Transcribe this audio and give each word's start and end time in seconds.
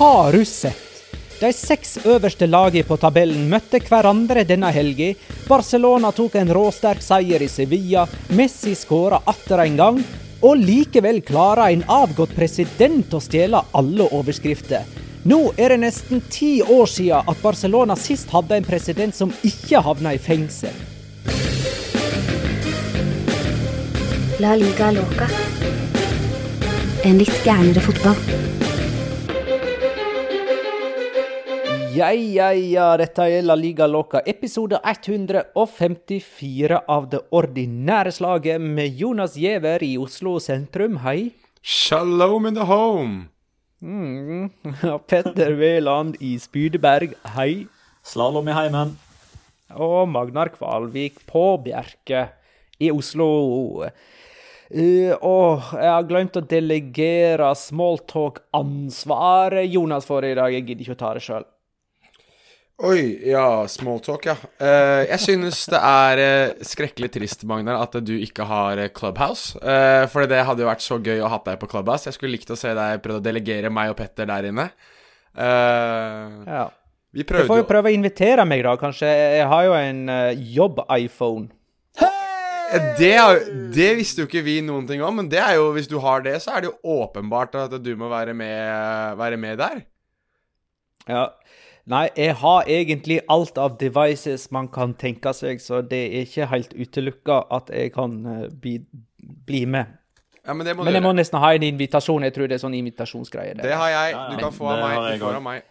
Har 0.00 0.32
du 0.32 0.44
sett? 0.44 1.02
De 1.40 1.52
seks 1.52 1.98
øverste 2.08 2.46
lagene 2.48 2.86
på 2.88 2.96
tabellen 2.96 3.50
møtte 3.52 3.76
hverandre 3.84 4.46
denne 4.48 4.70
helga. 4.72 5.10
Barcelona 5.44 6.08
tok 6.16 6.38
en 6.40 6.52
råsterk 6.56 7.02
seier 7.04 7.42
i 7.44 7.48
Sevilla. 7.52 8.06
Messi 8.32 8.72
skåra 8.72 9.18
atter 9.28 9.60
en 9.66 9.76
gang. 9.76 9.98
Og 10.40 10.56
likevel 10.56 11.20
klarer 11.20 11.74
en 11.74 11.84
avgått 11.84 12.32
president 12.32 13.12
å 13.12 13.20
stjele 13.20 13.60
alle 13.76 14.06
overskrifter. 14.08 14.88
Nå 15.28 15.42
er 15.60 15.74
det 15.74 15.82
nesten 15.82 16.24
ti 16.32 16.62
år 16.64 16.88
siden 16.88 17.28
at 17.28 17.42
Barcelona 17.44 17.92
sist 18.00 18.32
hadde 18.32 18.56
en 18.56 18.68
president 18.70 19.12
som 19.12 19.34
ikke 19.44 19.84
havna 19.84 20.14
i 20.16 20.22
fengsel. 20.30 20.72
La 24.40 24.56
liga 24.56 24.94
loca. 24.96 25.28
En 27.04 27.20
litt 27.20 27.44
gærnere 27.44 27.84
fotball. 27.84 28.59
Ja, 31.90 32.12
ja, 32.12 32.52
ja, 32.54 32.96
dette 33.00 33.24
er 33.26 33.42
La 33.42 33.56
Liga 33.58 33.88
Loca, 33.90 34.20
episode 34.22 34.78
154 34.86 36.78
av 36.86 37.08
det 37.10 37.18
ordinære 37.34 38.12
slaget 38.14 38.62
med 38.62 38.94
Jonas 38.94 39.34
Giæver 39.34 39.82
i 39.82 39.98
Oslo 39.98 40.38
sentrum, 40.38 41.02
hei. 41.02 41.34
Shalom 41.66 42.46
in 42.46 42.54
the 42.54 42.62
home. 42.68 43.26
Mm. 43.82 44.54
Petter 45.10 45.58
Wæland 45.58 46.14
i 46.22 46.38
Spydeberg, 46.38 47.14
hei. 47.34 47.66
Slalåm 48.06 48.48
i 48.48 48.54
heimen. 48.54 48.94
Og 49.74 50.08
Magnar 50.14 50.48
Kvalvik 50.54 51.26
på 51.26 51.58
Bjerke 51.64 52.28
i 52.78 52.90
Oslo. 52.94 53.82
Uh, 54.70 55.10
åh, 55.26 55.74
jeg 55.74 55.90
har 55.90 56.06
glemt 56.06 56.38
å 56.38 56.46
delegere 56.46 57.50
smalltalk-ansvaret 57.58 59.66
Jonas 59.74 60.06
får 60.06 60.24
i 60.28 60.38
dag. 60.38 60.54
Jeg 60.54 60.62
gidder 60.68 60.82
ikke 60.86 60.94
å 60.94 61.04
ta 61.08 61.18
det 61.18 61.26
sjøl. 61.26 61.42
Oi, 62.80 63.28
ja, 63.28 63.66
smalltalk, 63.68 64.24
ja. 64.24 64.34
Uh, 64.56 65.02
jeg 65.04 65.20
synes 65.20 65.58
det 65.68 65.80
er 65.84 66.20
uh, 66.22 66.62
skrekkelig 66.64 67.10
trist, 67.12 67.42
Magnar, 67.48 67.76
at 67.84 67.98
du 68.00 68.14
ikke 68.16 68.46
har 68.48 68.80
Clubhouse. 68.96 69.52
Uh, 69.60 70.06
for 70.08 70.24
det 70.30 70.40
hadde 70.48 70.64
jo 70.64 70.70
vært 70.70 70.84
så 70.84 70.96
gøy 70.96 71.20
å 71.20 71.28
ha 71.28 71.42
deg 71.44 71.58
på 71.60 71.68
Clubhouse. 71.68 72.08
Jeg 72.08 72.16
skulle 72.16 72.38
likt 72.38 72.48
å 72.48 72.56
se 72.56 72.72
deg 72.76 73.02
prøve 73.04 73.20
å 73.20 73.24
delegere 73.24 73.68
meg 73.68 73.92
og 73.92 73.98
Petter 74.00 74.30
der 74.30 74.48
inne. 74.48 74.70
ja. 75.36 76.66
Vi 77.10 77.24
prøvde 77.26 77.44
Du 77.44 77.50
får 77.50 77.60
jo 77.60 77.68
prøve 77.68 77.90
å 77.90 77.92
invitere 77.92 78.46
meg, 78.48 78.62
da. 78.64 78.72
Kanskje. 78.80 79.12
Jeg 79.36 79.46
har 79.50 79.66
jo 79.66 79.76
en 79.76 80.02
jobb-iPhone. 80.56 81.50
det, 82.96 83.14
det 83.76 83.90
visste 83.98 84.22
jo 84.22 84.30
ikke 84.30 84.44
vi 84.46 84.60
noen 84.64 84.86
ting 84.88 85.02
om, 85.04 85.20
men 85.20 85.28
det 85.28 85.42
er 85.42 85.58
jo, 85.58 85.68
hvis 85.76 85.90
du 85.90 85.98
har 86.00 86.24
det, 86.24 86.38
så 86.40 86.54
er 86.54 86.64
det 86.64 86.70
jo 86.70 86.96
åpenbart 87.02 87.60
at 87.66 87.76
du 87.82 87.92
må 87.98 88.08
være 88.08 88.32
med, 88.32 89.18
være 89.20 89.40
med 89.42 89.60
der. 89.60 89.82
Ja. 91.10 91.26
Nei, 91.88 92.08
jeg 92.16 92.34
har 92.42 92.68
egentlig 92.68 93.20
alt 93.28 93.58
av 93.58 93.78
devices 93.80 94.50
man 94.52 94.68
kan 94.68 94.92
tenke 94.94 95.32
seg, 95.34 95.62
så 95.62 95.80
det 95.80 96.00
er 96.10 96.26
ikke 96.26 96.50
helt 96.50 96.74
utelukka 96.76 97.40
at 97.50 97.72
jeg 97.74 97.94
kan 97.94 98.18
eh, 98.26 98.44
bli, 98.52 98.76
bli 99.46 99.64
med. 99.66 99.96
Ja, 100.44 100.54
Men 100.54 100.66
det 100.66 100.76
må 100.76 100.84
Men 100.84 100.92
du 100.92 100.98
jeg 100.98 101.04
må 101.04 101.12
nesten 101.16 101.40
ha 101.40 101.52
en 101.54 101.66
invitasjon. 101.66 102.24
Jeg 102.26 102.34
tror 102.36 102.48
det 102.48 102.56
er 102.56 102.62
sånn 102.62 102.76
invitasjonsgreie. 102.78 103.58
Det 103.60 103.76
har 103.76 103.90
jeg. 103.92 104.14
Du 104.32 104.40
kan 104.40 104.54
få 104.56 104.70
av 104.72 104.80
meg. 104.84 105.18
Du 105.18 105.24
får 105.24 105.36
av 105.40 105.44
meg. 105.44 105.68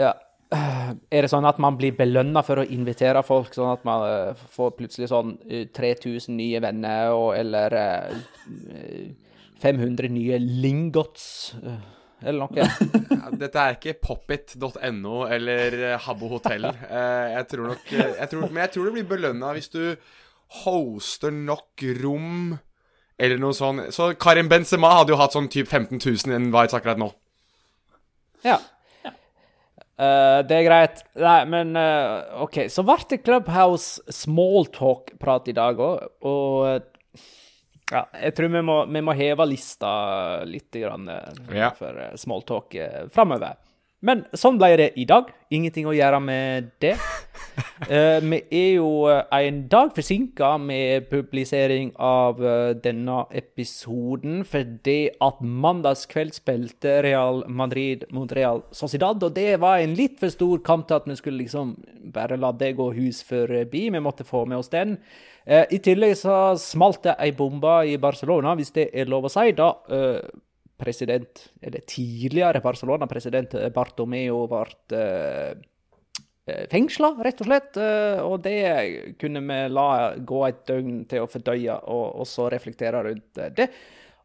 Ja. 0.00 0.12
Er 0.54 1.24
det 1.24 1.30
sånn 1.32 1.46
at 1.48 1.58
man 1.62 1.74
blir 1.80 1.96
belønna 1.96 2.44
for 2.46 2.60
å 2.62 2.66
invitere 2.68 3.24
folk, 3.26 3.54
sånn 3.56 3.72
at 3.72 3.82
man 3.86 4.04
eh, 4.06 4.44
får 4.54 4.74
plutselig 4.78 5.08
sånn 5.10 5.34
eh, 5.48 5.64
3000 5.74 6.36
nye 6.38 6.60
venner, 6.62 7.10
og, 7.16 7.32
eller 7.38 7.74
eh, 7.80 9.08
500 9.64 10.12
nye 10.14 10.38
lingots, 10.38 11.26
eh, 11.64 11.80
eller 12.24 12.46
noe? 12.46 12.66
Ja, 13.14 13.30
dette 13.40 13.62
er 13.62 13.78
ikke 13.78 13.94
popit.no 14.02 15.24
eller 15.30 15.78
eh, 15.78 15.96
Habbo 16.06 16.30
hotell. 16.36 16.68
Eh, 16.84 17.30
jeg 17.34 17.48
tror 17.50 17.72
nok 17.72 17.90
eh, 17.94 18.12
jeg 18.18 18.30
tror, 18.30 18.44
Men 18.50 18.62
jeg 18.64 18.72
tror 18.74 18.86
det 18.86 18.94
blir 18.98 19.08
belønna 19.08 19.54
hvis 19.56 19.70
du 19.72 19.80
hoster 20.62 21.32
nok 21.34 21.82
rom 22.02 22.54
eller 23.18 23.40
noe 23.40 23.54
sånt. 23.56 23.90
Så 23.94 24.12
Karim 24.20 24.50
Benzema 24.50 24.90
hadde 24.98 25.14
jo 25.14 25.18
hatt 25.20 25.34
sånn 25.34 25.50
typ 25.52 25.70
15 25.70 25.98
000 26.02 26.36
invites 26.36 26.74
akkurat 26.76 27.00
nå. 27.00 27.10
Ja. 28.44 28.58
Uh, 29.94 30.42
det 30.42 30.56
er 30.56 30.66
greit. 30.66 31.04
Nei, 31.22 31.40
men 31.46 31.76
uh, 31.78 32.42
OK. 32.42 32.64
Så 32.72 32.82
ble 32.86 32.98
det 33.10 33.20
Clubhouse 33.22 34.02
smalltalk-prat 34.10 35.52
i 35.52 35.54
dag 35.56 35.78
òg, 35.78 36.08
og 36.26 36.66
eh, 36.66 36.80
ja, 37.94 38.04
jeg 38.26 38.34
tror 38.36 38.50
vi 38.56 38.64
må, 38.66 38.78
vi 38.90 39.04
må 39.06 39.14
heve 39.16 39.46
lista 39.46 39.92
litt 40.48 40.74
grann, 40.74 41.06
eh, 41.08 41.44
Ja. 41.54 41.70
for 41.78 41.94
uh, 41.94 42.16
smalltalk 42.18 42.74
uh, 42.74 43.04
framover. 43.14 43.54
Men 44.04 44.26
sånn 44.36 44.58
ble 44.60 44.74
det 44.76 44.90
i 45.00 45.06
dag. 45.08 45.30
Ingenting 45.54 45.86
å 45.88 45.94
gjøre 45.96 46.20
med 46.20 46.74
det. 46.84 46.96
Eh, 47.90 48.22
vi 48.24 48.38
er 48.54 48.68
jo 48.78 48.86
eh, 49.10 49.26
en 49.46 49.58
dag 49.70 49.90
forsinka 49.94 50.54
med 50.62 51.08
publisering 51.10 51.90
av 52.02 52.38
eh, 52.42 52.70
denne 52.82 53.18
episoden 53.36 54.40
fordi 54.48 55.10
at 55.22 55.42
mandagskveld 55.42 56.34
spilte 56.34 56.96
Real 57.04 57.42
Madrid 57.50 58.06
mot 58.14 58.32
Real 58.34 58.62
Sociedad, 58.74 59.22
og 59.22 59.36
det 59.36 59.58
var 59.62 59.82
en 59.82 59.94
litt 59.98 60.16
for 60.22 60.32
stor 60.32 60.62
kamp 60.66 60.88
til 60.88 60.98
at 60.98 61.10
vi 61.10 61.18
skulle 61.18 61.42
liksom 61.44 61.74
bare 62.14 62.38
la 62.40 62.50
det 62.56 62.72
gå 62.78 62.88
hus 62.96 63.20
forbi. 63.26 63.84
Vi 63.92 64.02
måtte 64.02 64.26
få 64.26 64.46
med 64.48 64.62
oss 64.62 64.72
den. 64.72 64.96
Eh, 65.44 65.66
I 65.76 65.78
tillegg 65.84 66.16
så 66.16 66.54
smalt 66.60 67.02
det 67.04 67.18
ei 67.20 67.34
bombe 67.36 67.76
i 67.90 67.98
Barcelona, 68.00 68.54
hvis 68.56 68.72
det 68.72 68.88
er 68.96 69.10
lov 69.12 69.28
å 69.28 69.32
si, 69.32 69.52
da 69.56 69.70
eh, 69.92 70.20
president, 70.80 71.46
eller 71.62 71.84
tidligere 71.86 72.62
Barcelona-president 72.64 73.54
eh, 73.60 73.70
Bartomeo 73.74 74.46
ble 74.50 75.02
eh, 75.02 75.52
fengsla, 76.72 77.14
rett 77.24 77.42
og 77.44 77.50
slett. 77.50 77.76
eh, 77.76 78.22
Og 78.24 78.40
det 78.44 79.16
kunne 79.20 79.44
vi 79.44 79.60
la 79.72 79.88
gå 80.16 80.40
et 80.48 80.64
døgn 80.68 81.04
til 81.08 81.24
å 81.24 81.28
fordøye, 81.30 81.76
og, 81.92 82.06
og 82.22 82.26
så 82.28 82.48
reflektere 82.52 83.04
rundt 83.04 83.44
eh, 83.44 83.52
det. 83.60 83.68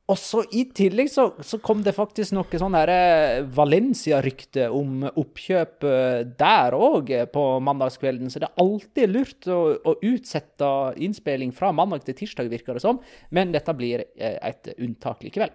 Og 0.10 0.18
så 0.18 0.42
I 0.58 0.64
tillegg 0.74 1.12
så, 1.14 1.28
så 1.46 1.60
kom 1.62 1.84
det 1.86 1.94
faktisk 1.94 2.34
noe 2.34 2.60
sånn 2.62 2.74
her 2.78 2.90
eh, 2.90 3.44
Valencia-rykte 3.54 4.66
om 4.74 5.04
oppkjøp 5.10 5.86
eh, 5.86 6.22
der 6.40 6.74
òg 6.74 7.12
på 7.34 7.44
mandagskvelden. 7.66 8.32
Så 8.34 8.42
det 8.42 8.50
er 8.50 8.64
alltid 8.64 9.14
lurt 9.14 9.50
å, 9.54 9.60
å 9.78 9.96
utsette 10.10 10.70
innspilling 11.06 11.54
fra 11.54 11.70
mandag 11.76 12.08
til 12.08 12.18
tirsdag, 12.24 12.50
virker 12.50 12.80
det 12.80 12.84
som. 12.86 13.02
Men 13.36 13.54
dette 13.54 13.76
blir 13.78 14.08
eh, 14.18 14.38
et 14.50 14.72
unntak 14.80 15.22
likevel. 15.28 15.54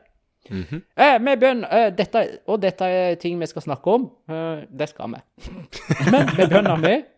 eh, 0.94 1.18
vi 1.18 1.36
begynner, 1.40 1.68
eh, 1.72 1.90
dette, 1.96 2.22
og 2.46 2.60
dette 2.62 2.84
er 2.86 3.18
ting 3.20 3.40
vi 3.40 3.48
skal 3.50 3.64
snakke 3.64 3.94
om. 3.98 4.06
Eh, 4.30 4.66
det 4.70 4.90
skal 4.92 5.16
vi. 5.16 5.22
Men 6.12 6.30
vi 6.36 6.46
bønner 6.52 6.78
med 6.84 7.10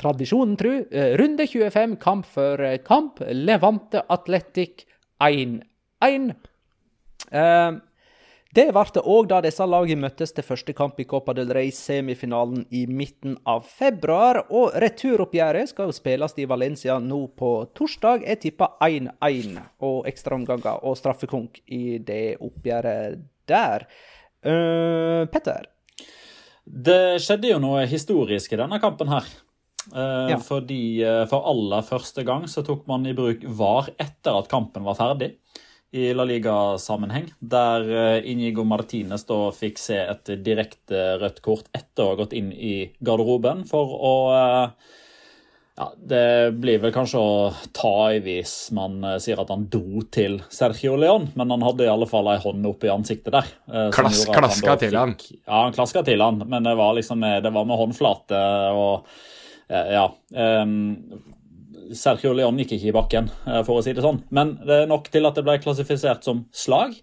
Tradisjonen 0.00 0.56
tru. 0.58 0.72
Eh, 0.90 1.14
runde 1.20 1.46
25, 1.46 1.96
kamp 2.02 2.26
for 2.26 2.60
eh, 2.64 2.80
kamp. 2.82 3.22
Levante 3.30 4.02
Atletic 4.10 4.86
1-1. 5.24 6.30
Eh, 7.30 7.72
det 8.54 8.68
ble 8.70 8.84
det 8.94 9.02
òg 9.02 9.26
da 9.32 9.40
disse 9.42 9.66
lagene 9.66 10.04
møttes 10.04 10.30
til 10.30 10.46
første 10.46 10.74
kamp 10.78 11.00
i 11.02 11.06
Copa 11.10 11.34
del 11.34 11.50
Rey-semifinalen 11.56 12.68
i 12.70 12.84
midten 12.86 13.34
av 13.50 13.64
februar. 13.66 14.44
Og 14.54 14.76
returoppgjøret 14.84 15.72
skal 15.72 15.90
jo 15.90 15.96
spilles 15.96 16.38
i 16.38 16.46
Valencia 16.46 17.00
nå 17.02 17.24
på 17.34 17.50
torsdag. 17.74 18.22
Jeg 18.28 18.42
tipper 18.44 18.76
1-1 18.86 19.58
og 19.82 20.06
ekstraomganger 20.06 20.86
og 20.86 20.98
straffekonk 21.00 21.64
i 21.66 21.98
det 21.98 22.36
oppgjøret 22.38 23.24
der. 23.50 23.88
Eh, 24.44 25.24
Petter? 25.34 25.66
Det 26.64 27.18
skjedde 27.20 27.50
jo 27.50 27.58
noe 27.60 27.82
historisk 27.90 28.54
i 28.54 28.60
denne 28.62 28.78
kampen 28.80 29.10
her. 29.10 29.26
Eh, 29.92 30.30
Ja. 30.32 30.38
Fordi 30.40 31.02
eh, 31.04 31.24
for 31.28 31.44
aller 31.50 31.82
første 31.84 32.24
gang 32.24 32.46
så 32.48 32.64
tok 32.64 32.86
man 32.88 33.04
i 33.06 33.12
bruk 33.16 33.42
VAR 33.44 33.90
etter 34.00 34.38
at 34.38 34.48
kampen 34.48 34.84
var 34.86 34.96
ferdig. 34.96 35.34
I 35.94 36.08
La 36.16 36.24
Liga-sammenheng, 36.26 37.28
der 37.38 37.84
eh, 37.86 38.30
Inigo 38.32 38.64
Martinez 38.66 39.22
da 39.28 39.50
fikk 39.54 39.78
se 39.78 40.00
et 40.02 40.32
direkte 40.42 41.04
rødt 41.20 41.38
kort 41.44 41.68
etter 41.76 42.02
å 42.02 42.08
ha 42.14 42.18
gått 42.24 42.32
inn 42.34 42.48
i 42.50 42.90
garderoben 43.04 43.62
for 43.68 43.92
å 43.94 44.14
ja, 45.76 45.86
Det 45.98 46.52
blir 46.62 46.78
vel 46.82 46.92
kanskje 46.94 47.18
å 47.18 47.52
ta 47.74 47.92
i 48.14 48.18
hvis 48.22 48.70
man 48.74 49.00
sier 49.22 49.40
at 49.42 49.50
han 49.50 49.64
dro 49.70 50.02
til 50.14 50.36
Sergio 50.54 50.94
Leon, 50.98 51.28
men 51.34 51.50
han 51.50 51.62
hadde 51.66 51.86
i 51.86 51.90
alle 51.90 52.06
fall 52.10 52.28
ei 52.30 52.36
hånd 52.42 52.66
opp 52.70 52.84
i 52.86 52.92
ansiktet 52.94 53.34
der. 53.34 53.48
Klass- 53.94 54.24
klaska 54.30 54.68
da 54.70 54.76
til 54.78 54.94
han. 54.98 55.14
Ja, 55.46 55.62
han 55.64 55.74
klaska 55.74 56.04
til 56.06 56.22
han, 56.22 56.42
men 56.46 56.62
det 56.66 56.76
var 56.78 56.94
liksom 56.98 57.22
det 57.26 57.50
var 57.54 57.66
med 57.66 57.78
håndflate 57.80 58.42
og 58.74 59.08
Ja. 59.68 60.08
ehm, 60.34 60.96
Sergio 61.94 62.32
Leon 62.32 62.56
gikk 62.58 62.72
ikke 62.76 62.88
i 62.88 62.94
bakken, 62.96 63.26
eh, 63.46 63.62
for 63.66 63.78
å 63.78 63.82
si 63.84 63.92
det 63.92 64.02
sånn. 64.04 64.22
Men 64.30 64.54
det 64.64 64.82
er 64.82 64.86
nok 64.90 65.10
til 65.12 65.26
at 65.28 65.36
det 65.36 65.44
ble 65.44 65.58
klassifisert 65.60 66.24
som 66.24 66.44
slag. 66.52 66.94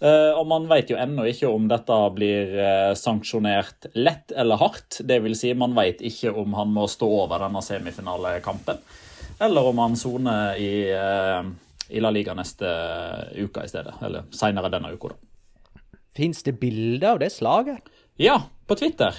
Eh, 0.00 0.32
Og 0.32 0.46
man 0.48 0.66
vet 0.68 0.88
jo 0.90 0.96
ennå 0.96 1.26
ikke 1.28 1.50
om 1.52 1.68
dette 1.68 1.98
blir 2.16 2.54
eh, 2.58 2.94
sanksjonert 2.98 3.90
lett 3.94 4.32
eller 4.32 4.56
hardt. 4.56 5.00
Det 5.04 5.20
vil 5.22 5.36
si, 5.36 5.52
man 5.54 5.74
vet 5.76 6.00
ikke 6.00 6.32
om 6.34 6.54
han 6.54 6.72
må 6.72 6.88
stå 6.88 7.06
over 7.06 7.44
denne 7.44 7.62
semifinalekampen, 7.62 8.80
eller 9.40 9.68
om 9.68 9.78
han 9.78 9.96
soner 9.96 10.56
i, 10.56 10.72
eh, 10.90 11.42
i 11.90 12.00
La 12.00 12.10
Liga 12.10 12.34
neste 12.34 12.66
uke 13.36 13.64
i 13.64 13.68
stedet. 13.70 13.94
Eller 14.02 14.24
seinere 14.32 14.72
denne 14.72 14.92
uka, 14.96 15.12
da. 15.12 15.14
Fins 16.16 16.42
det 16.42 16.58
bilder 16.60 17.14
av 17.14 17.18
det 17.22 17.30
slaget? 17.32 17.78
Ja, 18.20 18.42
på 18.66 18.76
Twitter. 18.76 19.14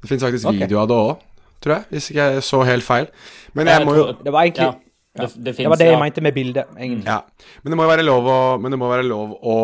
Det 0.00 0.08
finnes 0.08 0.22
faktisk 0.22 0.48
okay. 0.48 0.64
video 0.64 0.78
av 0.80 0.88
det 0.88 0.96
òg, 0.96 1.20
tror 1.64 1.78
jeg. 1.78 1.88
Hvis 1.90 2.08
ikke 2.12 2.30
jeg 2.36 2.46
så 2.46 2.62
helt 2.68 2.86
feil. 2.86 3.12
Men 3.54 3.70
jeg 3.70 3.80
Jeg 3.80 3.88
må 3.88 3.98
jo 3.98 4.08
Det 4.18 4.32
var 4.32 4.48
egentlig 4.48 4.66
Ja, 4.68 4.72
det, 5.12 5.26
det, 5.26 5.44
Det 5.44 5.52
finnes, 5.58 5.68
var 5.68 5.76
det 5.76 5.86
jeg 5.90 5.96
ja. 5.98 6.00
mente 6.00 6.22
med 6.24 6.32
bildet. 6.32 6.68
Ja, 7.04 7.18
men 7.62 7.72
det 7.72 7.76
må 7.76 7.84
jo 7.84 7.90
være 7.90 8.04
lov 8.06 8.28
å, 8.32 8.36
men 8.62 8.72
det 8.72 8.78
må 8.80 8.88
være 8.88 9.04
lov 9.04 9.34
å 9.44 9.56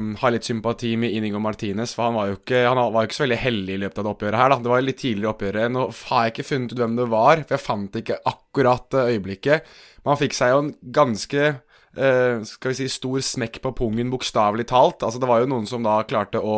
um, 0.00 0.14
ha 0.22 0.30
litt 0.32 0.46
sympati 0.48 0.94
med 0.96 1.12
Inigo 1.12 1.42
Martinez, 1.42 1.92
for 1.92 2.08
han 2.08 2.16
var 2.16 2.30
jo 2.30 2.38
ikke, 2.38 2.62
han 2.64 2.80
var 2.80 3.04
jo 3.04 3.10
ikke 3.10 3.18
så 3.18 3.26
veldig 3.26 3.40
heldig 3.42 3.74
i 3.74 3.82
løpet 3.82 4.00
av 4.00 4.06
det 4.06 4.12
oppgjøret 4.14 4.40
her, 4.40 4.54
da. 4.54 4.58
Det 4.64 4.72
var 4.72 4.86
litt 4.86 5.00
tidligere 5.02 5.34
oppgjøret. 5.34 5.74
Nå 5.74 5.82
har 6.08 6.22
jeg 6.24 6.32
ikke 6.32 6.46
funnet 6.48 6.72
ut 6.72 6.80
hvem 6.80 6.94
det 6.96 7.08
var, 7.12 7.42
for 7.42 7.56
jeg 7.58 7.64
fant 7.66 7.98
ikke 8.00 8.18
akkurat 8.32 8.86
det 8.96 9.04
øyeblikket. 9.10 9.74
Men 10.00 10.14
han 10.14 10.22
fikk 10.22 10.38
seg 10.38 10.54
jo 10.54 10.62
en 10.64 10.72
ganske 10.96 11.44
uh, 11.52 12.48
skal 12.48 12.72
vi 12.72 12.78
si, 12.80 12.88
stor 12.96 13.26
smekk 13.34 13.60
på 13.66 13.74
pungen, 13.82 14.14
bokstavelig 14.16 14.70
talt. 14.72 15.04
Altså, 15.04 15.20
det 15.20 15.28
var 15.28 15.44
jo 15.44 15.52
noen 15.52 15.68
som 15.68 15.84
da 15.84 16.00
klarte 16.08 16.40
å 16.40 16.56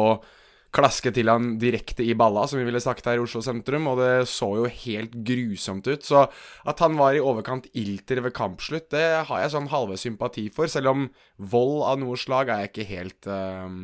klaske 0.72 1.12
til 1.12 1.28
han 1.28 1.56
direkte 1.60 2.04
i 2.04 2.14
balla, 2.18 2.46
som 2.48 2.60
vi 2.60 2.66
ville 2.66 2.80
sagt 2.82 3.06
her 3.08 3.20
i 3.20 3.22
Oslo 3.22 3.42
sentrum, 3.44 3.90
og 3.92 4.00
det 4.00 4.28
så 4.30 4.48
jo 4.62 4.70
helt 4.86 5.14
grusomt 5.28 5.88
ut. 5.90 6.06
Så 6.06 6.24
at 6.68 6.82
han 6.84 6.96
var 7.00 7.16
i 7.16 7.22
overkant 7.22 7.68
ilter 7.76 8.22
ved 8.24 8.34
kampslutt, 8.36 8.88
det 8.94 9.04
har 9.28 9.44
jeg 9.44 9.54
sånn 9.54 9.70
halve 9.72 10.00
sympati 10.00 10.48
for, 10.54 10.70
selv 10.72 10.94
om 10.94 11.08
vold 11.36 11.82
av 11.90 12.02
noe 12.02 12.18
slag 12.20 12.52
er 12.52 12.64
jeg 12.64 12.72
ikke 12.72 12.90
helt 12.92 13.30
eh, 13.30 13.80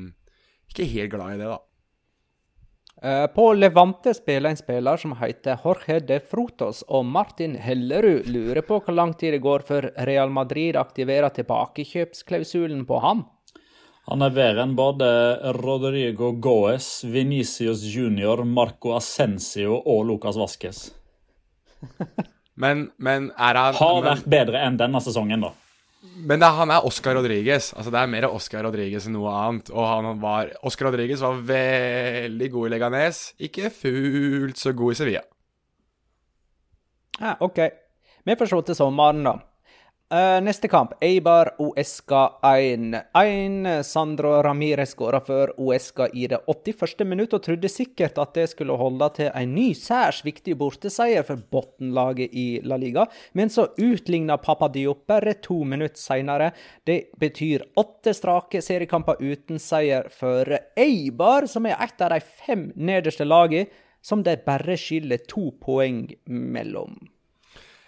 Ikke 0.72 0.88
helt 0.88 1.12
glad 1.12 1.34
i 1.36 1.40
det, 1.42 1.48
da. 1.52 1.60
Eh, 3.02 3.26
På 3.30 3.52
Levante 3.54 4.14
spiller 4.14 4.50
en 4.50 4.58
spiller 4.58 4.98
som 4.98 5.14
heter 5.20 5.60
Jorge 5.62 6.00
de 6.08 6.18
Frutos, 6.20 6.82
og 6.88 7.06
Martin 7.06 7.54
Hellerud 7.62 8.26
lurer 8.26 8.64
på 8.66 8.80
hvor 8.80 8.96
lang 8.96 9.14
tid 9.14 9.36
det 9.36 9.44
går 9.44 9.64
før 9.68 9.92
Real 10.08 10.32
Madrid 10.32 10.76
aktiverer 10.76 11.30
tilbakekjøpsklausulen 11.36 12.86
på 12.88 13.02
han. 13.04 13.26
Han 14.08 14.24
er 14.24 14.32
bedre 14.32 14.64
enn 14.64 14.72
både 14.76 15.08
Rodrigo 15.58 16.30
Goes, 16.40 17.02
Venicius 17.04 17.82
Junior, 17.92 18.40
Marco 18.48 18.94
Ascencio 18.96 19.76
og 19.84 20.06
Lucas 20.08 20.38
Vasques. 20.40 20.86
Men, 22.58 22.88
men 22.98 23.28
er 23.38 23.54
han 23.54 23.76
Har 23.78 24.00
men, 24.00 24.06
vært 24.08 24.24
bedre 24.26 24.60
enn 24.66 24.74
denne 24.80 24.98
sesongen, 24.98 25.44
da. 25.46 25.52
Men 26.26 26.42
det, 26.42 26.48
han 26.56 26.72
er 26.74 26.86
Oscar 26.88 27.14
Rodriguez. 27.14 27.68
Altså 27.70 27.92
Det 27.94 28.00
er 28.00 28.10
mer 28.10 28.26
Oscar 28.26 28.64
Rodriguez 28.66 29.06
enn 29.06 29.14
noe 29.14 29.30
annet. 29.30 29.70
Og 29.70 29.86
han 29.86 30.18
var 30.18 30.50
Oscar 30.66 30.88
Rodriguez 30.88 31.22
var 31.22 31.38
veldig 31.46 32.48
god 32.56 32.66
i 32.66 32.72
Leganes, 32.74 33.20
ikke 33.38 33.70
fullt 33.70 34.58
så 34.58 34.74
god 34.74 34.96
i 34.96 34.98
Sevilla. 34.98 35.22
Ja, 37.20 37.36
OK. 37.46 37.62
Vi 38.26 38.36
får 38.42 38.50
se 38.50 38.60
til 38.66 38.78
sommeren, 38.78 39.22
da. 39.26 39.36
Eh, 40.10 40.40
neste 40.40 40.68
kamp, 40.68 40.92
Eibar 41.04 41.50
Uesca 41.58 42.38
1. 42.42 42.94
1. 43.14 43.82
Sandro 43.84 44.42
Ramirez 44.42 44.90
skåra 44.90 45.20
for 45.20 45.52
Uesca 45.60 46.06
i 46.08 46.26
det 46.26 46.38
81. 46.46 47.04
minutt, 47.04 47.34
og 47.36 47.42
trodde 47.44 47.68
sikkert 47.68 48.16
at 48.16 48.32
det 48.38 48.46
skulle 48.48 48.78
holde 48.80 49.08
til 49.18 49.28
en 49.36 49.52
ny 49.52 49.66
særs 49.76 50.22
viktig 50.24 50.54
borteseier 50.56 51.26
for 51.28 51.42
bunnlaget 51.52 52.32
i 52.32 52.46
La 52.64 52.78
Liga, 52.80 53.04
men 53.36 53.52
så 53.52 53.66
utligna 53.76 54.38
Papa 54.40 54.70
Diop 54.72 55.04
bare 55.12 55.36
to 55.44 55.58
minutter 55.68 56.00
seinere. 56.00 56.54
Det 56.88 57.12
betyr 57.20 57.66
åtte 57.76 58.16
strake 58.16 58.64
seriekamper 58.64 59.20
uten 59.20 59.60
seier 59.60 60.08
for 60.08 60.56
Eibar, 60.72 61.50
som 61.52 61.68
er 61.68 61.76
et 61.84 62.00
av 62.00 62.16
de 62.16 62.22
fem 62.24 62.70
nederste 62.80 63.28
lagene 63.28 63.68
som 64.00 64.24
det 64.24 64.40
bare 64.48 64.80
skiller 64.80 65.20
to 65.28 65.50
poeng 65.60 66.06
mellom. 66.24 66.96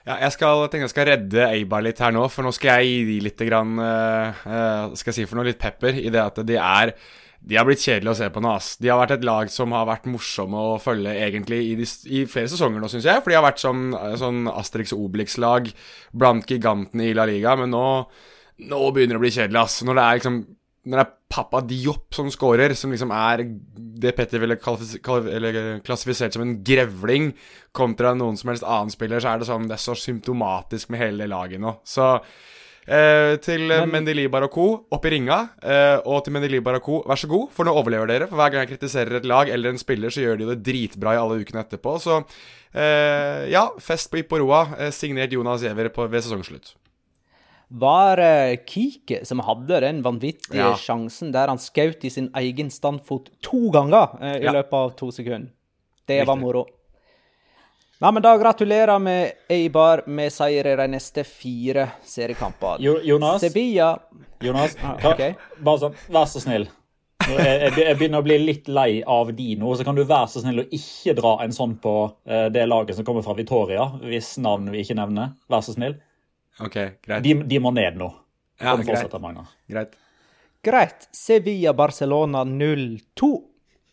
Ja, 0.08 0.16
jeg 0.24 0.32
skal, 0.32 0.62
tenker 0.72 0.86
jeg 0.86 0.94
skal 0.94 1.08
redde 1.10 1.48
Eibar 1.50 1.82
litt 1.84 1.98
her 2.00 2.12
nå, 2.16 2.22
for 2.32 2.46
nå 2.46 2.52
skal 2.56 2.80
jeg 2.80 2.88
gi 2.88 3.00
de 3.10 3.16
litt 3.26 3.42
grann, 3.44 3.74
uh, 3.76 4.44
eh, 4.48 4.94
skal 4.96 5.12
jeg 5.12 5.18
si 5.18 5.26
for 5.28 5.36
noe 5.36 5.50
litt 5.50 5.60
pepper 5.60 5.98
i 6.00 6.08
det 6.12 6.22
at 6.22 6.40
de 6.48 6.56
er 6.56 6.94
de 7.40 7.56
har 7.56 7.64
blitt 7.64 7.80
kjedelige 7.80 8.12
å 8.12 8.18
se 8.18 8.26
på 8.32 8.40
nå. 8.44 8.50
ass. 8.52 8.74
De 8.76 8.90
har 8.92 8.98
vært 9.00 9.14
et 9.14 9.24
lag 9.24 9.48
som 9.52 9.72
har 9.72 9.86
vært 9.88 10.08
morsomme 10.12 10.60
å 10.60 10.74
følge 10.80 11.14
egentlig 11.24 11.60
i, 11.70 11.74
de, 11.78 11.86
i 12.12 12.24
flere 12.28 12.50
sesonger 12.52 12.82
nå, 12.82 12.90
syns 12.92 13.08
jeg. 13.08 13.22
For 13.24 13.32
de 13.32 13.38
har 13.38 13.46
vært 13.46 13.62
som 13.62 13.94
sånn 14.20 14.44
Asterix 14.52 14.92
og 14.92 15.06
Obelix-lag 15.06 15.70
blant 16.12 16.52
gigantene 16.52 17.08
i 17.08 17.14
La 17.16 17.24
Liga. 17.28 17.54
Men 17.56 17.72
nå, 17.72 17.86
nå 18.68 18.82
begynner 18.92 19.16
det 19.16 19.22
å 19.22 19.24
bli 19.24 19.32
kjedelig, 19.32 19.62
ass. 19.62 19.78
Når 19.88 19.96
det 19.96 20.04
er 20.04 20.20
liksom 20.20 20.36
når 20.86 20.96
det 20.96 21.04
er 21.06 21.16
Pappa 21.30 21.60
Diop 21.60 22.14
som 22.16 22.30
scorer, 22.32 22.72
som 22.74 22.90
liksom 22.90 23.10
er 23.14 23.42
det 24.00 24.14
Petter 24.16 24.40
ville 24.40 24.56
eller 24.56 25.80
klassifisert 25.84 26.32
som 26.34 26.42
en 26.42 26.56
grevling, 26.64 27.34
kontra 27.76 28.14
noen 28.16 28.38
som 28.40 28.48
helst 28.50 28.64
annen 28.64 28.90
spiller, 28.90 29.20
så 29.20 29.34
er 29.34 29.38
det 29.42 29.46
sånn 29.50 29.68
Det 29.68 29.76
er 29.76 29.84
så 29.84 29.94
symptomatisk 29.94 30.88
med 30.90 31.00
hele 31.04 31.28
laget 31.30 31.60
nå. 31.60 31.76
Så 31.84 32.08
eh, 32.88 33.36
til 33.44 33.68
Men- 33.68 33.90
Mendelibar 33.92 34.42
og 34.48 34.50
co. 34.50 34.86
opp 34.90 35.04
i 35.04 35.10
ringa, 35.10 35.50
eh, 35.62 36.00
og 36.04 36.24
til 36.24 36.32
Mendelibar 36.32 36.80
og 36.80 36.82
co. 36.82 37.02
vær 37.06 37.20
så 37.20 37.28
god, 37.28 37.52
for 37.52 37.64
nå 37.68 37.76
overlever 37.76 38.08
dere. 38.08 38.26
For 38.26 38.36
hver 38.40 38.50
gang 38.50 38.66
jeg 38.66 38.78
kritiserer 38.78 39.16
et 39.20 39.26
lag 39.28 39.48
eller 39.48 39.70
en 39.70 39.78
spiller, 39.78 40.08
så 40.08 40.24
gjør 40.24 40.38
de 40.38 40.54
det 40.56 40.62
dritbra 40.64 41.14
i 41.14 41.20
alle 41.20 41.44
ukene 41.44 41.62
etterpå. 41.62 42.00
Så 42.00 42.24
eh, 42.74 43.50
ja, 43.52 43.68
fest 43.78 44.10
på 44.10 44.24
Ipporoa, 44.24 44.64
eh, 44.78 44.90
signert 44.90 45.30
Jonas 45.30 45.60
Giæver 45.62 45.92
ved 46.08 46.22
sesongslutt. 46.24 46.74
Var 47.70 48.16
Kiki 48.66 48.90
Kike 49.06 49.20
som 49.26 49.38
hadde 49.46 49.80
den 49.80 50.02
vanvittige 50.02 50.56
Ja. 50.58 50.72
sjansen 50.76 51.30
der 51.32 51.46
han 51.48 51.58
skjøt 51.58 52.04
i 52.04 52.10
sin 52.10 52.28
egen 52.34 52.70
standfot 52.70 53.30
to 53.42 53.70
ganger 53.70 54.16
eh, 54.20 54.36
i 54.40 54.44
Ja. 54.44 54.52
løpet 54.52 54.72
av 54.72 54.90
to 54.96 55.10
sekunder. 55.10 55.50
Det 56.06 56.26
var 56.26 56.36
moro. 56.36 56.66
Nei, 58.00 58.10
men 58.12 58.22
Da 58.22 58.36
gratulerer 58.38 58.98
vi 59.04 59.32
Eibar 59.54 60.02
med 60.08 60.32
seier 60.32 60.66
i 60.72 60.76
de 60.76 60.86
neste 60.88 61.22
fire 61.24 61.90
seriekamper. 62.02 62.78
Jo, 62.80 62.98
Jonas, 63.04 63.40
Sevilla 63.42 63.98
Jonas 64.40 64.74
Ah, 64.82 64.96
okay. 65.12 65.34
bare 65.62 65.78
sånn, 65.78 65.94
vær 66.08 66.24
så 66.26 66.40
snill. 66.40 66.66
Jeg, 67.28 67.38
jeg, 67.44 67.72
jeg 67.76 67.96
begynner 67.98 68.22
å 68.22 68.24
bli 68.24 68.38
litt 68.40 68.66
lei 68.72 69.02
av 69.06 69.28
de 69.36 69.54
nå, 69.60 69.74
så 69.76 69.84
kan 69.84 69.94
du 69.94 70.02
være 70.08 70.26
så 70.32 70.40
snill 70.40 70.62
å 70.62 70.68
ikke 70.72 71.14
dra 71.14 71.34
en 71.44 71.52
sånn 71.52 71.74
på 71.78 71.92
eh, 72.26 72.48
det 72.48 72.64
laget 72.66 72.96
som 72.96 73.04
kommer 73.04 73.22
fra 73.22 73.34
Vitoria, 73.36 73.84
hvis 74.00 74.38
navn 74.40 74.70
vi 74.72 74.80
ikke 74.82 74.96
nevner. 74.96 75.34
Vær 75.52 75.60
så 75.62 75.74
snill. 75.76 75.98
Ok, 76.58 76.76
greit. 77.04 77.22
De, 77.24 77.34
de 77.46 77.60
må 77.62 77.70
ned 77.72 77.96
nå. 78.00 78.10
Ja, 78.60 78.74
greit. 78.76 79.12
greit. 79.70 79.94
Greit. 80.62 81.06
Sevilla-Barcelona 81.16 82.42
0-2. 82.44 83.30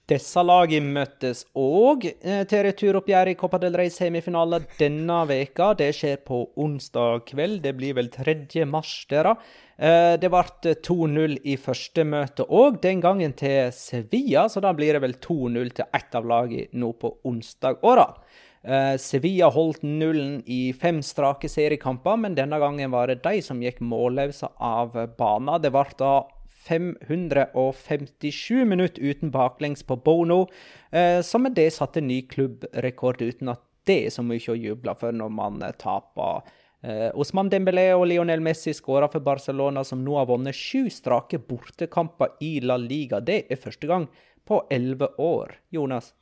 Disse 0.08 0.40
lagene 0.40 0.88
møtes 0.96 1.42
òg 1.60 2.06
eh, 2.08 2.44
til 2.48 2.62
returoppgjør 2.64 3.28
i 3.34 3.36
Copa 3.36 3.58
del 3.60 3.76
Rey 3.76 3.90
semifinale 3.92 4.62
denne 4.80 5.18
veka. 5.28 5.74
Det 5.76 5.90
skjer 5.96 6.22
på 6.28 6.46
onsdag 6.64 7.26
kveld. 7.28 7.60
Det 7.66 7.74
blir 7.76 7.98
vel 7.98 8.08
3. 8.14 8.64
mars, 8.72 8.94
der. 9.12 9.34
Eh, 9.76 10.16
Det 10.20 10.30
ble 10.32 10.44
2-0 10.88 11.36
i 11.44 11.58
første 11.60 12.06
møte 12.08 12.48
òg, 12.48 12.80
den 12.84 13.04
gangen 13.04 13.36
til 13.36 13.68
Sevilla, 13.76 14.48
så 14.48 14.64
da 14.64 14.72
blir 14.76 14.96
det 14.96 15.04
vel 15.04 15.18
2-0 15.24 15.74
til 15.76 15.86
ett 16.00 16.16
av 16.16 16.24
lagene 16.26 16.72
nå 16.72 16.94
på 16.96 17.18
onsdag. 17.28 17.84
Eh, 17.84 18.14
Sevilla 19.00 19.48
holdt 19.54 19.84
nullen 19.86 20.42
i 20.44 20.74
fem 20.76 20.98
strake 21.06 21.48
seriekamper, 21.48 22.18
men 22.20 22.34
denne 22.36 22.58
gangen 22.60 22.92
var 22.92 23.08
det 23.08 23.22
de 23.24 23.40
som 23.46 23.62
gikk 23.64 23.78
målløse 23.80 24.50
av 24.60 24.98
banen. 25.16 25.54
Det 25.64 25.72
ble 25.72 25.86
da 26.02 26.12
557 26.68 28.66
minutter 28.66 29.02
uten 29.02 29.32
baklengs 29.32 29.84
på 29.84 29.96
Bono, 29.96 30.48
eh, 30.92 31.22
som 31.22 31.44
med 31.44 31.56
det 31.56 31.72
satte 31.74 32.02
ny 32.02 32.22
klubbrekord, 32.28 33.22
uten 33.22 33.50
at 33.54 33.64
det 33.88 34.00
er 34.06 34.12
så 34.12 34.24
mye 34.26 34.52
å 34.52 34.58
juble 34.58 34.96
for 35.00 35.16
når 35.16 35.32
man 35.32 35.62
eh, 35.64 35.76
taper. 35.80 36.48
Eh, 36.84 37.10
Osman 37.16 37.50
Dembélé 37.52 37.90
og 37.96 38.08
Lionel 38.12 38.44
Messi 38.44 38.76
skåra 38.76 39.10
for 39.12 39.24
Barcelona, 39.24 39.84
som 39.88 40.04
nå 40.04 40.18
har 40.20 40.28
vunnet 40.30 40.56
sju 40.56 40.90
strake 40.94 41.40
bortekamper 41.48 42.36
i 42.44 42.58
La 42.66 42.78
Liga. 42.82 43.22
Det 43.24 43.46
er 43.50 43.62
første 43.62 43.88
gang 43.88 44.10
på 44.48 44.62
elleve 44.72 45.14
år. 45.22 45.58
Jonas? 45.72 46.14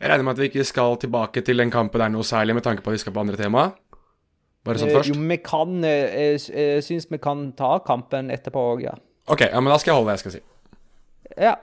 Jeg 0.00 0.10
regner 0.10 0.26
med 0.26 0.36
at 0.36 0.42
vi 0.42 0.48
ikke 0.50 0.64
skal 0.68 0.96
tilbake 1.00 1.42
til 1.44 1.62
den 1.62 1.70
kampen 1.72 2.02
der 2.02 2.12
noe 2.12 2.26
særlig, 2.26 2.56
med 2.58 2.64
tanke 2.66 2.84
på 2.84 2.92
at 2.92 2.98
vi 2.98 3.04
skal 3.04 3.14
på 3.16 3.22
andre 3.22 3.38
tema. 3.40 3.70
Bare 4.66 4.80
sånn 4.82 4.90
Eh, 4.90 4.96
først? 4.98 5.12
Jo, 5.14 5.20
vi 5.30 5.38
kan 5.38 5.84
eh, 5.84 6.36
Jeg, 6.50 6.82
syns 6.84 7.06
vi 7.10 7.18
kan 7.22 7.52
ta 7.56 7.78
kampen 7.86 8.30
etterpå 8.34 8.66
òg, 8.74 8.82
ja. 8.88 8.96
Ok, 9.30 9.46
ja, 9.48 9.60
men 9.60 9.72
da 9.72 9.78
skal 9.78 9.92
jeg 9.94 10.00
holde 10.00 10.10
det 10.12 10.18
jeg 10.18 10.24
skal 10.24 10.36
si. 10.36 10.42
Ja. 11.40 11.54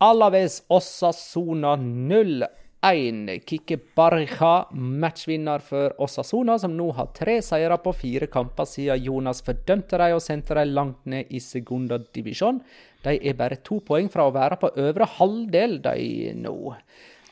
Alaves 0.00 0.62
Osasona 0.68 1.74
0-1. 1.80 3.40
Kike 3.48 3.78
Barja, 3.96 4.52
matchvinner 4.72 5.64
for 5.64 5.96
Osasona, 5.98 6.58
som 6.60 6.76
nå 6.76 6.90
har 6.96 7.10
tre 7.16 7.38
seire 7.42 7.78
på 7.82 7.92
fire 7.96 8.28
kamper 8.30 8.68
siden 8.68 9.02
Jonas 9.08 9.42
fordømte 9.44 9.98
dem 9.98 10.14
og 10.16 10.22
sendte 10.22 10.54
dem 10.54 10.74
langt 10.76 11.02
ned 11.08 11.32
i 11.32 11.40
segunda 11.40 11.98
divisjon. 11.98 12.60
De 13.02 13.16
er 13.16 13.36
bare 13.38 13.58
to 13.64 13.80
poeng 13.80 14.08
fra 14.12 14.28
å 14.28 14.34
være 14.34 14.60
på 14.60 14.72
øvre 14.76 15.08
halvdel, 15.16 15.80
de 15.84 16.32
nå. 16.36 16.56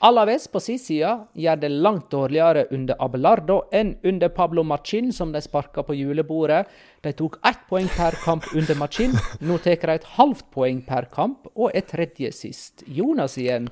Alaves 0.03 0.49
på 0.51 0.61
sin 0.61 0.79
side 0.79 1.11
gjør 1.39 1.61
det 1.63 1.71
langt 1.71 2.09
dårligere 2.11 2.65
under 2.75 2.99
Abelardo 3.03 3.61
enn 3.73 3.95
under 4.03 4.29
Pablo 4.29 4.65
Machin, 4.67 5.13
som 5.13 5.31
de 5.33 5.41
sparka 5.41 5.85
på 5.87 5.95
julebordet. 5.95 6.65
De 7.05 7.13
tok 7.15 7.39
ett 7.47 7.63
poeng 7.71 7.87
per 7.95 8.19
kamp 8.25 8.49
under 8.57 8.75
Machin. 8.75 9.15
Nå 9.41 9.59
tar 9.63 9.79
de 9.79 9.95
et 9.95 10.11
halvt 10.17 10.51
poeng 10.51 10.83
per 10.85 11.07
kamp 11.15 11.47
og 11.55 11.71
er 11.73 11.87
tredje 11.87 12.33
sist. 12.35 12.83
Jonas 12.87 13.39
igjen. 13.39 13.71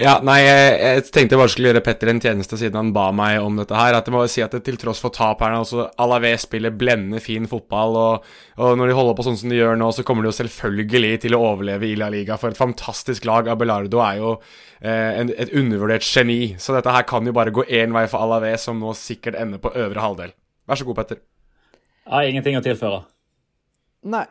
Ja, 0.00 0.14
nei, 0.24 0.38
jeg, 0.44 0.68
jeg 0.80 1.04
tenkte 1.12 1.34
jeg 1.34 1.40
bare 1.40 1.52
skulle 1.52 1.70
gjøre 1.70 1.82
Petter 1.84 2.10
en 2.12 2.20
tjeneste 2.22 2.56
siden 2.60 2.78
han 2.78 2.92
ba 2.94 3.08
meg 3.16 3.40
om 3.42 3.58
dette 3.58 3.76
her. 3.76 3.96
At 3.98 4.06
jeg 4.08 4.14
må 4.14 4.22
si 4.30 4.42
at 4.44 4.54
det, 4.54 4.62
til 4.66 4.78
tross 4.80 5.02
for 5.02 5.12
tap 5.12 5.42
her 5.44 5.56
Alavé 5.56 5.88
Alaves 6.00 6.46
spiller 6.46 6.72
blendende 6.72 7.20
fin 7.24 7.48
fotball. 7.50 7.98
Og, 8.00 8.30
og, 8.56 8.78
når 8.80 8.90
de 8.90 8.96
holder 8.96 9.18
på 9.18 9.26
sånn 9.26 9.38
som 9.40 9.52
de 9.52 9.58
gjør 9.58 9.76
nå, 9.80 9.90
så 9.96 10.04
kommer 10.06 10.24
de 10.24 10.30
jo 10.30 10.38
selvfølgelig 10.38 11.12
til 11.26 11.36
å 11.36 11.42
overleve 11.50 11.90
i 11.90 11.98
La 12.00 12.10
Liga. 12.12 12.38
For 12.40 12.52
et 12.52 12.60
fantastisk 12.60 13.28
lag. 13.28 13.50
Abelardo 13.52 14.00
er 14.06 14.20
jo 14.22 14.32
eh, 14.36 15.20
en, 15.20 15.34
et 15.36 15.52
undervurdert 15.58 16.06
geni. 16.06 16.54
Så 16.60 16.76
dette 16.76 16.94
her 16.94 17.06
kan 17.08 17.26
jo 17.28 17.36
bare 17.36 17.54
gå 17.54 17.66
én 17.68 17.92
vei 17.96 18.06
for 18.10 18.24
Alaves, 18.24 18.68
som 18.68 18.80
nå 18.80 18.94
sikkert 18.96 19.38
ender 19.40 19.62
på 19.62 19.74
øvre 19.74 20.06
halvdel. 20.06 20.36
Vær 20.70 20.80
så 20.80 20.88
god, 20.88 21.02
Petter. 21.02 21.24
Jeg 22.06 22.16
har 22.16 22.30
ingenting 22.30 22.56
å 22.58 22.64
tilføre. 22.64 23.04
Nei, 24.10 24.24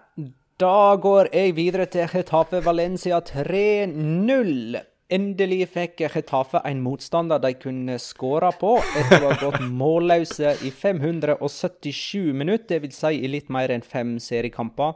da 0.60 0.96
går 1.00 1.30
jeg 1.32 1.54
videre 1.56 1.86
til 1.88 2.10
Getafe 2.10 2.60
Valencia 2.66 3.22
3-0. 3.24 4.80
Endelig 5.10 5.72
fikk 5.74 6.04
Getafe 6.14 6.60
en 6.70 6.84
motstander 6.86 7.40
de 7.42 7.50
kunne 7.58 7.96
skåre 7.98 8.52
på 8.62 8.76
etter 8.78 9.24
å 9.26 9.32
ha 9.32 9.38
gått 9.42 9.64
målløse 9.66 10.52
i 10.62 10.70
577 10.70 12.30
minutter, 12.38 12.84
dvs. 12.84 13.00
Si 13.00 13.18
i 13.18 13.32
litt 13.34 13.50
mer 13.50 13.74
enn 13.74 13.82
fem 13.82 14.20
seriekamper. 14.22 14.94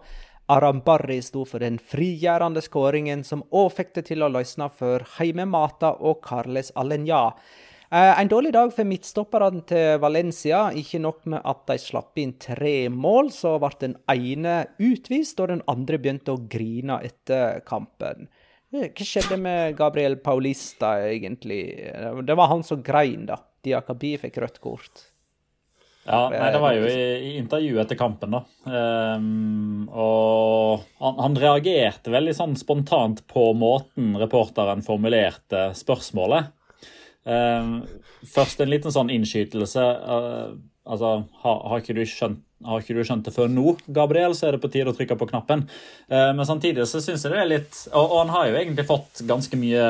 Arambarri 0.53 1.17
sto 1.25 1.48
for 1.50 1.65
den 1.65 1.79
frigjørende 1.82 2.62
skåringen, 2.62 3.24
som 3.25 3.41
òg 3.50 3.72
fikk 3.79 3.96
det 3.98 4.05
til 4.12 4.22
å 4.22 4.29
løsne 4.29 4.70
for 4.77 5.01
Heimemata 5.15 5.96
og 5.98 6.22
Carles 6.22 6.70
Alenya. 6.77 7.32
Eh, 7.89 8.13
en 8.22 8.29
dårlig 8.29 8.53
dag 8.53 8.70
for 8.77 8.86
midtstopperne 8.86 9.65
til 9.74 9.98
Valencia. 10.03 10.67
Ikke 10.77 11.01
nok 11.01 11.25
med 11.25 11.41
at 11.41 11.65
de 11.74 11.82
slapp 11.82 12.22
inn 12.22 12.38
tre 12.38 12.86
mål, 12.93 13.34
så 13.34 13.58
ble 13.58 13.74
den 13.82 13.98
ene 14.13 14.62
utvist, 14.77 15.41
og 15.41 15.55
den 15.55 15.65
andre 15.65 15.98
begynte 15.98 16.38
å 16.38 16.46
grine 16.46 17.01
etter 17.01 17.65
kampen. 17.65 18.29
Hva 18.74 19.06
skjedde 19.06 19.38
med 19.38 19.75
Gabriel 19.77 20.15
Paulista, 20.18 20.96
egentlig? 21.06 21.62
Det 22.25 22.38
var 22.38 22.50
han 22.50 22.63
som 22.65 22.82
grein, 22.82 23.27
da. 23.30 23.38
Diakabi 23.63 24.15
fikk 24.25 24.39
rødt 24.42 24.58
kort. 24.63 25.03
Ja, 26.03 26.25
nei, 26.34 26.50
det 26.51 26.60
var 26.60 26.74
jo 26.75 26.88
i, 26.89 27.03
i 27.30 27.30
intervjuet 27.39 27.86
etter 27.86 28.00
kampen, 28.00 28.34
da. 28.36 28.42
Um, 28.68 29.86
og 29.88 30.82
han, 31.00 31.22
han, 31.22 31.38
reagerte 31.39 32.12
veldig 32.12 32.34
sånn 32.36 32.58
spontant 32.60 33.22
på 33.32 33.46
måten 33.56 34.18
reporteren 34.20 34.84
formulerte 34.84 35.70
spørsmålet. 35.80 36.50
Um, 37.24 37.86
først 38.27 38.60
en 38.60 38.74
liten 38.74 38.92
sånn 38.92 39.13
innskytelse. 39.13 39.86
Uh, 40.03 40.58
altså, 40.84 41.13
har, 41.46 41.63
har 41.70 41.86
ikke 41.86 41.96
du 42.01 42.03
skjønt 42.10 42.44
har 42.67 42.84
ikke 42.84 42.96
du 42.98 43.03
skjønt 43.05 43.27
det 43.27 43.36
før 43.36 43.51
nå, 43.51 43.75
Gabriel, 43.96 44.36
så 44.38 44.48
er 44.48 44.55
det 44.55 44.63
på 44.63 44.72
tide 44.74 44.91
å 44.91 44.98
trykke 44.98 45.17
på 45.20 45.29
knappen. 45.29 45.65
Eh, 46.10 46.32
men 46.36 46.48
samtidig 46.48 46.88
så 46.89 47.01
syns 47.03 47.25
jeg 47.25 47.34
det 47.34 47.39
er 47.41 47.51
litt 47.51 47.79
og, 47.91 48.03
og, 48.03 48.17
han 48.24 48.34
har 48.34 48.50
jo 48.50 48.60
egentlig 48.60 48.88
fått 48.89 49.24
ganske 49.29 49.60
mye 49.60 49.88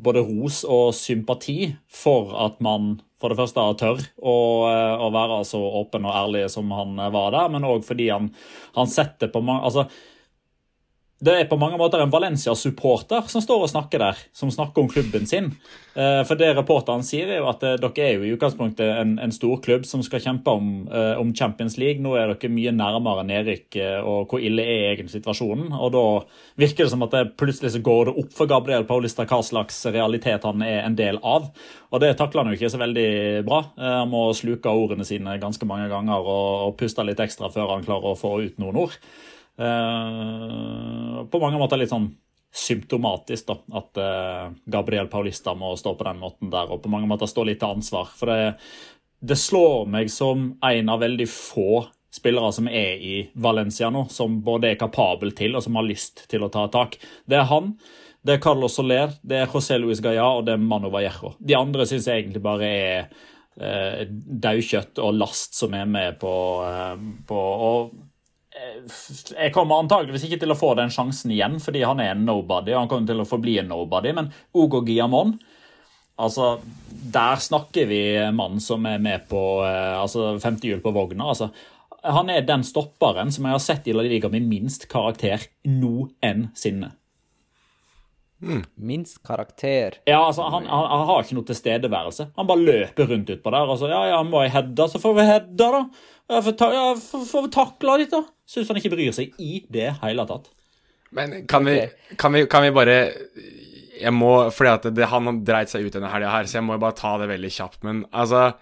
både 0.00 0.22
ros 0.24 0.62
og 0.70 0.92
sympati 0.96 1.72
for 1.90 2.34
at 2.46 2.60
man 2.64 3.00
for 3.20 3.32
det 3.32 3.40
første 3.40 3.64
tør 3.80 3.98
å, 4.00 4.36
eh, 4.70 5.02
å 5.04 5.10
være 5.12 5.42
så 5.48 5.60
åpen 5.82 6.06
og 6.08 6.16
ærlig 6.22 6.46
som 6.52 6.70
han 6.72 6.96
var 7.12 7.34
der, 7.36 7.50
men 7.52 7.66
òg 7.68 7.84
fordi 7.84 8.08
han, 8.12 8.30
han 8.78 8.88
setter 8.88 9.32
på 9.32 9.42
mange 9.44 9.68
altså, 9.68 9.88
det 11.20 11.34
er 11.36 11.48
på 11.50 11.58
mange 11.60 11.76
måter 11.76 12.00
en 12.00 12.12
Valencia-supporter 12.12 13.26
som 13.28 13.42
står 13.44 13.66
og 13.66 13.68
snakker 13.68 14.00
der, 14.00 14.20
som 14.32 14.48
snakker 14.52 14.80
om 14.80 14.88
klubben 14.88 15.26
sin. 15.28 15.50
Eh, 15.92 16.22
for 16.24 16.38
det 16.40 16.54
reporteren 16.56 17.02
sier, 17.04 17.28
er 17.28 17.42
jo 17.42 17.48
at 17.50 17.64
eh, 17.66 17.74
dere 17.82 18.04
er 18.06 18.14
jo 18.14 18.24
i 18.24 18.30
utgangspunktet 18.32 18.88
en, 19.02 19.12
en 19.20 19.34
stor 19.34 19.58
klubb 19.60 19.84
som 19.84 20.00
skal 20.06 20.22
kjempe 20.24 20.54
om, 20.56 20.70
eh, 20.88 21.20
om, 21.20 21.34
Champions 21.36 21.76
League. 21.76 22.00
Nå 22.00 22.14
er 22.16 22.32
dere 22.32 22.52
mye 22.54 22.72
nærmere 22.72 23.26
nedrykk, 23.28 23.76
og 24.00 24.32
hvor 24.32 24.40
ille 24.40 24.64
er 24.64 24.94
egentlig 24.94 25.12
situasjonen? 25.12 25.74
Og 25.76 25.92
da 25.92 26.04
virker 26.62 26.86
det 26.86 26.94
som 26.94 27.04
at 27.04 27.16
det 27.16 27.34
plutselig 27.40 27.74
så 27.74 27.82
går 27.84 28.08
det 28.08 28.14
opp 28.22 28.32
for 28.38 28.48
Gabriel 28.48 28.86
Paulista 28.88 29.26
hva 29.28 29.42
slags 29.44 29.82
realitet 29.92 30.46
han 30.48 30.64
er 30.64 30.86
en 30.86 30.96
del 30.96 31.20
av. 31.20 31.50
Og 31.90 32.00
det 32.00 32.14
takler 32.16 32.46
han 32.46 32.54
jo 32.54 32.60
ikke 32.60 32.72
så 32.72 32.80
veldig 32.80 33.10
bra. 33.44 33.64
Han 33.76 34.08
må 34.12 34.28
sluke 34.38 34.72
ordene 34.72 35.04
sine 35.04 35.36
ganske 35.42 35.68
mange 35.68 35.90
ganger 35.92 36.22
og, 36.22 36.70
og 36.70 36.78
puste 36.80 37.04
litt 37.04 37.20
ekstra 37.20 37.52
før 37.52 37.74
han 37.74 37.84
klarer 37.84 38.14
å 38.14 38.18
få 38.18 38.38
ut 38.46 38.62
noen 38.62 38.86
ord. 38.86 38.96
Eh, 39.60 41.24
på 41.30 41.40
mange 41.42 41.60
måter 41.60 41.80
litt 41.80 41.92
sånn 41.92 42.10
symptomatisk 42.50 43.46
da, 43.46 43.54
at 43.78 43.98
uh, 44.02 44.46
Gabriel 44.66 45.06
Paulista 45.06 45.52
må 45.54 45.68
stå 45.78 45.92
på 45.94 46.06
den 46.08 46.18
måten 46.18 46.50
der, 46.50 46.66
og 46.66 46.80
på 46.82 46.90
mange 46.90 47.06
måter 47.06 47.30
stå 47.30 47.44
litt 47.46 47.60
til 47.62 47.76
ansvar. 47.76 48.10
For 48.18 48.32
det, 48.32 48.56
det 49.22 49.38
slår 49.38 49.86
meg 49.92 50.10
som 50.10 50.48
en 50.66 50.90
av 50.90 51.02
veldig 51.04 51.28
få 51.30 51.84
spillere 52.10 52.50
som 52.52 52.66
er 52.66 52.98
i 52.98 53.16
Valencia 53.38 53.90
nå, 53.94 54.08
som 54.10 54.40
både 54.42 54.72
er 54.72 54.80
kapabel 54.80 55.30
til 55.38 55.54
og 55.54 55.62
som 55.62 55.78
har 55.78 55.86
lyst 55.86 56.24
til 56.30 56.42
å 56.42 56.50
ta 56.50 56.66
tak. 56.72 56.98
Det 57.22 57.38
er 57.38 57.46
han, 57.52 57.76
det 58.26 58.36
er 58.36 58.42
Carlos 58.42 58.74
Soler, 58.76 59.14
det 59.22 59.44
er 59.44 59.52
José 59.52 59.78
Luis 59.78 60.02
Galla 60.02 60.26
og 60.40 60.48
det 60.48 60.56
er 60.56 60.64
Mano 60.64 60.90
Vallejo. 60.92 61.36
De 61.38 61.54
andre 61.56 61.86
syns 61.88 62.10
jeg 62.10 62.24
egentlig 62.24 62.42
bare 62.44 62.66
er 62.66 62.98
eh, 63.62 64.02
daukjøtt 64.10 64.98
og 65.00 65.16
last 65.22 65.54
som 65.56 65.76
er 65.78 65.86
med 65.86 66.18
på, 66.20 66.34
eh, 66.66 67.06
på 67.30 67.40
og 67.70 67.94
jeg 68.50 69.52
kommer 69.54 69.78
antageligvis 69.78 70.26
ikke 70.26 70.40
til 70.42 70.52
å 70.54 70.58
få 70.58 70.72
den 70.78 70.90
sjansen 70.92 71.30
igjen, 71.34 71.58
fordi 71.62 71.84
han 71.86 72.02
er 72.02 72.14
en 72.14 72.24
nobody. 72.26 72.74
Han 72.74 72.90
kommer 72.90 73.06
til 73.10 73.22
å 73.22 73.28
forbli 73.28 73.60
en 73.62 73.70
nobody, 73.70 74.12
men 74.16 74.32
Ogo 74.58 74.82
Giamon 74.86 75.36
altså, 76.20 76.56
Der 76.90 77.40
snakker 77.40 77.86
vi 77.90 78.02
mann 78.34 78.58
som 78.60 78.86
er 78.90 78.98
med 79.02 79.28
på 79.30 79.62
eh, 79.66 80.00
altså, 80.00 80.34
femte 80.42 80.68
hjul 80.68 80.82
på 80.84 80.94
vogna. 80.96 81.30
altså 81.30 81.52
han 82.00 82.30
er 82.32 82.46
den 82.48 82.62
stopperen 82.64 83.28
som 83.32 83.44
jeg 83.44 83.52
har 83.52 83.60
sett 83.60 83.88
i 83.90 83.92
La 83.92 84.04
Liga 84.06 84.30
med 84.32 84.46
minst 84.48 84.86
karakter 84.88 85.42
noensinne. 85.68 86.94
Mm. 88.40 88.62
Minst 88.74 89.20
karakter. 89.26 89.98
Ja, 90.08 90.20
altså, 90.26 90.42
han, 90.42 90.66
han, 90.66 90.86
han, 90.88 91.04
har 91.10 91.24
ikke 91.24 91.36
noe 91.36 91.48
tilstedeværelse. 91.48 92.30
Han 92.36 92.48
bare 92.48 92.64
løper 92.64 93.10
rundt 93.12 93.32
utpå 93.34 93.52
der. 93.52 93.74
Altså, 93.74 93.90
ja, 93.92 94.00
ja, 94.14 94.22
må 94.26 94.44
jeg 94.46 94.54
heade, 94.54 94.88
så 94.88 95.00
får 95.02 95.18
vi 95.18 95.26
heade, 95.28 95.68
da. 95.76 95.82
Ja, 96.30 96.40
får, 96.46 96.56
ta, 96.56 96.70
ja, 96.72 96.86
får 96.96 97.46
vi 97.46 97.52
takle 97.54 97.98
litt, 98.00 98.14
da. 98.14 98.22
Syns 98.48 98.70
han 98.70 98.80
ikke 98.80 98.94
bryr 98.94 99.12
seg 99.14 99.36
i 99.42 99.60
det 99.72 99.92
hele 100.00 100.26
tatt. 100.30 100.50
Men 101.16 101.40
kan 101.50 101.66
vi, 101.66 101.76
kan 102.16 102.32
vi, 102.32 102.44
kan 102.46 102.62
vi 102.62 102.68
bare 102.70 102.92
Jeg 103.98 104.12
må 104.14 104.28
Fordi 104.54 104.70
at 104.70 104.84
det, 104.94 105.08
han 105.10 105.40
dreit 105.42 105.72
seg 105.72 105.82
ut 105.82 105.96
denne 105.96 106.10
helga 106.12 106.30
her, 106.30 106.46
så 106.46 106.60
jeg 106.60 106.66
må 106.68 106.76
jo 106.76 106.84
bare 106.84 106.98
ta 106.98 107.16
det 107.20 107.28
veldig 107.32 107.50
kjapt. 107.56 107.82
Men 107.86 108.04
altså 108.10 108.52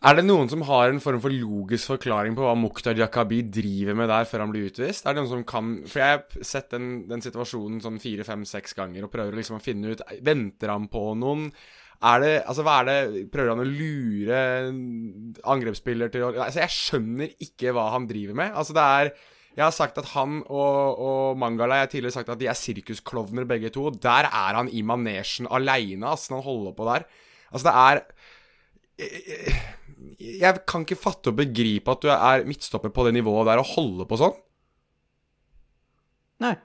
Er 0.00 0.16
det 0.16 0.22
noen 0.24 0.48
som 0.48 0.62
har 0.64 0.88
en 0.88 1.00
form 1.04 1.18
for 1.20 1.28
logisk 1.28 1.90
forklaring 1.90 2.32
på 2.32 2.40
hva 2.40 2.54
Mukhtar 2.56 2.96
Jakabi 2.96 3.42
driver 3.52 3.98
med 3.98 4.08
der 4.08 4.24
før 4.24 4.46
han 4.46 4.52
blir 4.54 4.70
utvist? 4.70 5.04
Er 5.04 5.12
det 5.12 5.20
noen 5.20 5.28
som 5.28 5.42
kan 5.44 5.74
For 5.84 6.00
jeg 6.00 6.14
har 6.14 6.44
sett 6.48 6.70
den, 6.72 6.86
den 7.10 7.20
situasjonen 7.20 7.82
sånn 7.84 7.98
fire, 8.00 8.24
fem, 8.24 8.46
seks 8.48 8.72
ganger 8.78 9.04
og 9.04 9.10
prøver 9.12 9.36
liksom 9.36 9.58
å 9.58 9.60
finne 9.60 9.92
ut 9.92 10.00
Venter 10.24 10.72
han 10.72 10.86
på 10.88 11.02
noen? 11.20 11.50
Er 12.00 12.22
det, 12.24 12.30
altså 12.48 12.64
hva 12.64 12.78
er 12.80 12.88
det, 12.88 13.24
Prøver 13.34 13.52
han 13.52 13.60
å 13.60 13.66
lure 13.68 14.38
angrepsspiller 15.52 16.14
til 16.14 16.24
å 16.24 16.30
altså 16.46 16.62
Jeg 16.62 16.74
skjønner 16.78 17.34
ikke 17.44 17.74
hva 17.76 17.90
han 17.92 18.06
driver 18.08 18.38
med. 18.40 18.56
Altså 18.56 18.76
det 18.78 18.86
er 19.02 19.10
Jeg 19.58 19.64
har 19.66 19.74
sagt 19.76 20.00
at 20.00 20.08
han 20.14 20.38
og, 20.46 21.02
og 21.10 21.42
Mangala 21.42 21.82
Jeg 21.82 21.88
har 21.90 21.92
tidligere 21.92 22.16
sagt 22.16 22.32
at 22.32 22.40
de 22.40 22.48
er 22.48 22.56
sirkusklovner 22.56 23.44
begge 23.52 23.68
to. 23.76 23.90
Der 24.00 24.30
er 24.30 24.62
han 24.62 24.72
i 24.72 24.80
manesjen 24.80 25.50
aleine, 25.52 26.08
altså, 26.14 26.32
når 26.32 26.40
han 26.40 26.48
holder 26.48 26.78
på 26.80 26.88
der. 26.88 27.06
Altså 27.52 27.68
det 27.68 27.76
er 27.84 29.76
jeg, 30.18 30.62
kan 30.68 30.86
ikke 30.86 30.98
fatte 30.98 31.32
og 31.32 31.38
begripe 31.40 31.92
at 31.92 32.02
du 32.04 32.10
er 32.12 32.46
midtstopper 32.48 32.92
på 32.94 33.06
det 33.06 33.14
nivået 33.18 33.48
der 33.50 33.62
og 33.62 33.70
holder 33.74 34.08
på 34.08 34.18
sånn. 34.20 34.34
Nei. 36.40 36.56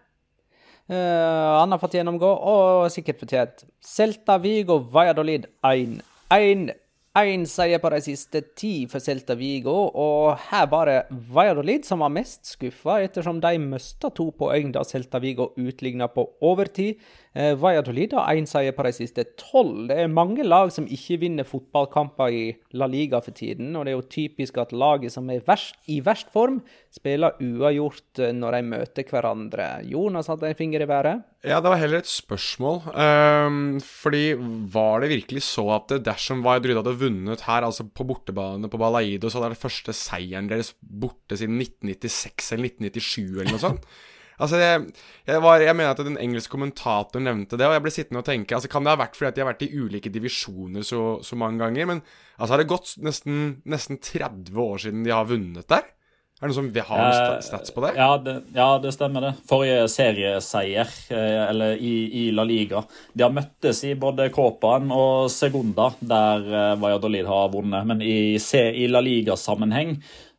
Uh, 0.86 1.60
han 1.64 1.74
har 1.74 1.82
fått 1.82 1.98
gjennomgå, 1.98 2.30
og 2.30 2.88
sikkert 2.94 3.24
fortjent. 3.24 3.66
Celta 3.82 4.38
Vigo 4.42 4.80
Valladolid 4.94 5.48
1-1. 5.66 6.74
Én 7.16 7.46
seier 7.48 7.80
på 7.80 7.88
de 7.94 8.02
siste 8.04 8.42
ti 8.60 8.74
for 8.92 9.00
Celta 9.00 9.38
Vigo, 9.40 9.74
og 9.88 10.36
her 10.50 10.66
var 10.68 10.90
det 10.90 11.22
Valladolid 11.32 11.86
som 11.88 12.02
var 12.04 12.12
mest 12.12 12.44
skuffa, 12.50 12.98
ettersom 13.06 13.40
de 13.40 13.54
mista 13.62 14.12
to 14.12 14.28
poeng 14.36 14.74
da 14.76 14.84
Celta 14.84 15.22
Vigo 15.24 15.54
utligna 15.56 16.10
på 16.12 16.28
overtid. 16.44 17.00
Eh, 17.36 17.52
Valladolid 17.60 18.14
har 18.16 18.38
én 18.40 18.46
seier 18.48 18.72
på 18.72 18.86
de 18.88 18.94
siste 18.96 19.26
tolv. 19.36 19.90
Det 19.90 19.98
er 20.00 20.12
mange 20.12 20.44
lag 20.48 20.70
som 20.72 20.86
ikke 20.88 21.18
vinner 21.26 21.48
fotballkamper 21.48 22.32
i 22.32 22.44
La 22.80 22.88
Liga 22.88 23.20
for 23.20 23.36
tiden, 23.36 23.74
og 23.76 23.84
det 23.84 23.92
er 23.92 23.98
jo 23.98 24.06
typisk 24.14 24.62
at 24.64 24.72
laget 24.72 25.12
som 25.12 25.28
er 25.34 25.44
verst, 25.44 25.76
i 25.92 26.00
verst 26.06 26.32
form, 26.32 26.62
spiller 26.96 27.36
uavgjort 27.44 28.24
eh, 28.24 28.32
når 28.32 28.56
de 28.56 28.64
møter 28.70 29.12
hverandre. 29.12 29.68
Jonas 29.92 30.32
hadde 30.32 30.48
en 30.54 30.62
finger 30.62 30.86
i 30.86 30.90
været. 30.90 31.28
Ja, 31.46 31.60
det 31.60 31.70
var 31.74 31.84
heller 31.84 32.00
et 32.02 32.10
spørsmål. 32.10 32.80
Um, 32.96 33.60
fordi 33.84 34.24
var 34.72 35.04
det 35.04 35.12
virkelig 35.12 35.44
så 35.46 35.68
at 35.76 35.92
dersom 36.08 36.42
Valladolid 36.46 36.80
hadde 36.80 36.98
vunnet 37.04 37.44
her, 37.50 37.68
altså 37.68 37.84
på 37.84 38.08
bortebane 38.08 38.72
på 38.72 38.80
Balaido, 38.80 39.28
så 39.28 39.44
hadde 39.44 39.58
det 39.58 39.62
første 39.62 39.94
seieren 39.94 40.48
deres 40.50 40.72
borte 40.80 41.36
siden 41.36 41.60
1996 41.60 42.56
eller 42.56 42.72
1997 42.72 43.42
eller 43.42 43.58
noe 43.58 43.66
sånt? 43.68 43.90
Altså, 44.36 44.60
jeg, 44.60 44.86
jeg, 45.30 45.42
var, 45.44 45.64
jeg, 45.64 45.76
mener 45.78 45.96
at 45.96 46.04
den 46.04 46.20
engelske 46.20 46.52
kommentatoren 46.52 47.28
nevnte 47.30 47.60
det, 47.60 47.68
og 47.70 47.76
jeg 47.78 47.86
ble 47.86 47.94
sittende 47.96 48.24
og 48.24 48.28
tenke 48.28 48.58
altså, 48.58 48.72
Kan 48.72 48.84
det 48.84 48.92
ha 48.92 49.00
vært 49.00 49.16
fordi 49.16 49.30
at 49.32 49.38
de 49.38 49.44
har 49.46 49.52
vært 49.54 49.66
i 49.68 49.72
ulike 49.76 50.12
divisjoner 50.12 50.86
så, 50.88 51.04
så 51.24 51.40
mange 51.40 51.64
ganger? 51.64 51.92
Men 51.94 52.02
altså, 52.38 52.54
har 52.54 52.64
det 52.64 52.72
gått 52.72 52.96
nesten, 53.06 53.62
nesten 53.64 54.02
30 54.04 54.66
år 54.66 54.82
siden 54.88 55.06
de 55.08 55.16
har 55.16 55.30
vunnet 55.30 55.70
der? 55.72 55.88
Er 56.36 56.50
det 56.50 56.52
noe 56.52 56.56
som 56.58 56.66
vi 56.76 56.82
har 56.84 57.00
noen 57.00 57.44
stats 57.46 57.72
på 57.72 57.80
det? 57.86 57.94
Ja 57.96 58.10
det, 58.20 58.34
ja, 58.58 58.66
det 58.84 58.92
stemmer 58.92 59.24
det. 59.24 59.30
Forrige 59.48 59.86
serieseier, 59.88 60.90
eh, 61.16 61.44
eller 61.46 61.80
i, 61.80 61.94
i 62.12 62.24
La 62.36 62.44
Liga 62.44 62.82
De 63.16 63.24
har 63.24 63.32
møttes 63.32 63.80
i 63.88 63.94
både 63.96 64.28
Kåpan 64.36 64.92
og 64.92 65.30
Segunda, 65.32 65.94
der 66.04 66.44
eh, 66.50 66.74
Valladolid 66.82 67.30
har 67.32 67.54
vunnet. 67.56 67.88
Men 67.88 68.04
i, 68.04 68.36
i 68.36 68.90
La 68.92 69.00
Liga-sammenheng 69.00 69.96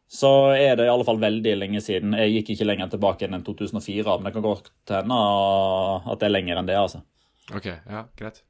så 0.06 0.32
er 0.54 0.76
det 0.78 0.86
i 0.86 0.90
alle 0.90 1.04
fall 1.06 1.18
veldig 1.18 1.54
lenge 1.58 1.80
siden. 1.82 2.14
Jeg 2.14 2.38
gikk 2.38 2.52
ikke 2.54 2.68
lenger 2.68 2.90
tilbake 2.92 3.26
enn 3.26 3.42
2004, 3.42 4.18
men 4.18 4.28
det 4.28 4.34
kan 4.36 4.44
godt 4.44 4.70
hende 4.94 5.18
at 6.06 6.20
det 6.20 6.28
er 6.28 6.34
lenger 6.34 6.60
enn 6.60 6.68
det, 6.68 6.78
altså. 6.78 7.02
Ok, 7.54 7.66
ja, 7.66 8.06
greit. 8.18 8.42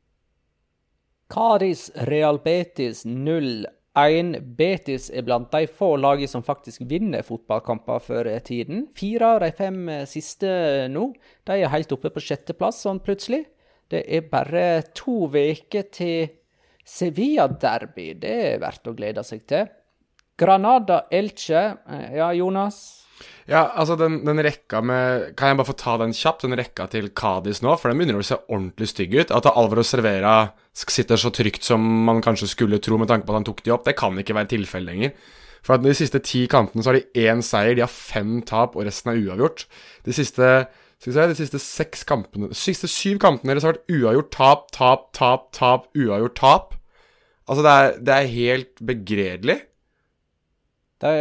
Cádiz 1.33 1.89
Real 2.07 2.39
Betis 2.45 3.05
0-1. 3.09 4.37
Betis 4.57 5.09
er 5.11 5.25
blant 5.27 5.51
de 5.51 5.65
få 5.67 5.95
lagene 5.99 6.31
som 6.31 6.45
faktisk 6.47 6.85
vinner 6.87 7.25
fotballkamper 7.27 8.05
for 8.05 8.31
tiden. 8.47 8.87
Fire 8.97 9.33
av 9.35 9.43
de 9.43 9.51
fem 9.57 9.81
siste 10.07 10.49
nå, 10.93 11.09
de 11.49 11.57
er 11.57 11.73
helt 11.73 11.93
oppe 11.97 12.13
på 12.15 12.23
sjetteplass 12.23 12.85
sånn 12.85 13.01
plutselig. 13.03 13.47
Det 13.91 14.05
er 14.07 14.29
bare 14.31 14.67
to 14.99 15.27
uker 15.31 15.89
til 15.95 16.29
Sevilla-derby. 16.87 18.13
Det 18.23 18.37
er 18.53 18.63
verdt 18.63 18.87
å 18.87 18.95
glede 18.95 19.25
seg 19.27 19.45
til. 19.51 19.67
Granada 20.39 21.07
Elche. 21.11 21.77
eh, 21.89 22.17
Ja, 22.17 22.33
Jonas? 22.33 23.03
Ja, 23.47 23.71
altså 23.79 23.95
den, 23.97 24.25
den 24.27 24.43
rekka 24.43 24.81
med 24.83 25.37
Kan 25.39 25.49
jeg 25.53 25.57
bare 25.61 25.69
få 25.69 25.77
ta 25.79 25.93
den 26.03 26.13
kjapt, 26.13 26.43
den 26.43 26.57
rekka 26.59 26.89
til 26.91 27.09
Cádiz 27.15 27.63
nå? 27.63 27.77
For 27.79 27.89
den 27.89 28.01
begynner 28.01 28.19
å 28.19 28.27
se 28.27 28.37
ordentlig 28.51 28.89
stygg 28.91 29.15
ut. 29.15 29.31
At 29.33 29.47
Alvaro 29.47 29.85
Cervera 29.87 30.51
sitter 30.77 31.17
så 31.17 31.31
trygt 31.33 31.65
som 31.65 31.81
man 32.05 32.21
kanskje 32.25 32.51
skulle 32.51 32.81
tro 32.83 32.99
med 32.99 33.09
tanke 33.09 33.25
på 33.25 33.33
at 33.33 33.39
han 33.41 33.47
tok 33.49 33.63
de 33.65 33.73
opp, 33.73 33.87
det 33.87 33.95
kan 33.97 34.19
ikke 34.19 34.35
være 34.37 34.51
tilfellet 34.51 34.91
lenger. 34.91 35.15
For 35.65 35.75
at 35.79 35.87
de 35.87 35.95
siste 35.97 36.21
ti 36.23 36.43
kampene 36.51 36.85
så 36.85 36.93
har 36.93 36.99
de 36.99 37.23
én 37.27 37.41
seier, 37.43 37.75
de 37.79 37.83
har 37.83 37.91
fem 37.91 38.43
tap, 38.47 38.77
og 38.77 38.85
resten 38.87 39.15
er 39.15 39.23
uavgjort. 39.23 39.65
De 40.05 40.13
siste 40.15 40.51
se, 41.01 41.15
de 41.15 41.37
siste 41.39 41.59
seks 41.61 42.05
kampene 42.09 42.49
De 42.53 42.57
siste 42.57 42.89
syv 42.89 43.19
kampene 43.23 43.53
deres 43.55 43.65
har 43.67 43.75
vært 43.75 43.91
uavgjort, 43.97 44.31
tap, 44.37 44.69
tap, 44.77 45.09
tap, 45.17 45.49
tap, 45.57 45.89
uavgjort, 45.97 46.37
tap. 46.39 46.77
Altså, 47.49 47.63
det 47.65 47.73
er, 47.73 47.97
det 48.05 48.15
er 48.19 48.31
helt 48.35 48.85
begredelig. 48.93 49.59
Det 51.03 51.13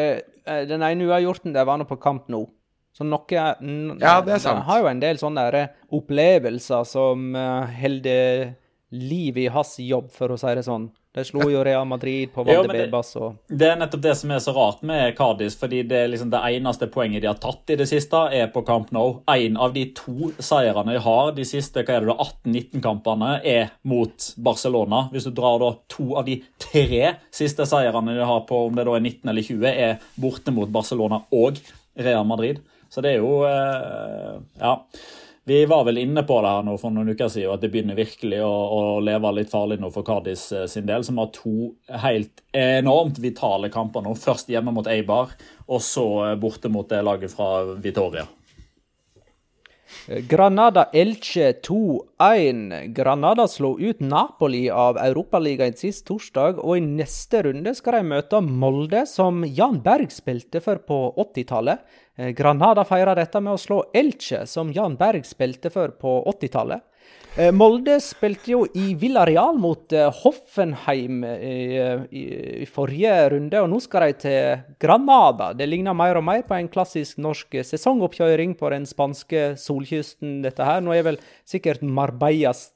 eh, 0.45 0.63
den 0.69 0.83
ene 0.85 1.07
uavgjorten 1.09 1.55
der 1.55 1.67
var 1.67 1.79
nå 1.79 1.87
på 1.89 1.99
kamp 2.01 2.29
nå. 2.31 2.45
Så 2.95 3.03
noe 3.03 3.25
Ja, 3.35 4.21
det 4.23 4.37
er 4.37 4.39
sant. 4.39 4.61
De 4.61 4.67
har 4.69 4.79
jo 4.79 4.87
en 4.87 5.01
del 5.01 5.17
sånne 5.19 5.47
der 5.51 5.73
opplevelser 5.95 6.85
som 6.87 7.33
uh, 7.35 7.67
holder 7.75 8.53
liv 8.95 9.39
i 9.41 9.49
hans 9.51 9.73
jobb, 9.83 10.13
for 10.15 10.31
å 10.31 10.37
si 10.39 10.53
det 10.55 10.63
sånn. 10.63 10.87
De 11.15 11.23
slo 11.23 11.45
jo 11.47 11.61
Real 11.63 11.85
Madrid 11.87 12.33
på 12.35 12.43
det- 12.47 12.57
Valdebebas 12.59 13.13
og 13.23 13.37
Det 13.47 13.69
er 13.69 13.77
nettopp 13.79 14.01
det 14.03 14.15
som 14.19 14.31
er 14.35 14.41
så 14.43 14.51
rart 14.55 14.81
med 14.83 15.13
Cádiz, 15.15 15.55
fordi 15.55 15.79
det, 15.87 15.95
er 16.03 16.09
liksom 16.11 16.29
det 16.33 16.41
eneste 16.57 16.89
poenget 16.91 17.23
de 17.23 17.29
har 17.31 17.39
tatt 17.39 17.71
i 17.71 17.77
det 17.79 17.87
siste, 17.87 18.19
er 18.35 18.49
på 18.51 18.65
Camp 18.67 18.91
Nou. 18.95 19.21
En 19.31 19.55
av 19.57 19.71
de 19.75 19.85
to 19.95 20.31
seirene 20.43 20.91
de 20.97 20.99
har 21.05 21.31
de 21.37 21.45
siste 21.47 21.85
hva 21.87 21.95
er 21.95 22.03
det 22.05 22.11
da, 22.11 22.17
18-19-kampene, 22.27 23.31
er 23.47 23.71
mot 23.87 24.27
Barcelona. 24.43 25.05
Hvis 25.13 25.27
du 25.29 25.31
drar 25.37 25.59
da 25.63 25.71
to 25.91 26.11
av 26.19 26.27
de 26.27 26.41
tre 26.61 27.13
siste 27.33 27.65
seirene 27.69 28.15
de 28.19 28.27
har 28.27 28.43
på 28.49 28.65
om 28.67 28.75
det 28.75 28.85
da 28.87 28.95
er 28.99 29.05
19 29.07 29.31
eller 29.31 29.47
20, 29.47 29.67
er 29.71 29.99
borte 30.19 30.51
mot 30.55 30.71
Barcelona 30.75 31.23
og 31.31 31.59
Real 31.95 32.27
Madrid. 32.27 32.59
Så 32.91 33.01
det 33.03 33.15
er 33.15 33.23
jo 33.23 33.37
eh, 33.47 34.35
Ja. 34.59 34.75
Vi 35.47 35.65
var 35.65 35.83
vel 35.85 35.97
inne 36.01 36.23
på 36.25 36.39
det 36.41 36.49
her 36.49 36.63
nå 36.65 36.73
for 36.81 36.93
noen 36.93 37.11
uker 37.13 37.29
siden, 37.29 37.51
at 37.53 37.61
det 37.61 37.69
begynner 37.69 37.97
virkelig 37.97 38.39
å, 38.41 38.49
å 38.49 38.79
leve 39.05 39.29
litt 39.37 39.51
farlig 39.51 39.77
nå 39.77 39.91
for 39.93 40.05
Cádiz 40.07 40.47
eh, 40.49 40.65
sin 40.71 40.87
del, 40.89 41.05
som 41.05 41.19
har 41.21 41.29
to 41.35 41.69
helt 42.01 42.41
enormt 42.57 43.19
vitale 43.21 43.69
kamper 43.69 44.01
nå. 44.01 44.15
Først 44.17 44.49
hjemme 44.49 44.73
mot 44.73 44.89
Eibar, 44.89 45.35
og 45.69 45.83
så 45.85 46.07
eh, 46.31 46.33
borte 46.41 46.71
mot 46.73 46.89
det 46.89 47.03
laget 47.05 47.35
fra 47.37 47.59
Vitoria. 47.77 48.25
Granada 50.29 50.89
Elche 50.93 51.51
2-1. 51.61 52.93
Granada 52.93 53.47
slo 53.47 53.75
ut 53.79 53.99
Napoli 53.99 54.69
av 54.69 54.97
Europaligaen 54.97 55.77
sist 55.77 56.05
torsdag, 56.07 56.59
og 56.61 56.77
i 56.77 56.83
neste 56.85 57.43
runde 57.47 57.73
skal 57.77 57.99
de 57.99 58.09
møte 58.13 58.41
Molde, 58.45 59.05
som 59.09 59.43
Jan 59.45 59.81
Berg 59.85 60.13
spilte 60.13 60.61
for 60.65 60.81
på 60.85 60.99
80-tallet. 61.25 61.85
Eh, 62.17 62.33
Granada 62.37 62.85
feirer 62.87 63.17
dette 63.17 63.41
med 63.41 63.55
å 63.55 63.61
slå 63.61 63.83
Elche, 63.93 64.45
som 64.49 64.73
Jan 64.73 64.97
Berg 64.99 65.25
spilte 65.27 65.73
for 65.73 65.95
på 65.99 66.17
80-tallet. 66.33 66.85
Eh, 67.35 67.51
Molde 67.51 67.97
spilte 67.99 68.53
jo 68.53 68.61
i 68.79 68.93
Villareal 68.95 69.57
mot 69.59 69.91
eh, 69.91 70.07
Hoffenheim 70.21 71.17
i, 71.27 71.57
i, 72.15 72.21
i 72.63 72.67
forrige 72.71 73.11
runde, 73.33 73.59
og 73.59 73.67
nå 73.73 73.79
skal 73.83 74.05
de 74.05 74.15
til 74.21 74.61
Granada. 74.79 75.49
Det 75.51 75.67
ligner 75.67 75.97
mer 75.99 76.15
og 76.15 76.23
mer 76.23 76.45
på 76.47 76.55
en 76.55 76.69
klassisk 76.71 77.19
norsk 77.19 77.57
sesongoppkjøring 77.67 78.53
på 78.55 78.71
den 78.71 78.87
spanske 78.87 79.43
solkysten, 79.59 80.37
dette 80.45 80.63
her. 80.63 80.79
Nå 80.79 80.95
er 80.95 81.03
vel 81.09 81.19
sikkert 81.43 81.83
Marbellas 81.83 82.69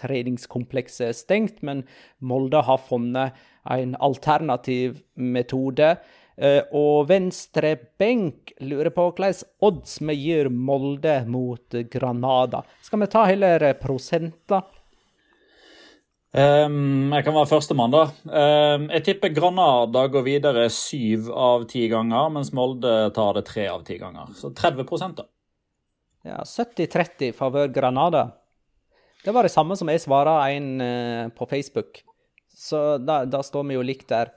treningskompleks 0.00 1.02
stengt, 1.20 1.60
men 1.60 1.84
Molde 2.24 2.64
har 2.64 2.80
funnet 2.88 3.36
en 3.68 3.92
alternativ 4.00 5.02
metode. 5.20 5.98
Eh, 6.38 6.62
Og 6.70 7.08
venstre 7.08 7.74
benk 7.98 8.52
lurer 8.62 8.92
på 8.94 9.08
hvilke 9.10 9.46
odds 9.64 9.98
vi 10.00 10.14
gir 10.14 10.48
Molde 10.48 11.24
mot 11.26 11.78
Granada. 11.90 12.62
Skal 12.82 13.02
vi 13.02 13.10
ta 13.10 13.24
heller 13.26 13.72
prosenter? 13.80 14.62
Um, 16.28 17.08
jeg 17.16 17.24
kan 17.24 17.32
være 17.32 17.48
førstemann, 17.48 17.94
da. 17.94 18.02
Um, 18.28 18.84
jeg 18.92 19.04
tipper 19.06 19.32
Granada 19.32 20.04
går 20.12 20.26
videre 20.26 20.66
syv 20.70 21.30
av 21.32 21.64
ti 21.70 21.86
ganger, 21.88 22.28
mens 22.34 22.52
Molde 22.54 22.92
tar 23.16 23.38
det 23.38 23.46
tre 23.48 23.64
av 23.72 23.82
ti 23.86 23.96
ganger. 23.98 24.34
Så 24.36 24.52
30 24.52 25.16
da. 25.16 25.24
Ja, 26.28 26.42
70-30 26.44 27.32
favør 27.32 27.72
Granada. 27.72 28.26
Det 29.24 29.32
var 29.32 29.46
det 29.46 29.54
samme 29.54 29.74
som 29.76 29.88
jeg 29.88 30.04
svara 30.04 30.36
en 30.52 30.68
eh, 30.84 31.28
på 31.34 31.48
Facebook. 31.48 32.02
Så 32.54 32.98
da, 33.00 33.22
da 33.24 33.40
står 33.42 33.64
vi 33.64 33.78
jo 33.78 33.86
likt 33.86 34.10
der. 34.12 34.30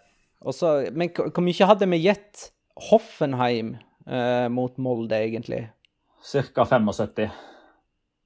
Og 0.45 0.53
så- 0.53 0.91
men 0.93 1.09
hvor 1.09 1.43
mye 1.43 1.67
hadde 1.67 1.87
vi 1.89 1.99
gitt 2.07 2.51
Hoffenheim 2.89 3.77
eh, 4.07 4.47
mot 4.49 4.77
Molde, 4.77 5.13
egentlig? 5.15 5.69
Cirka 6.23 6.63
75. 6.65 7.17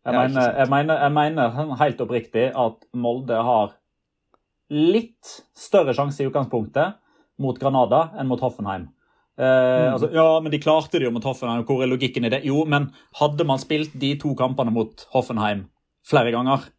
Jeg, 0.06 0.13
Ja, 0.13 0.21
mener, 0.28 0.54
jeg, 0.60 0.69
mener, 0.69 0.99
jeg 1.01 1.12
mener 1.12 1.75
helt 1.80 1.97
oppriktig 2.01 2.51
at 2.56 2.86
Molde 2.93 3.36
har 3.43 3.73
litt 4.69 5.41
større 5.58 5.93
sjanse 5.97 6.21
i 6.23 6.28
utgangspunktet 6.30 6.95
mot 7.41 7.58
Granada 7.60 8.12
enn 8.19 8.28
mot 8.30 8.39
Hoffenheim. 8.41 8.88
Eh, 9.38 9.91
altså, 9.91 10.08
ja, 10.13 10.39
men 10.39 10.51
de 10.54 10.60
klarte 10.63 10.91
det 10.99 11.04
jo 11.10 11.12
mot 11.12 11.23
Hoffenheim. 11.28 11.65
Hvor 11.67 11.82
er 11.84 11.89
logikken 11.91 12.25
i 12.25 12.30
det? 12.32 12.43
Jo, 12.47 12.63
men 12.65 12.91
hadde 13.19 13.45
man 13.45 13.60
spilt 13.60 13.97
de 13.99 14.13
to 14.21 14.34
kampene 14.39 14.71
mot 14.71 15.06
Hoffenheim 15.12 15.65
flere 16.08 16.32
ganger, 16.32 16.69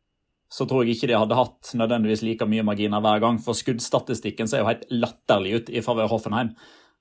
så 0.52 0.66
tror 0.68 0.84
jeg 0.84 0.96
ikke 0.96 1.10
de 1.10 1.18
hadde 1.18 1.38
hatt 1.38 1.72
nødvendigvis 1.74 2.22
like 2.22 2.46
mye 2.48 2.64
marginer 2.66 3.02
hver 3.02 3.22
gang. 3.22 3.38
For 3.42 3.58
skuddstatistikken 3.58 4.50
ser 4.50 4.62
jo 4.62 4.68
helt 4.70 4.84
latterlig 4.94 5.56
ut 5.60 5.72
i 5.74 5.82
favør 5.84 6.10
Hoffenheim. 6.12 6.52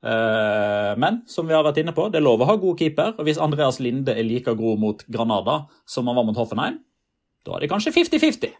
Eh, 0.06 0.92
men 1.02 1.22
som 1.30 1.48
vi 1.48 1.56
har 1.56 1.66
vært 1.66 1.80
inne 1.82 1.94
på, 1.96 2.08
det 2.10 2.20
er 2.20 2.26
lov 2.26 2.42
å 2.42 2.50
ha 2.50 2.58
god 2.62 2.80
keeper. 2.82 3.14
Og 3.18 3.28
hvis 3.28 3.42
Andreas 3.42 3.80
Linde 3.84 4.16
er 4.18 4.26
like 4.26 4.54
god 4.58 4.82
mot 4.82 5.06
Granada 5.10 5.64
som 5.90 6.10
han 6.10 6.18
var 6.18 6.28
mot 6.28 6.40
Hoffenheim, 6.42 6.82
da 7.46 7.56
er 7.56 7.66
det 7.66 7.72
kanskje 7.72 7.94
50-50. 7.94 8.56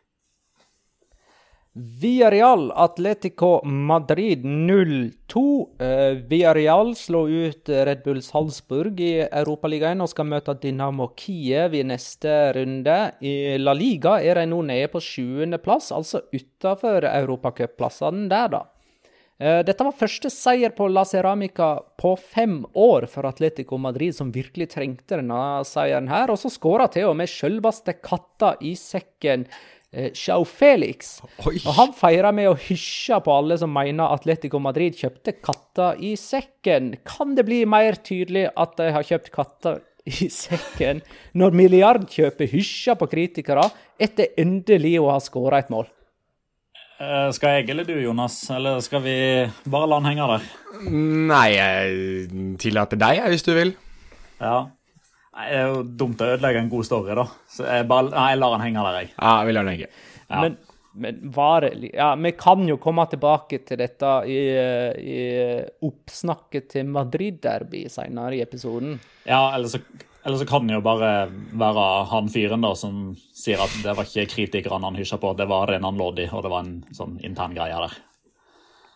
Villarreal 1.78 2.72
Atletico 2.72 3.62
Madrid 3.66 4.46
0-2. 4.46 5.68
Eh, 5.80 6.16
Villarreal 6.28 6.96
slo 6.96 7.26
ut 7.28 7.70
Red 7.70 8.04
Bull 8.06 8.22
Salzburg 8.24 9.02
i 9.04 9.26
Europaligaen 9.26 10.00
og 10.00 10.08
skal 10.08 10.30
møte 10.32 10.56
Dynamo 10.62 11.10
Kiev 11.20 11.76
i 11.76 11.84
neste 11.84 12.32
runde. 12.56 12.96
I 13.20 13.58
La 13.60 13.74
Liga 13.76 14.22
er 14.24 14.40
de 14.40 14.46
nå 14.54 14.62
nede 14.70 14.88
på 14.94 15.04
sjuendeplass, 15.04 15.92
altså 15.92 16.24
utafor 16.32 17.10
europacupplassene 17.12 18.30
der, 18.32 18.56
da. 18.56 18.64
Uh, 19.36 19.60
Dette 19.68 19.84
var 19.84 19.98
første 20.00 20.30
seier 20.32 20.72
på 20.72 20.88
La 20.88 21.04
Ceramica 21.04 21.74
på 22.00 22.14
fem 22.16 22.62
år 22.72 23.04
for 23.12 23.28
Atletico 23.28 23.76
Madrid, 23.76 24.16
som 24.16 24.32
virkelig 24.32 24.70
trengte 24.72 25.20
denne 25.20 25.60
seieren 25.68 26.08
her. 26.08 26.32
Og 26.32 26.40
så 26.40 26.48
skåra 26.54 26.88
til 26.88 27.10
og 27.10 27.18
med 27.20 27.28
sjølveste 27.28 27.98
katta 28.00 28.54
i 28.64 28.78
sekken, 28.80 29.44
eh, 29.96 30.12
Joao 30.12 30.46
Felix. 30.46 31.16
Oi. 31.48 31.56
Og 31.64 31.72
han 31.80 31.96
feira 31.96 32.34
med 32.36 32.52
å 32.52 32.60
hysje 32.68 33.18
på 33.24 33.34
alle 33.34 33.58
som 33.62 33.72
mener 33.74 34.14
Atletico 34.14 34.60
Madrid 34.62 35.00
kjøpte 35.00 35.38
katta 35.40 35.94
i 35.98 36.14
sekken. 36.20 36.94
Kan 37.08 37.34
det 37.40 37.48
bli 37.48 37.64
mer 37.70 37.98
tydelig 38.04 38.50
at 38.54 38.78
de 38.80 38.92
har 38.96 39.08
kjøpt 39.08 39.32
katta 39.36 39.78
i 40.06 40.30
sekken, 40.44 41.02
når 41.34 41.56
milliardkjøpet 41.58 42.52
hysjer 42.52 42.98
på 43.00 43.10
kritikere 43.10 43.66
etter 43.98 44.36
endelig 44.38 45.00
å 45.02 45.10
ha 45.10 45.20
skåra 45.24 45.64
et 45.64 45.72
mål? 45.74 45.88
Eh, 46.96 47.30
skal 47.36 47.58
jeg 47.58 47.72
eller 47.74 47.88
du, 47.88 47.96
Jonas? 48.00 48.38
Eller 48.56 48.80
skal 48.86 49.02
vi 49.04 49.18
bare 49.68 49.90
la 49.90 50.00
han 50.00 50.08
henge 50.08 50.28
der? 50.32 50.46
Nei, 51.32 51.48
jeg 51.52 52.56
tillater 52.62 53.00
deg, 53.02 53.26
hvis 53.34 53.44
du 53.44 53.52
vil. 53.58 53.74
Ja. 54.40 54.68
Det 55.36 55.52
er 55.52 55.66
jo 55.68 55.82
dumt 55.84 56.22
å 56.24 56.30
ødelegge 56.32 56.62
en 56.64 56.72
god 56.72 56.88
story, 56.88 57.16
da. 57.18 57.26
Så 57.52 57.66
jeg 57.68 57.88
bare, 57.90 58.08
nei, 58.14 58.30
jeg 58.32 58.40
lar 58.40 58.56
den 58.56 58.64
henge 58.64 58.86
der, 58.88 59.02
jeg. 59.02 59.12
Ja, 59.18 59.34
vi 59.44 59.56
lar 59.56 59.68
den 59.68 59.76
henge. 59.76 59.90
Ja. 60.30 60.42
Men, 60.46 60.58
Men 60.96 61.20
var 61.36 61.66
det 61.66 61.90
Ja, 61.92 62.14
vi 62.16 62.32
kan 62.40 62.64
jo 62.70 62.78
komme 62.80 63.04
tilbake 63.12 63.60
til 63.68 63.82
dette 63.82 64.12
i, 64.32 64.40
i 64.96 65.20
oppsnakket 65.84 66.70
til 66.72 66.88
Madrid-derby 66.88 67.84
senere 67.92 68.38
i 68.38 68.42
episoden. 68.46 68.96
Ja, 69.28 69.50
eller 69.58 69.68
så, 69.68 69.84
eller 70.24 70.40
så 70.40 70.48
kan 70.50 70.68
det 70.68 70.78
jo 70.78 70.86
bare 70.86 71.28
være 71.52 71.86
han 72.14 72.32
fyren 72.32 72.64
da 72.64 72.72
som 72.80 73.12
sier 73.36 73.60
at 73.62 73.76
det 73.84 73.94
var 73.98 74.08
ikke 74.08 74.32
kritikerne 74.38 74.88
han 74.88 74.98
hysja 74.98 75.20
på, 75.20 75.36
det 75.36 75.50
var 75.52 75.68
Renan 75.70 76.00
Lodi, 76.00 76.30
og 76.32 76.48
det 76.48 76.54
var 76.56 76.64
en 76.64 76.78
sånn 76.96 77.20
intern 77.28 77.54
greie 77.60 77.76
der. 77.76 78.00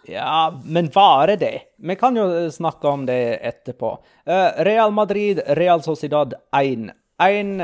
Ja, 0.09 0.61
men 0.65 0.89
var 0.93 1.27
det? 1.27 1.61
Vi 1.77 1.95
kan 1.95 2.15
jo 2.17 2.51
snakke 2.51 2.87
om 2.87 3.05
det 3.05 3.37
etterpå. 3.45 3.97
Eh, 4.25 4.63
Real 4.65 4.91
Madrid, 4.91 5.41
Real 5.47 5.83
Sociedad 5.83 6.33
1. 6.57 6.91
1 7.21 7.57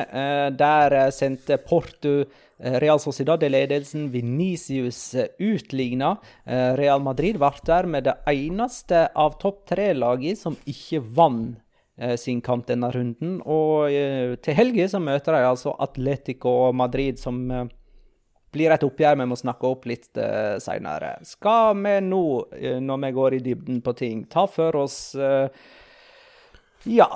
der 0.59 1.11
sendte 1.11 1.57
Porto 1.57 2.19
eh, 2.59 2.79
Real 2.79 2.99
Sociedad 2.99 3.43
i 3.43 3.49
ledelsen. 3.49 4.11
Venicius 4.11 5.15
utligna. 5.39 6.17
Eh, 6.45 6.73
Real 6.77 7.01
Madrid 7.01 7.39
ble 7.41 7.51
dermed 7.65 8.05
det 8.05 8.17
eneste 8.29 9.07
av 9.15 9.39
topp 9.41 9.63
tre-lagene 9.71 10.37
som 10.37 10.57
ikke 10.69 11.01
vant 11.17 11.55
eh, 11.97 12.13
sin 12.19 12.43
kamp 12.45 12.67
denne 12.69 12.91
runden. 12.93 13.39
Og 13.41 13.89
eh, 13.89 14.35
til 14.43 14.59
helga 14.59 14.87
så 14.91 15.01
møter 15.01 15.39
de 15.39 15.49
altså 15.49 15.73
Atletico 15.79 16.71
Madrid, 16.77 17.17
som 17.21 17.41
eh, 17.51 17.65
blir 18.55 18.73
et 18.73 18.85
oppgjør 18.87 19.19
vi 19.21 19.27
må 19.29 19.37
snakke 19.39 19.69
opp 19.69 19.87
litt 19.89 20.09
uh, 20.17 20.55
seinere. 20.63 21.17
Skal 21.27 21.75
vi 21.83 21.95
nå, 22.07 22.25
uh, 22.55 22.77
når 22.83 23.01
vi 23.05 23.15
går 23.19 23.37
i 23.37 23.41
dybden 23.49 23.81
på 23.85 23.95
ting, 23.99 24.25
ta 24.31 24.47
for 24.49 24.83
oss 24.85 24.99
uh, 25.19 25.47
Ja, 26.85 27.07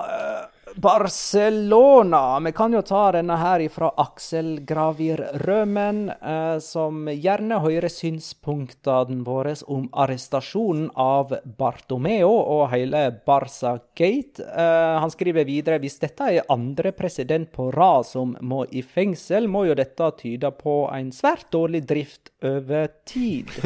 Barcelona. 0.75 2.39
Vi 2.39 2.51
kan 2.51 2.73
jo 2.73 2.82
ta 2.82 3.12
denne 3.12 3.36
her 3.39 3.62
fra 3.69 3.89
Aksel 3.97 4.60
Gravir 4.67 5.21
Rømen, 5.45 6.10
eh, 6.10 6.60
som 6.60 7.08
gjerne 7.10 7.60
hører 7.63 7.91
synspunktene 7.91 9.23
våre 9.27 9.55
om 9.67 9.88
arrestasjonen 9.91 10.91
av 10.99 11.34
Bartomeo 11.58 12.29
og 12.29 12.69
hele 12.73 13.01
Barca 13.25 13.77
Gate. 13.97 14.43
Eh, 14.43 14.99
han 15.01 15.12
skriver 15.12 15.47
videre 15.47 15.79
hvis 15.82 15.99
dette 16.03 16.29
er 16.29 16.49
andre 16.49 16.91
president 16.91 17.51
på 17.51 17.71
rad 17.73 18.05
som 18.05 18.36
må 18.41 18.65
i 18.71 18.84
fengsel, 18.84 19.47
må 19.47 19.65
jo 19.69 19.77
dette 19.79 20.12
tyde 20.19 20.51
på 20.60 20.84
en 20.93 21.12
svært 21.15 21.49
dårlig 21.51 21.86
drift 21.88 22.34
over 22.43 22.88
tid. 23.05 23.49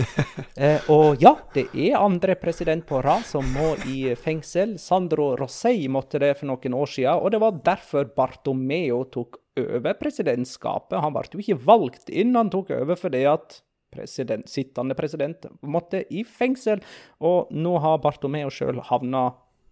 Eh, 0.53 0.85
og 0.93 1.17
ja, 1.21 1.31
det 1.55 1.63
er 1.73 1.97
andre 1.97 2.35
president 2.37 2.85
på 2.85 2.99
rad 3.01 3.23
som 3.25 3.47
må 3.55 3.71
i 3.89 4.13
fengsel. 4.13 4.75
Sandro 4.77 5.31
Rossei 5.39 5.87
måtte 5.89 6.21
det 6.21 6.35
for 6.37 6.51
noen 6.51 6.75
år 6.77 6.91
siden, 6.93 7.19
og 7.19 7.33
det 7.33 7.41
var 7.43 7.59
derfor 7.65 8.07
Bartomeo 8.15 9.03
tok 9.13 9.39
over 9.59 9.93
presidentskapet. 9.99 10.99
Han 11.03 11.13
ble 11.13 11.27
jo 11.33 11.41
ikke 11.43 11.59
valgt 11.65 12.09
inn, 12.09 12.35
han 12.37 12.51
tok 12.53 12.71
over 12.73 12.97
fordi 12.99 13.23
at 13.29 13.59
president, 13.93 14.47
sittende 14.49 14.95
president 14.97 15.45
måtte 15.61 16.03
i 16.09 16.23
fengsel. 16.25 16.81
Og 17.21 17.51
nå 17.53 17.75
har 17.83 18.01
Bartomeo 18.01 18.49
sjøl 18.53 18.81
havna 18.89 19.27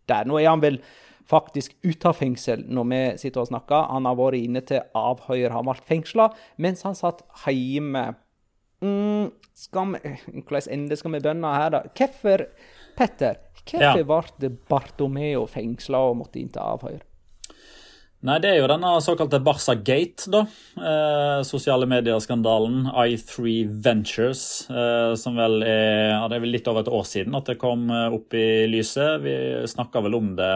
der. 0.09 0.27
Nå 0.29 0.37
er 0.41 0.51
han 0.51 0.61
vel 0.63 0.81
faktisk 1.31 1.75
ute 1.85 2.09
av 2.09 2.17
fengsel 2.19 2.65
når 2.67 2.89
vi 2.91 3.01
sitter 3.23 3.43
og 3.43 3.51
snakker. 3.51 3.87
Han 3.93 4.09
har 4.09 4.17
vært 4.19 4.41
inne 4.41 4.63
til 4.67 4.83
avhør, 4.97 5.53
han 5.55 5.69
ble 5.69 5.77
fengsla 5.87 6.29
mens 6.61 6.83
han 6.87 6.97
satt 6.97 7.23
hjemme. 7.47 8.11
Mm, 8.81 9.29
skal 9.53 9.93
vi, 9.93 10.15
hvordan 10.41 10.71
ende 10.73 10.97
skal 10.97 11.13
vi 11.13 11.21
bønne 11.21 11.53
her, 11.53 11.69
da? 11.75 11.83
Hvorfor, 11.97 12.47
Petter, 12.97 13.37
hvorfor 13.61 14.01
Ja. 14.01 14.21
ble 14.39 14.49
Bartomeo 14.69 15.45
fengsla 15.45 16.01
og 16.09 16.17
måtte 16.23 16.41
inn 16.41 16.49
til 16.49 16.61
avhør? 16.61 17.01
Nei, 18.21 18.35
det 18.37 18.51
er 18.51 18.59
jo 18.59 18.67
denne 18.69 18.89
såkalte 19.01 19.39
Barca 19.41 19.73
Gate, 19.73 20.27
da. 20.29 20.43
Eh, 20.77 21.39
sosiale 21.41 21.87
medier-skandalen. 21.89 22.83
I3 22.93 23.53
Ventures, 23.81 24.69
eh, 24.69 25.15
som 25.17 25.39
vel 25.39 25.63
er 25.65 26.27
Det 26.29 26.37
er 26.37 26.43
vel 26.43 26.53
litt 26.53 26.67
over 26.69 26.85
et 26.85 26.91
år 26.93 27.07
siden 27.09 27.33
at 27.33 27.49
det 27.49 27.57
kom 27.57 27.89
eh, 27.89 28.13
opp 28.13 28.35
i 28.37 28.67
lyset. 28.69 29.23
Vi 29.23 29.33
snakka 29.65 30.03
vel 30.05 30.19
om 30.19 30.35
det 30.37 30.51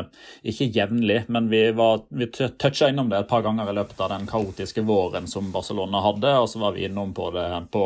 ikke 0.45 0.69
jevnlig, 0.75 1.23
men 1.27 1.49
vi, 1.49 1.63
var, 1.73 2.03
vi 2.09 2.29
toucha 2.29 2.91
innom 2.91 3.09
det 3.09 3.23
et 3.23 3.31
par 3.33 3.41
ganger 3.41 3.71
i 3.71 3.75
løpet 3.79 4.05
av 4.05 4.13
den 4.13 4.29
kaotiske 4.29 4.85
våren 4.85 5.25
som 5.25 5.49
Barcelona 5.49 6.03
hadde. 6.05 6.35
Og 6.37 6.51
så 6.51 6.61
var 6.61 6.77
vi 6.77 6.85
innom 6.85 7.17
på 7.17 7.31
det 7.33 7.49
på, 7.73 7.85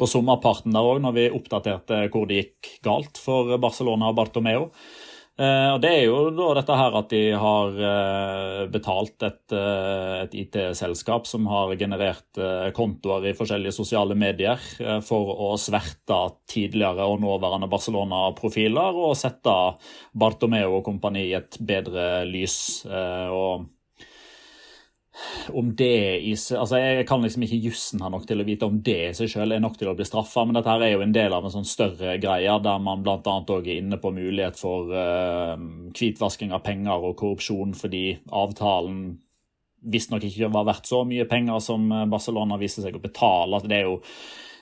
på 0.00 0.08
sommerparten 0.08 0.72
der 0.72 0.92
òg, 0.94 1.04
når 1.04 1.18
vi 1.18 1.28
oppdaterte 1.28 2.06
hvor 2.08 2.24
det 2.24 2.40
gikk 2.40 2.72
galt 2.88 3.20
for 3.20 3.52
Barcelona 3.60 4.14
og 4.14 4.16
Bartomeo. 4.16 4.70
Eh, 5.40 5.68
og 5.72 5.80
Det 5.80 5.88
er 5.88 6.02
jo 6.04 6.16
da 6.36 6.50
dette 6.58 6.76
her 6.76 6.96
at 6.98 7.12
de 7.14 7.20
har 7.40 7.78
eh, 7.88 8.64
betalt 8.72 9.24
et, 9.24 9.54
eh, 9.56 10.16
et 10.26 10.36
IT-selskap 10.42 11.28
som 11.28 11.46
har 11.48 11.72
generert 11.80 12.40
kontoer 12.76 13.30
i 13.30 13.34
forskjellige 13.38 13.72
sosiale 13.72 14.16
medier 14.18 14.60
for 15.06 15.32
å 15.32 15.54
sverte 15.60 16.18
tidligere 16.50 17.06
og 17.08 17.22
nåværende 17.24 17.70
Barcelona-profiler 17.72 19.00
og 19.06 19.16
sette 19.18 19.56
Bartomeo 20.12 20.78
og 20.78 20.84
kompani 20.90 21.30
i 21.30 21.36
et 21.38 21.56
bedre 21.64 22.26
lys. 22.28 22.84
og 22.86 23.68
om 25.50 25.72
det 25.76 26.20
i 26.22 26.32
altså 26.34 26.78
Jeg 26.78 27.06
kan 27.08 27.22
liksom 27.22 27.42
ikke 27.42 27.58
jussen 27.64 28.02
her 28.02 28.12
nok 28.14 28.26
til 28.28 28.40
å 28.40 28.46
vite 28.46 28.68
om 28.68 28.76
det 28.86 28.98
i 29.08 29.14
seg 29.16 29.30
selv 29.32 29.56
er 29.56 29.62
nok 29.62 29.78
til 29.78 29.90
å 29.90 29.94
bli 29.98 30.06
straffa, 30.06 30.44
men 30.46 30.56
dette 30.56 30.70
her 30.70 30.84
er 30.86 30.92
jo 30.94 31.04
en 31.04 31.14
del 31.14 31.34
av 31.34 31.46
en 31.46 31.54
sånn 31.54 31.66
større 31.68 32.14
greie 32.22 32.58
der 32.62 32.82
man 32.82 33.02
bl.a. 33.02 33.18
òg 33.18 33.66
er 33.66 33.80
inne 33.80 33.98
på 34.00 34.12
mulighet 34.14 34.60
for 34.60 34.92
uh, 34.94 35.56
hvitvasking 35.96 36.54
av 36.54 36.62
penger 36.66 37.08
og 37.10 37.16
korrupsjon 37.20 37.74
fordi 37.78 38.04
avtalen 38.30 39.18
visstnok 39.80 40.28
ikke 40.28 40.52
var 40.52 40.68
verdt 40.68 40.90
så 40.90 41.02
mye 41.08 41.26
penger 41.28 41.58
som 41.64 41.88
Barcelona 42.12 42.58
viste 42.60 42.84
seg 42.84 42.98
å 42.98 43.02
betale. 43.02 43.62
Det 43.64 43.78
er 43.78 43.86
jo, 43.88 43.96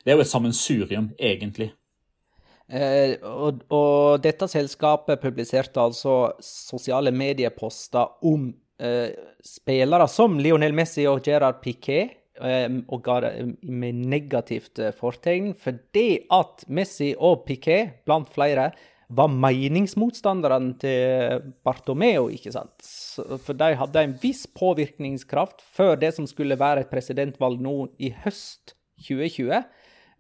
det 0.04 0.12
er 0.12 0.18
jo 0.18 0.22
et 0.22 0.30
sammensurium, 0.30 1.10
egentlig. 1.18 1.72
Eh, 2.68 3.16
og, 3.24 3.62
og 3.72 4.20
dette 4.20 4.44
selskapet 4.52 5.22
publiserte 5.22 5.80
altså 5.80 6.34
sosiale 6.44 7.10
medieposter 7.16 8.18
om 8.28 8.50
eh, 8.52 8.67
spillere 9.44 10.06
som 10.10 10.38
Lionel 10.38 10.74
Messi 10.76 11.06
og 11.10 11.24
Gerard 11.26 11.60
Piquet, 11.64 12.14
eh, 12.40 12.68
og 12.86 13.02
ga 13.06 13.20
det 13.24 13.32
med 13.62 14.04
negativt 14.10 14.78
eh, 14.78 14.94
fortegn, 14.94 15.52
fordi 15.58 16.24
at 16.34 16.64
Messi 16.68 17.14
og 17.14 17.44
Piquet, 17.48 18.00
blant 18.06 18.30
flere, 18.34 18.70
var 19.08 19.30
meningsmotstanderne 19.32 20.74
til 20.82 21.52
Bartomeo, 21.64 22.26
ikke 22.28 22.52
sant? 22.52 22.88
For 23.40 23.56
de 23.56 23.70
hadde 23.80 24.02
en 24.04 24.16
viss 24.20 24.44
påvirkningskraft 24.52 25.64
før 25.64 25.96
det 25.96 26.12
som 26.18 26.26
skulle 26.28 26.58
være 26.60 26.84
et 26.84 26.90
presidentvalg 26.92 27.62
nå 27.64 27.76
i 28.04 28.12
høst 28.26 28.74
2020. 29.08 29.64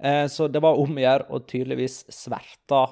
Eh, 0.00 0.24
Så 0.32 0.48
det 0.48 0.62
var 0.64 0.80
om 0.80 0.96
å 0.96 1.04
gjøre 1.04 1.28
å 1.28 1.42
tydeligvis 1.44 2.06
sverte 2.08 2.86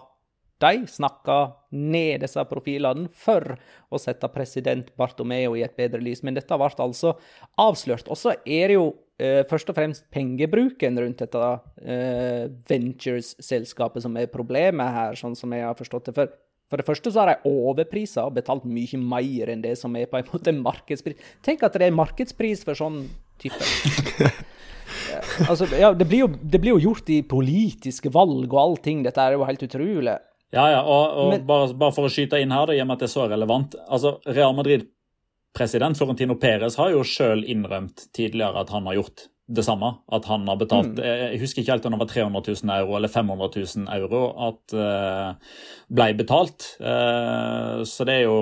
de 0.63 0.87
snakka 0.89 1.39
ned 1.77 2.23
disse 2.25 2.43
profilene 2.49 3.11
for 3.13 3.57
å 3.93 4.01
sette 4.01 4.29
president 4.33 4.89
Bartomeo 4.97 5.57
i 5.57 5.65
et 5.67 5.77
bedre 5.77 6.01
lys. 6.01 6.23
Men 6.25 6.39
dette 6.39 6.57
ble 6.57 6.71
altså 6.83 7.17
avslørt. 7.61 8.09
Og 8.09 8.19
så 8.19 8.35
er 8.39 8.73
det 8.73 8.79
jo 8.79 8.89
eh, 9.21 9.43
først 9.49 9.73
og 9.73 9.79
fremst 9.79 10.07
pengebruken 10.15 10.97
rundt 11.03 11.21
dette 11.25 11.53
eh, 11.85 12.47
Ventures-selskapet 12.71 14.07
som 14.07 14.17
er 14.17 14.33
problemet 14.33 14.97
her, 14.97 15.21
sånn 15.21 15.37
som 15.39 15.53
jeg 15.53 15.67
har 15.67 15.77
forstått 15.79 16.11
det. 16.11 16.17
For, 16.17 16.33
for 16.73 16.81
det 16.81 16.89
første 16.89 17.13
så 17.13 17.23
har 17.23 17.35
de 17.35 17.53
overprisa 17.53 18.25
og 18.27 18.39
betalt 18.39 18.65
mye 18.65 19.01
mer 19.03 19.53
enn 19.53 19.65
det 19.65 19.77
som 19.81 19.95
er 19.99 20.09
på 20.11 20.21
en 20.21 20.31
måte 20.33 20.57
markedspris. 20.57 21.21
Tenk 21.45 21.67
at 21.67 21.77
det 21.77 21.91
er 21.91 22.01
markedspris 22.01 22.65
for 22.67 22.79
sånn 22.79 23.05
type. 23.43 24.33
Eh, 24.87 25.49
altså, 25.51 25.67
ja, 25.75 25.89
det 25.95 26.07
blir, 26.07 26.21
jo, 26.25 26.29
det 26.31 26.61
blir 26.63 26.77
jo 26.77 26.91
gjort 26.91 27.09
i 27.11 27.19
politiske 27.27 28.11
valg 28.15 28.47
og 28.47 28.61
allting. 28.61 29.03
Dette 29.03 29.23
er 29.23 29.35
jo 29.35 29.47
helt 29.47 29.65
utrolig. 29.67 30.15
Ja, 30.55 30.67
ja, 30.71 30.83
og, 30.83 31.17
og 31.19 31.31
Men- 31.35 31.47
bare, 31.47 31.73
bare 31.75 31.95
for 31.95 32.07
å 32.07 32.13
skyte 32.13 32.39
inn 32.41 32.55
her, 32.55 32.69
da, 32.69 32.77
i 32.77 32.83
og 32.83 32.87
med 32.87 32.97
at 32.97 33.05
det 33.05 33.09
er 33.09 33.15
så 33.17 33.25
relevant 33.31 33.75
altså 33.87 34.17
Real 34.31 34.55
Madrid-president 34.55 35.99
Florentino 35.99 36.37
Perez 36.39 36.79
har 36.79 36.93
jo 36.95 37.03
sjøl 37.07 37.43
innrømt 37.45 38.07
tidligere 38.17 38.63
at 38.63 38.71
han 38.75 38.87
har 38.87 39.01
gjort 39.01 39.27
det 39.47 39.63
samme. 39.63 39.93
At 40.11 40.25
han 40.27 40.47
har 40.49 40.59
betalt 40.59 40.97
mm. 40.99 41.03
Jeg 41.07 41.41
husker 41.43 41.63
ikke 41.63 41.77
helt 41.77 41.87
om 41.87 41.95
det 41.95 42.01
var 42.03 42.11
300 42.11 42.55
000 42.67 42.73
euro 42.81 42.97
eller 42.99 43.13
500 43.13 43.51
000 43.55 43.93
euro 43.95 44.23
at 44.49 44.75
uh, 44.75 45.59
ble 45.87 46.09
betalt. 46.19 46.67
Uh, 46.81 47.85
så 47.87 48.07
det 48.09 48.21
er 48.21 48.25
jo 48.27 48.39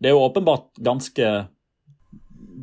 Det 0.00 0.10
er 0.10 0.16
jo 0.16 0.24
åpenbart 0.24 0.80
ganske 0.84 1.28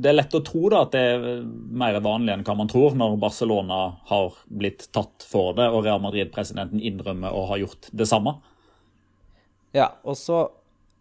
det 0.04 0.12
er 0.12 0.18
lett 0.18 0.36
å 0.36 0.44
tro 0.44 0.68
da 0.72 0.84
at 0.84 0.96
det 0.96 1.04
er 1.16 1.44
mer 1.44 1.96
vanlig 2.04 2.34
enn 2.36 2.44
hva 2.46 2.56
man 2.60 2.72
tror, 2.72 2.96
når 3.00 3.16
Barcelona 3.22 3.80
har 4.10 4.36
blitt 4.52 4.90
tatt 4.96 5.24
for 5.28 5.56
det, 5.58 5.70
og 5.72 5.86
Real 5.86 6.02
Madrid-presidenten 6.04 6.84
innrømmer 6.84 7.32
å 7.32 7.46
ha 7.52 7.60
gjort 7.62 7.88
det 7.96 8.10
samme. 8.10 8.36
Ja, 9.74 9.94
og 10.04 10.20
så 10.20 10.44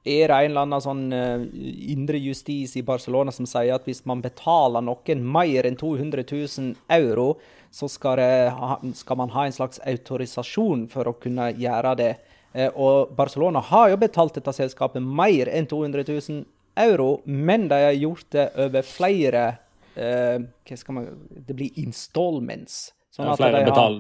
er 0.03 0.31
det 0.31 0.37
en 0.37 0.51
eller 0.51 0.65
annen 0.65 0.83
sånn 0.83 1.03
eh, 1.15 1.45
indre 1.93 2.19
justis 2.19 2.75
i 2.79 2.83
Barcelona 2.87 3.35
som 3.35 3.47
sier 3.47 3.75
at 3.77 3.85
hvis 3.87 4.03
man 4.09 4.23
betaler 4.25 4.83
noen 4.83 5.23
mer 5.23 5.69
enn 5.69 5.79
200 5.79 6.25
000 6.27 6.73
euro, 6.97 7.37
så 7.73 7.88
skal, 7.88 8.19
det 8.19 8.95
skal 8.99 9.21
man 9.21 9.31
ha 9.33 9.47
en 9.47 9.55
slags 9.55 9.81
autorisasjon 9.87 10.88
for 10.93 11.09
å 11.09 11.15
kunne 11.23 11.53
gjøre 11.59 11.95
det. 12.01 12.11
Eh, 12.53 12.71
Og 12.75 13.15
Barcelona 13.17 13.62
har 13.71 13.93
jo 13.93 14.01
betalt 14.03 14.35
dette 14.41 14.57
selskapet 14.57 15.03
mer 15.03 15.51
enn 15.53 15.71
200 15.71 16.05
000 16.09 16.43
euro, 16.77 17.21
men 17.25 17.69
de 17.69 17.79
har 17.85 17.93
gjort 17.93 18.27
det 18.35 18.49
over 18.65 18.87
flere 18.87 19.45
uh, 19.97 20.41
hva 20.41 20.79
skal 20.79 20.97
man, 20.97 21.09
Det 21.29 21.57
blir 21.57 21.79
installments. 21.83 22.93
Sånn 23.13 23.29
at 23.29 23.41
Flere 23.41 23.65
de 23.67 23.73
har 23.77 23.97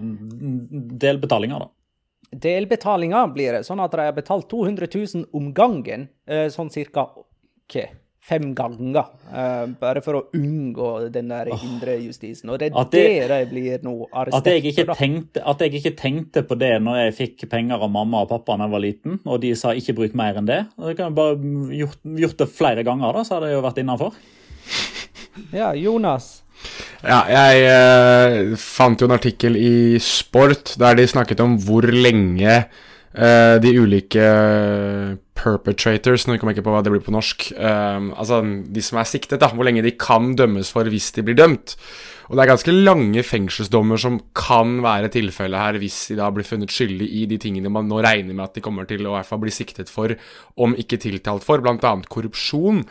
delbetalinger, 1.04 1.66
da. 1.66 2.38
delbetalinger 2.46 3.26
blir 3.34 3.58
det, 3.58 3.66
sånn 3.68 3.82
at 3.84 3.92
de 3.92 4.06
har 4.06 4.14
betalt 4.16 4.48
200 4.48 4.88
000 4.88 5.26
om 5.36 5.50
gangen, 5.56 6.08
uh, 6.30 6.46
sånn 6.52 6.72
cirka 6.72 7.10
hva, 7.72 7.88
fem 8.22 8.52
ganger, 8.54 9.08
uh, 9.32 9.64
bare 9.80 10.00
for 10.04 10.14
å 10.14 10.22
unngå 10.38 10.90
den 11.12 11.32
der 11.32 11.48
indre 11.56 11.96
justisen. 11.98 12.52
Og 12.52 12.60
det 12.60 12.68
er 12.70 12.84
det- 12.92 13.28
de 13.28 13.38
blir 13.50 13.78
nå 13.82 14.06
arrestert 14.12 14.30
for, 14.32 14.92
at 15.50 15.58
jeg 15.58 15.72
ikke 15.74 15.96
tenkte 15.96 16.42
på 16.46 16.58
det 16.58 16.80
når 16.82 17.00
jeg 17.04 17.16
fikk 17.16 17.50
penger 17.50 17.82
av 17.82 17.90
mamma 17.90 18.22
og 18.22 18.28
pappa 18.28 18.56
da 18.56 18.64
jeg 18.68 18.70
var 18.70 18.80
liten, 18.80 19.18
og 19.26 19.40
de 19.40 19.54
sa 19.54 19.70
ikke 19.74 19.96
bruk 19.96 20.14
mer 20.14 20.34
enn 20.38 20.46
det. 20.46 20.66
Og 20.78 20.88
jeg 20.88 20.96
kan 20.96 21.14
bare 21.14 21.36
gjort, 21.36 21.98
gjort 22.04 22.36
det 22.36 22.48
flere 22.48 22.84
ganger, 22.84 23.12
da, 23.12 23.24
så 23.24 23.34
hadde 23.34 23.50
jeg 23.50 23.58
jo 23.58 23.66
vært 23.68 23.82
innafor. 23.82 24.12
Ja, 25.50 25.72
Jonas. 25.72 26.42
Ja, 27.02 27.22
jeg 27.26 27.62
eh, 27.66 28.54
fant 28.60 29.00
jo 29.00 29.08
en 29.08 29.16
artikkel 29.16 29.56
i 29.56 29.98
Sport 29.98 30.76
der 30.78 30.98
de 30.98 31.06
snakket 31.08 31.40
om 31.40 31.56
hvor 31.58 31.82
lenge 31.88 32.52
eh, 32.60 33.58
de 33.64 33.72
ulike 33.80 34.26
perpetrators, 35.38 36.26
nå 36.26 36.36
kommer 36.38 36.52
jeg 36.52 36.60
ikke 36.60 36.68
på 36.68 36.74
hva 36.74 36.82
det 36.84 36.92
blir 36.92 37.04
på 37.04 37.14
norsk, 37.14 37.46
um, 37.56 38.10
altså 38.18 38.40
de 38.42 38.82
som 38.84 39.00
er 39.00 39.08
siktet, 39.08 39.40
da, 39.42 39.48
hvor 39.52 39.66
lenge 39.66 39.84
de 39.84 39.94
kan 39.96 40.34
dømmes 40.38 40.72
for 40.74 40.88
hvis 40.92 41.10
de 41.16 41.24
blir 41.26 41.38
dømt. 41.38 41.76
Og 42.28 42.36
det 42.36 42.44
er 42.44 42.52
ganske 42.52 42.74
lange 42.74 43.24
fengselsdommer 43.26 44.00
som 44.00 44.20
kan 44.38 44.78
være 44.84 45.10
tilfellet 45.12 45.58
her 45.58 45.78
hvis 45.82 45.98
de 46.12 46.18
da 46.20 46.30
blir 46.32 46.46
funnet 46.48 46.72
skyldig 46.72 47.08
i 47.18 47.24
de 47.28 47.36
tingene 47.42 47.72
man 47.72 47.90
nå 47.90 47.98
regner 48.04 48.32
med 48.32 48.46
at 48.46 48.54
de 48.56 48.62
kommer 48.64 48.88
til 48.88 49.04
å 49.04 49.10
i 49.10 49.16
hvert 49.18 49.28
fall 49.28 49.42
bli 49.42 49.52
siktet 49.52 49.92
for, 49.92 50.14
om 50.56 50.76
ikke 50.78 51.00
tiltalt 51.02 51.44
for, 51.44 51.64
bl.a. 51.64 51.96
korrupsjon. 52.08 52.86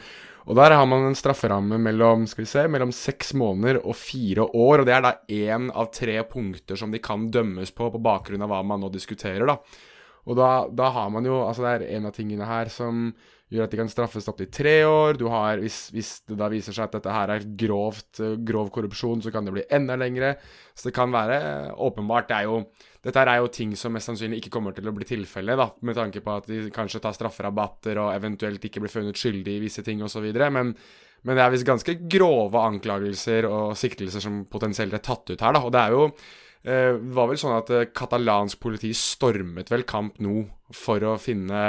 Og 0.50 0.58
der 0.58 0.74
har 0.74 0.88
man 0.90 1.06
en 1.06 1.18
strafferamme 1.18 1.78
mellom 1.82 2.26
skal 2.30 2.44
vi 2.44 2.50
se, 2.50 2.66
mellom 2.70 2.92
seks 2.96 3.36
måneder 3.38 3.80
og 3.86 3.96
fire 3.98 4.48
år. 4.50 4.82
Og 4.82 4.90
det 4.90 4.96
er 4.98 5.06
da 5.06 5.14
én 5.30 5.70
av 5.70 5.92
tre 5.94 6.18
punkter 6.28 6.80
som 6.80 6.94
de 6.94 7.02
kan 7.04 7.30
dømmes 7.32 7.74
på, 7.78 7.92
på 7.94 8.02
bakgrunn 8.02 8.42
av 8.46 8.52
hva 8.52 8.64
man 8.66 8.82
nå 8.82 8.90
diskuterer. 8.94 9.46
da. 9.46 9.60
Og 10.30 10.38
da, 10.38 10.50
da 10.70 10.92
har 10.94 11.14
man 11.14 11.26
jo 11.26 11.42
Altså, 11.42 11.66
det 11.66 11.72
er 11.74 11.98
en 11.98 12.10
av 12.10 12.16
tingene 12.16 12.48
her 12.48 12.70
som 12.74 13.12
gjør 13.52 13.66
at 13.66 13.74
de 13.74 13.80
kan 13.82 13.90
straffes 13.92 14.30
opptil 14.32 14.48
tre 14.54 14.76
år. 14.88 15.18
Du 15.20 15.26
har, 15.32 15.60
hvis, 15.60 15.90
hvis 15.92 16.12
det 16.30 16.38
da 16.40 16.48
viser 16.52 16.76
seg 16.76 16.88
at 16.88 16.96
dette 16.96 17.16
her 17.16 17.34
er 17.34 17.48
grovt, 17.60 18.22
eh, 18.24 18.38
grov 18.48 18.72
korrupsjon, 18.72 19.24
så 19.24 19.34
kan 19.34 19.48
det 19.48 19.56
bli 19.58 19.66
enda 19.76 19.98
lengre. 20.00 20.36
Så 20.72 20.88
det 20.88 20.96
kan 20.96 21.12
være 21.12 21.74
åpenbart 21.76 22.30
det 22.32 22.40
er 22.40 22.50
jo, 22.50 22.64
Dette 23.02 23.18
er 23.26 23.40
jo 23.42 23.48
ting 23.50 23.72
som 23.74 23.96
mest 23.96 24.06
sannsynlig 24.12 24.38
ikke 24.44 24.52
kommer 24.54 24.76
til 24.78 24.86
å 24.86 24.92
bli 24.94 25.08
tilfellet, 25.10 25.58
da, 25.58 25.66
med 25.82 25.98
tanke 25.98 26.22
på 26.22 26.36
at 26.38 26.46
de 26.46 26.68
kanskje 26.70 27.00
tar 27.02 27.16
strafferabatter 27.18 27.98
og 27.98 28.12
eventuelt 28.14 28.62
ikke 28.68 28.84
blir 28.84 28.94
funnet 28.94 29.18
skyldig 29.18 29.56
i 29.58 29.64
visse 29.64 29.82
ting 29.82 30.04
osv. 30.06 30.28
Men, 30.30 30.70
men 31.26 31.40
det 31.40 31.42
er 31.42 31.50
visst 31.56 31.66
ganske 31.66 31.96
grove 32.06 32.62
anklagelser 32.62 33.50
og 33.50 33.74
siktelser 33.80 34.22
som 34.22 34.44
potensielt 34.46 34.94
er 34.94 35.02
tatt 35.02 35.34
ut 35.34 35.42
her, 35.42 35.58
da. 35.58 35.64
Og 35.66 35.74
det 35.74 35.82
er 35.82 35.98
jo 35.98 36.06
Eh, 36.64 36.94
Det 36.94 37.16
var 37.16 37.32
vel 37.32 37.40
sånn 37.42 37.58
at 37.58 37.72
eh, 37.74 37.88
katalansk 37.96 38.60
politi 38.62 38.92
stormet 38.94 39.72
vel 39.72 39.86
Camp 39.90 40.20
Nou 40.22 40.46
for 40.72 41.02
å 41.04 41.16
finne 41.20 41.62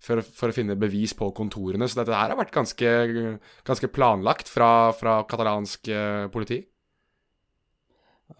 for, 0.00 0.22
for 0.22 0.50
å 0.50 0.56
finne 0.56 0.78
bevis 0.78 1.12
på 1.18 1.28
kontorene. 1.36 1.88
Så 1.88 2.00
dette 2.00 2.16
her 2.16 2.32
har 2.32 2.38
vært 2.38 2.54
ganske, 2.54 2.90
ganske 3.68 3.92
planlagt 3.92 4.48
fra, 4.50 4.90
fra 4.96 5.20
katalansk 5.28 5.90
eh, 5.92 6.26
politi. 6.32 6.62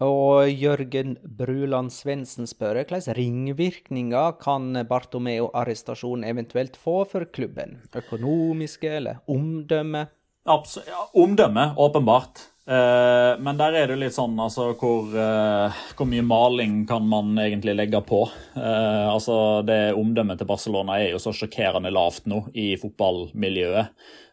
Og 0.05 0.45
Jørgen 0.53 1.15
Bruland 1.25 1.89
Svendsen 1.91 2.45
spør 2.47 2.77
hvilke 2.77 3.15
ringvirkninger 3.17 4.35
kan 4.41 4.77
Bartomeo-arrestasjonen 4.89 6.27
eventuelt 6.29 6.77
få 6.77 7.01
for 7.09 7.25
klubben? 7.33 7.79
Økonomiske 7.97 8.91
eller 8.99 9.23
omdømme? 9.29 10.05
Absolutt, 10.49 10.87
ja, 10.89 11.01
omdømme, 11.17 11.71
åpenbart. 11.77 12.45
Eh, 12.69 13.39
men 13.41 13.57
der 13.57 13.73
er 13.73 13.89
det 13.89 13.95
litt 13.97 14.13
sånn 14.13 14.35
altså 14.37 14.67
hvor, 14.77 15.07
eh, 15.17 15.77
hvor 15.97 16.05
mye 16.05 16.21
maling 16.21 16.83
kan 16.89 17.07
man 17.09 17.31
egentlig 17.41 17.73
legge 17.79 18.01
på? 18.05 18.19
Eh, 18.53 19.05
altså 19.09 19.65
Det 19.65 19.95
omdømmet 19.97 20.37
til 20.37 20.49
Barcelona 20.49 20.99
er 20.99 21.15
jo 21.15 21.21
så 21.23 21.33
sjokkerende 21.33 21.89
lavt 21.89 22.29
nå 22.29 22.43
i 22.53 22.75
fotballmiljøet. 22.77 23.89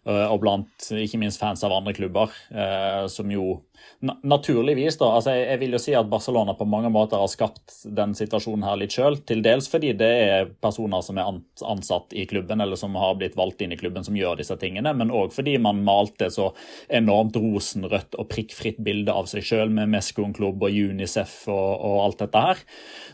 Eh, 0.06 0.26
og 0.26 0.40
blant 0.42 0.90
ikke 0.90 1.20
minst 1.20 1.42
fans 1.42 1.64
av 1.66 1.74
andre 1.76 1.94
klubber, 1.96 2.34
eh, 2.54 3.06
som 3.12 3.30
jo 3.32 3.60
na 4.00 4.16
naturligvis 4.22 4.98
da, 5.00 5.08
altså 5.16 5.32
jeg, 5.32 5.44
jeg 5.50 5.60
vil 5.62 5.76
jo 5.76 5.80
si 5.80 5.94
at 5.96 6.08
Barcelona 6.10 6.54
på 6.56 6.66
mange 6.68 6.90
måter 6.92 7.20
har 7.20 7.30
skapt 7.32 7.78
den 7.96 8.12
situasjonen 8.16 8.64
her 8.66 8.78
litt 8.80 8.94
sjøl. 8.96 9.18
Til 9.28 9.40
dels 9.44 9.68
fordi 9.72 9.92
det 9.96 10.10
er 10.26 10.50
personer 10.62 11.04
som 11.04 11.20
er 11.20 11.30
ansatt 11.64 12.12
i 12.16 12.26
klubben, 12.28 12.60
eller 12.60 12.78
som 12.80 12.96
har 13.00 13.16
blitt 13.20 13.38
valgt 13.38 13.62
inn 13.64 13.72
i 13.72 13.80
klubben, 13.80 14.04
som 14.04 14.16
gjør 14.18 14.40
disse 14.40 14.56
tingene. 14.60 14.92
Men 14.96 15.12
òg 15.14 15.32
fordi 15.36 15.56
man 15.62 15.84
malte 15.86 16.28
så 16.32 16.50
enormt 16.92 17.38
rosenrødt 17.40 18.18
og 18.20 18.30
prikkfritt 18.32 18.82
bilde 18.84 19.14
av 19.16 19.30
seg 19.30 19.46
sjøl 19.46 19.72
med 19.72 19.92
Mescon-klubb 19.94 20.68
og 20.68 20.80
Unicef 20.92 21.38
og, 21.48 21.72
og 21.80 21.98
alt 22.04 22.24
dette 22.26 22.46
her. 22.48 22.64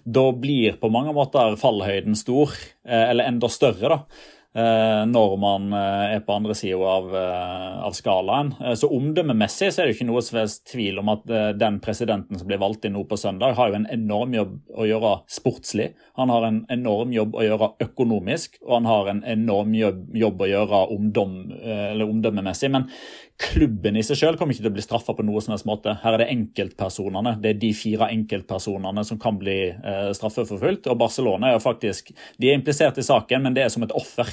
Da 0.03 0.29
blir 0.35 0.79
på 0.83 0.91
mange 0.93 1.15
måter 1.15 1.59
fallhøyden 1.61 2.19
stor, 2.19 2.55
eh, 2.89 3.09
eller 3.13 3.31
enda 3.31 3.51
større, 3.53 3.99
da. 3.99 4.31
Eh, 4.55 5.03
Når 5.09 5.37
man 5.41 5.73
eh, 5.77 6.17
er 6.17 6.23
på 6.27 6.35
andre 6.37 6.57
sida 6.59 6.79
av, 6.79 7.09
eh, 7.17 7.79
av 7.87 7.97
skalaen. 7.97 8.53
Så 8.79 8.91
omdømmemessig 8.93 9.71
så 9.73 9.83
er 9.83 9.91
det 9.91 9.97
ikke 9.97 10.09
noe 10.11 10.23
som 10.25 10.41
helst 10.41 10.65
tvil 10.71 11.01
om 11.03 11.13
at 11.15 11.25
den 11.59 11.81
presidenten 11.85 12.39
som 12.39 12.49
blir 12.49 12.61
valgt 12.63 12.87
inn 12.89 12.97
nå 12.97 13.05
på 13.09 13.19
søndag, 13.21 13.57
har 13.59 13.73
jo 13.73 13.81
en 13.81 13.89
enorm 13.93 14.37
jobb 14.37 14.55
å 14.77 14.87
gjøre 14.89 15.15
sportslig. 15.31 15.93
Han 16.21 16.33
har 16.33 16.47
en 16.49 16.63
enorm 16.73 17.13
jobb 17.15 17.37
å 17.37 17.47
gjøre 17.47 17.73
økonomisk, 17.87 18.61
og 18.67 18.77
han 18.81 18.91
har 18.91 19.13
en 19.13 19.25
enorm 19.37 19.75
jobb, 19.77 20.07
jobb 20.25 20.45
å 20.45 20.51
gjøre 20.53 20.85
omdom, 20.97 21.37
omdømmemessig. 22.07 22.73
Men 22.73 22.89
klubben 23.41 23.97
i 23.97 24.03
seg 24.05 24.19
selv 24.19 24.39
kommer 24.39 24.55
ikke 24.55 24.65
til 24.65 24.71
å 24.71 24.75
bli 24.77 24.85
straffa 24.85 25.15
på 25.17 25.25
noe 25.27 25.41
som 25.43 25.55
helst 25.55 25.67
måte. 25.69 25.95
Her 26.03 26.17
er 26.17 26.23
det 26.23 26.29
enkeltpersonene. 26.35 27.35
Det 27.43 27.53
er 27.53 27.61
de 27.63 27.71
fire 27.77 28.09
enkeltpersonene 28.15 29.05
som 29.09 29.19
kan 29.23 29.39
bli 29.41 29.57
eh, 29.73 30.11
straffeforfulgt. 30.17 30.89
Og 30.93 31.01
Barcelona 31.01 31.51
er 31.51 31.57
jo 31.57 31.65
faktisk 31.65 32.13
De 32.41 32.51
er 32.51 32.59
implisert 32.59 33.01
i 33.01 33.07
saken, 33.07 33.47
men 33.47 33.57
det 33.57 33.65
er 33.65 33.73
som 33.73 33.85
et 33.87 33.95
offer. 33.97 34.31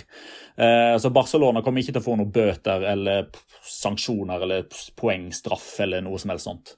Eh, 0.60 0.96
så 1.02 1.14
Barcelona 1.16 1.64
kommer 1.66 1.84
ikke 1.84 1.96
til 1.96 2.04
å 2.04 2.08
få 2.10 2.18
noen 2.20 2.34
bøter 2.36 2.86
eller 2.92 3.32
sanksjoner 3.66 4.46
eller 4.46 4.68
poengstraff 5.00 5.72
eller 5.86 6.06
noe 6.06 6.20
som 6.22 6.34
helst 6.34 6.50
sånt. 6.50 6.76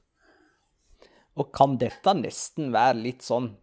Og 1.40 1.52
kan 1.56 1.78
dette 1.82 2.16
nesten 2.18 2.72
være 2.74 3.04
litt 3.06 3.26
sånn 3.26 3.54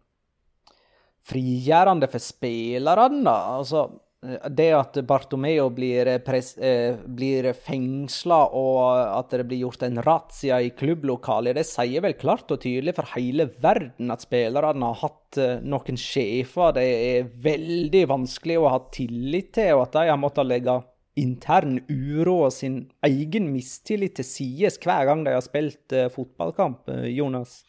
frigjørende 1.29 2.09
for 2.09 2.23
spillerne, 2.23 3.23
da? 3.27 3.37
Altså, 3.59 3.85
det 4.21 4.67
at 4.75 4.97
Bartomeo 5.07 5.69
blir, 5.71 6.09
pres, 6.25 6.51
eh, 6.57 6.97
blir 6.99 7.53
fengsla 7.55 8.39
og 8.51 8.81
at 9.15 9.31
det 9.31 9.45
blir 9.47 9.61
gjort 9.63 9.85
en 9.87 10.01
razzia 10.03 10.57
i 10.59 10.73
klubblokalet, 10.75 11.55
det 11.55 11.63
sier 11.67 12.03
vel 12.03 12.17
klart 12.19 12.51
og 12.51 12.59
tydelig 12.65 12.97
for 12.97 13.07
hele 13.15 13.47
verden 13.63 14.11
at 14.11 14.25
spillerne 14.25 14.91
har 14.91 14.99
hatt 15.05 15.39
eh, 15.39 15.63
noen 15.63 15.99
sjefer 15.99 16.75
det 16.75 16.85
er 16.85 17.31
veldig 17.47 18.03
vanskelig 18.11 18.59
å 18.59 18.71
ha 18.75 18.81
tillit 18.91 19.53
til, 19.55 19.77
og 19.77 19.87
at 19.87 19.95
de 19.95 20.11
har 20.11 20.19
måttet 20.19 20.51
legge 20.51 20.81
intern 21.19 21.79
uro 21.89 22.35
og 22.45 22.53
sin 22.55 22.81
egen 23.05 23.49
mistillit 23.53 24.17
til 24.19 24.27
sides 24.27 24.79
hver 24.83 25.07
gang 25.09 25.23
de 25.25 25.35
har 25.35 25.45
spilt 25.45 25.95
eh, 25.95 26.11
fotballkamp, 26.11 26.91
eh, 26.91 27.07
Jonas. 27.15 27.61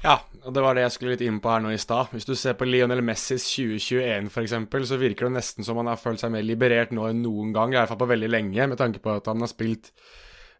Ja, 0.00 0.16
og 0.46 0.54
det 0.56 0.62
var 0.64 0.76
det 0.76 0.86
jeg 0.86 0.94
skulle 0.94 1.14
litt 1.14 1.24
inn 1.26 1.42
på 1.44 1.50
her 1.52 1.60
nå 1.60 1.74
i 1.74 1.80
stad. 1.80 2.08
Hvis 2.14 2.28
du 2.28 2.32
ser 2.38 2.56
på 2.56 2.68
Lionel 2.68 3.02
Messis 3.04 3.44
2021 3.52 4.30
f.eks., 4.32 4.56
så 4.88 4.98
virker 5.00 5.28
det 5.28 5.36
nesten 5.36 5.66
som 5.66 5.80
han 5.80 5.90
har 5.92 6.00
følt 6.00 6.22
seg 6.22 6.32
mer 6.32 6.46
liberert 6.46 6.94
nå 6.96 7.04
enn 7.10 7.20
noen 7.24 7.52
gang, 7.56 7.74
i 7.74 7.80
hvert 7.80 7.92
fall 7.92 8.00
på 8.00 8.08
veldig 8.14 8.30
lenge, 8.32 8.70
med 8.72 8.80
tanke 8.80 9.02
på 9.04 9.12
at 9.12 9.28
han 9.28 9.44
har 9.44 9.50
spilt 9.52 9.92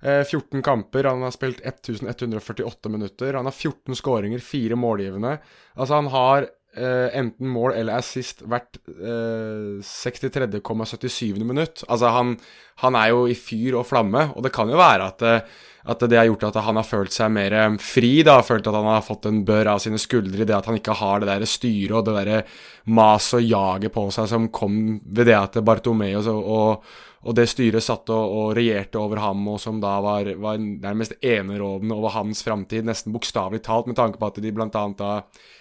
eh, 0.05 0.21
14 0.27 0.61
kamper, 0.67 1.09
han 1.09 1.25
har 1.25 1.33
spilt 1.33 1.65
1148 1.65 2.93
minutter, 2.93 3.39
han 3.39 3.49
har 3.49 3.57
14 3.57 3.97
skåringer, 3.97 4.45
fire 4.45 4.77
målgivende. 4.77 5.39
Altså, 5.79 5.95
han 5.97 6.13
har 6.13 6.51
eh, 6.77 7.09
enten 7.19 7.51
mål 7.51 7.75
eller 7.79 7.99
assist 7.99 8.45
hvert 8.47 8.79
uh, 8.89 9.81
63,77. 9.83 11.43
minutt. 11.45 11.85
Altså, 11.89 12.13
han, 12.15 12.37
han 12.85 12.99
er 12.99 13.11
jo 13.15 13.27
i 13.31 13.37
fyr 13.39 13.81
og 13.81 13.89
flamme, 13.91 14.31
og 14.35 14.47
det 14.47 14.55
kan 14.55 14.71
jo 14.71 14.81
være 14.81 15.11
at 15.11 15.27
eh, 15.27 15.59
at 15.89 16.03
det 16.11 16.19
har 16.19 16.27
gjort 16.29 16.45
at 16.51 16.59
han 16.67 16.77
har 16.77 16.85
følt 16.85 17.15
seg 17.15 17.31
mer 17.33 17.55
eh, 17.57 17.77
fri, 17.81 18.13
da, 18.27 18.41
følt 18.45 18.67
at 18.69 18.77
han 18.77 18.89
har 18.91 19.05
fått 19.05 19.29
en 19.31 19.43
bør 19.49 19.73
av 19.75 19.83
sine 19.83 20.01
skuldre 20.01 20.45
i 20.45 20.49
det 20.49 20.57
at 20.57 20.69
han 20.69 20.77
ikke 20.77 20.99
har 21.01 21.23
det 21.23 21.31
der 21.31 21.47
styret 21.49 21.97
og 21.97 22.09
det 22.09 22.17
der 22.19 22.59
maset 22.93 23.41
og 23.41 23.47
jaget 23.49 23.95
på 23.95 24.09
seg 24.13 24.29
som 24.31 24.51
kom 24.53 25.01
ved 25.05 25.31
det 25.31 25.39
at 25.39 25.61
Bartomeo 25.65 26.21
og, 26.21 26.51
og, 26.57 26.91
og 27.21 27.37
det 27.37 27.47
styret 27.53 27.85
satt 27.85 28.09
og, 28.15 28.33
og 28.33 28.55
regjerte 28.57 28.97
over 29.01 29.21
ham, 29.21 29.43
og 29.53 29.59
som 29.61 29.81
da 29.83 29.99
var, 30.01 30.25
var 30.41 30.57
nærmest 30.61 31.19
enerådende 31.21 31.97
over 31.99 32.15
hans 32.15 32.41
framtid, 32.47 32.87
nesten 32.89 33.13
bokstavelig 33.13 33.61
talt, 33.67 33.91
med 33.91 33.99
tanke 33.99 34.21
på 34.21 34.31
at 34.31 34.41
de 34.41 34.53
blant 34.57 34.79
annet 34.81 35.03
da 35.03 35.11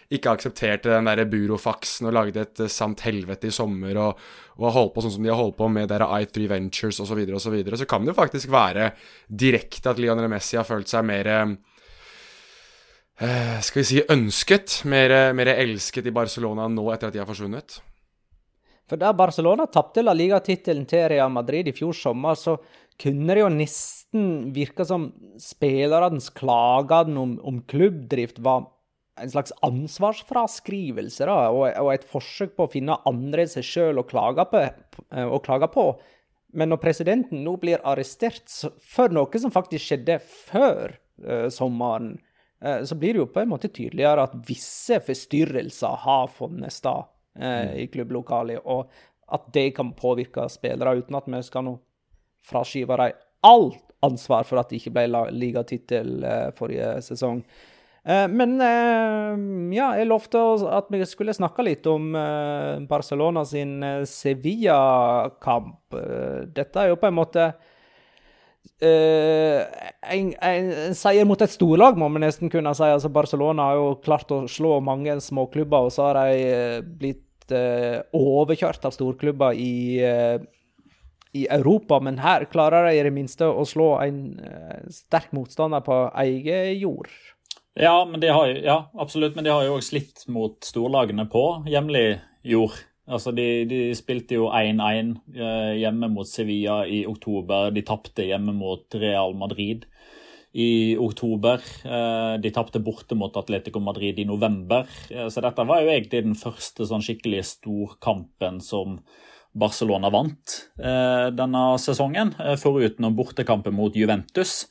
ikke 0.10 0.32
aksepterte 0.34 0.89
den 0.89 1.06
der 1.06 1.28
burofaksen 1.30 2.08
og 2.10 2.15
lagde 2.15 2.41
et 2.41 2.62
sant 2.72 3.04
helvete 3.06 3.52
i 3.52 3.54
sommer 3.54 3.98
og, 4.02 4.12
og 4.58 4.63
har 4.69 4.78
holdt 4.78 4.93
på 4.95 5.04
sånn 5.06 5.13
som 5.17 5.26
de 5.26 5.34
har 5.34 5.38
holdt 5.38 5.60
på 5.60 5.67
med 5.69 5.91
der 5.91 6.02
I3 6.08 6.48
Ventures 6.50 7.02
osv., 7.04 7.12
så, 7.12 7.17
videre, 7.19 7.36
og 7.36 7.43
så, 7.43 7.84
så 7.84 7.89
kan 7.89 8.02
det 8.06 8.13
jo 8.13 8.22
faktisk 8.22 8.48
være 8.56 8.93
direkte 9.28 9.91
at 9.91 10.00
Lionel 10.02 10.32
Messi 10.32 10.58
har 10.58 10.67
følt 10.67 10.89
seg 10.89 11.06
mer 11.06 11.30
eh, 13.19 13.60
Skal 13.67 13.84
vi 13.84 13.88
si 13.91 14.00
ønsket, 14.15 14.80
mer, 14.89 15.36
mer 15.36 15.54
elsket 15.60 16.08
i 16.08 16.15
Barcelona 16.15 16.72
nå 16.72 16.88
etter 16.95 17.12
at 17.12 17.19
de 17.19 17.22
har 17.22 17.30
forsvunnet. 17.30 17.82
For 18.89 18.97
da 18.97 19.12
Barcelona 19.13 19.67
tapte 19.69 20.02
La 20.02 20.15
Liga-tittelen 20.17 20.88
til 20.89 21.06
Real 21.12 21.30
Madrid 21.34 21.69
i 21.69 21.75
fjor 21.78 21.93
sommer, 21.93 22.38
så 22.39 22.58
kunne 22.99 23.36
det 23.36 23.43
jo 23.43 23.52
nesten 23.54 24.28
virke 24.56 24.86
som 24.88 25.12
spillernes 25.39 26.32
klager 26.36 27.12
om, 27.13 27.38
om 27.45 27.62
klubbdrift 27.69 28.41
var 28.43 28.65
en 29.19 29.32
slags 29.32 29.54
ansvarsfraskrivelse, 29.65 31.28
da, 31.28 31.49
og, 31.52 31.67
og, 31.67 31.89
et 31.93 32.08
forsøk 32.08 32.56
på 32.56 32.65
å 32.65 32.71
finne 32.71 32.97
andre 33.10 33.43
enn 33.43 33.52
seg 33.52 33.67
sjøl 33.67 33.99
å, 34.02 34.06
på, 34.08 34.63
å 35.25 35.41
klage 35.43 35.69
på. 35.73 35.86
Men 36.56 36.71
når 36.71 36.82
presidenten 36.82 37.43
nå 37.45 37.58
blir 37.62 37.84
arrestert 37.86 38.49
for 38.82 39.13
noe 39.13 39.41
som 39.43 39.54
faktisk 39.54 39.86
skjedde 39.86 40.17
før 40.23 40.95
uh, 40.95 41.45
sommeren, 41.54 42.15
uh, 42.63 42.82
så 42.88 42.97
blir 42.97 43.13
det 43.13 43.21
jo 43.21 43.30
på 43.36 43.43
en 43.43 43.52
måte 43.52 43.69
tydeligere 43.69 44.25
at 44.25 44.39
visse 44.47 44.97
forstyrrelser 45.06 46.04
har 46.08 46.32
funnet 46.34 46.73
sted 46.73 47.06
uh, 47.38 47.76
i 47.78 47.88
klubblokalet, 47.92 48.63
og 48.65 48.89
at 49.30 49.50
det 49.54 49.70
kan 49.78 49.94
påvirke 49.94 50.48
spillere, 50.50 50.98
uten 50.98 51.20
at 51.20 51.28
vi 51.30 51.42
skal 51.46 51.68
nå 51.68 51.76
fraskyve 52.50 52.98
dem 52.98 53.20
alt 53.46 53.84
ansvar 54.02 54.48
for 54.48 54.62
at 54.62 54.72
det 54.72 54.80
ikke 54.80 54.96
ble 54.96 55.26
ligatittel 55.36 56.24
forrige 56.58 56.96
sesong. 57.04 57.44
Eh, 58.04 58.28
men 58.28 58.62
eh, 58.62 59.39
ja, 59.76 59.92
jeg 60.00 60.08
lovte 60.08 60.39
at 60.72 60.88
vi 60.94 61.04
skulle 61.08 61.36
snakke 61.36 61.65
litt 61.68 61.88
om 61.89 62.13
eh, 62.15 62.80
Barcelona 62.89 63.44
sin 63.46 63.84
Sevilla-kamp. 64.08 65.98
Dette 66.56 66.82
er 66.82 66.94
jo 66.94 67.00
på 67.02 67.10
en 67.10 67.20
måte 67.20 67.52
en, 68.86 70.30
en, 70.32 70.70
en 70.86 70.96
seier 70.96 71.28
mot 71.28 71.42
et 71.42 71.52
storlag, 71.52 71.98
må 72.00 72.08
vi 72.13 72.22
nesten 72.24 72.52
kunne 72.52 72.72
si. 72.78 72.88
Altså 72.88 73.12
Barcelona 73.13 73.70
har 73.70 73.80
jo 73.80 73.89
klart 74.06 74.32
å 74.32 74.44
slå 74.52 74.78
mange 74.84 75.18
småklubber, 75.24 75.89
og 75.89 75.96
så 75.96 76.10
har 76.10 76.22
de 76.22 76.80
blitt 77.02 77.52
overkjørt 78.15 78.86
av 78.86 78.96
storklubber 78.96 79.58
i 79.58 79.74
i 81.38 81.44
Europa, 81.46 82.00
men 82.02 82.15
her 82.24 82.48
klarer 82.50 82.88
de 82.88 82.96
i 82.98 83.04
det 83.06 83.12
minste 83.13 83.46
å 83.46 83.62
slå 83.68 83.92
en 84.02 84.22
sterk 84.89 85.30
motstander 85.38 85.84
på 85.86 85.98
egen 86.24 86.72
jord. 86.80 87.12
Ja, 87.80 88.06
men 88.06 88.20
de 88.20 88.28
har, 88.28 88.48
ja, 88.48 88.92
absolutt. 89.00 89.36
Men 89.36 89.46
de 89.46 89.54
har 89.54 89.63
jo 89.63 89.78
òg 89.78 89.86
slitt 89.86 90.26
mot 90.28 90.58
storlagene 90.65 91.28
på 91.32 91.44
hjemlig 91.70 92.20
jord. 92.44 92.76
Altså, 93.10 93.34
de, 93.34 93.65
de 93.65 93.80
spilte 93.98 94.38
jo 94.38 94.50
1-1 94.54 95.15
eh, 95.34 95.74
hjemme 95.82 96.12
mot 96.13 96.28
Sevilla 96.30 96.84
i 96.86 97.02
oktober. 97.10 97.72
De 97.74 97.82
tapte 97.86 98.28
hjemme 98.28 98.54
mot 98.54 98.86
Real 99.02 99.34
Madrid 99.38 99.88
i 100.54 100.98
oktober. 101.02 101.63
Eh, 101.86 102.36
de 102.43 102.52
tapte 102.54 102.82
borte 102.86 103.17
mot 103.17 103.34
Atletico 103.41 103.82
Madrid 103.82 104.22
i 104.22 104.28
november. 104.30 104.86
Eh, 105.10 105.26
så 105.34 105.41
dette 105.45 105.65
var 105.65 105.82
jo 105.82 105.89
egentlig 105.89 106.22
den 106.28 106.38
første 106.38 106.86
sånn 106.86 107.06
skikkelig 107.06 107.41
storkampen 107.56 108.62
som 108.62 109.02
Barcelona 109.60 110.12
vant 110.13 110.54
denne 110.78 111.62
sesongen, 111.82 112.36
foruten 112.62 113.08
bortekampen 113.17 113.74
mot 113.74 113.95
Juventus. 113.98 114.67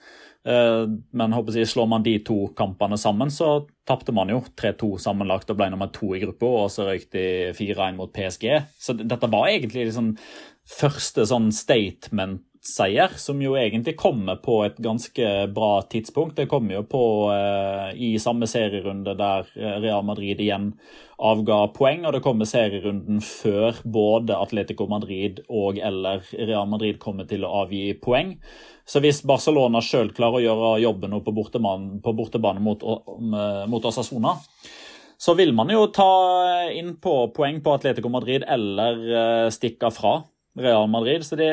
Eh, 0.46 0.84
men 1.18 1.34
håper 1.34 1.58
jeg, 1.58 1.68
slår 1.70 1.88
man 1.90 2.04
de 2.06 2.18
to 2.24 2.48
kampene 2.58 2.98
sammen, 3.00 3.32
så 3.32 3.66
tapte 3.88 4.14
man 4.14 4.30
jo 4.32 4.42
3-2 4.58 4.92
sammenlagt 5.02 5.50
og 5.50 5.58
ble 5.58 5.70
nummer 5.72 5.90
to 5.94 6.12
i 6.14 6.22
gruppa, 6.22 6.52
og 6.64 6.70
så 6.72 6.86
røyk 6.88 7.08
de 7.14 7.24
4-1 7.58 7.98
mot 7.98 8.12
PSG. 8.14 8.46
Så 8.78 8.96
dette 9.00 9.32
var 9.32 9.50
egentlig 9.50 9.88
liksom 9.88 10.14
første 10.68 11.24
sånn 11.28 11.48
statement 11.54 12.44
seier, 12.64 13.12
som 13.16 13.40
jo 13.42 13.54
egentlig 13.58 13.96
kommer 13.98 14.38
på 14.42 14.60
et 14.66 14.78
ganske 14.82 15.26
bra 15.54 15.82
tidspunkt. 15.90 16.36
Det 16.36 16.48
kommer 16.50 16.78
jo 16.78 16.84
på 16.90 17.02
eh, 17.32 17.92
i 17.94 18.10
samme 18.22 18.48
serierunde 18.50 19.14
der 19.18 19.50
eh, 19.56 19.76
Real 19.82 20.06
Madrid 20.06 20.40
igjen 20.42 20.72
avga 21.18 21.60
poeng, 21.74 22.04
og 22.06 22.14
det 22.14 22.22
kommer 22.22 22.48
serierunden 22.48 23.20
før 23.24 23.78
både 23.84 24.38
Atletico 24.38 24.86
Madrid 24.90 25.42
og 25.48 25.80
eller 25.82 26.22
Real 26.38 26.68
Madrid 26.70 27.00
kommer 27.02 27.26
til 27.30 27.46
å 27.46 27.52
avgi 27.64 27.92
poeng. 27.98 28.36
Så 28.88 29.02
hvis 29.04 29.20
Barcelona 29.26 29.82
sjøl 29.84 30.14
klarer 30.16 30.40
å 30.40 30.44
gjøre 30.46 30.74
jobben 30.86 31.18
på 31.20 31.34
på 31.34 32.14
bortebane 32.16 32.62
mot, 32.62 32.84
mot 33.68 33.84
Osasona, 33.90 34.38
så 35.18 35.34
vil 35.34 35.52
man 35.52 35.70
jo 35.74 35.88
ta 35.90 36.10
inn 36.70 36.94
på 37.02 37.14
poeng 37.34 37.58
på 37.62 37.74
Atletico 37.74 38.10
Madrid 38.12 38.46
eller 38.46 39.00
eh, 39.10 39.46
stikke 39.52 39.90
fra 39.92 40.20
Real 40.58 40.88
Madrid. 40.90 41.24
Så 41.26 41.38
det 41.38 41.50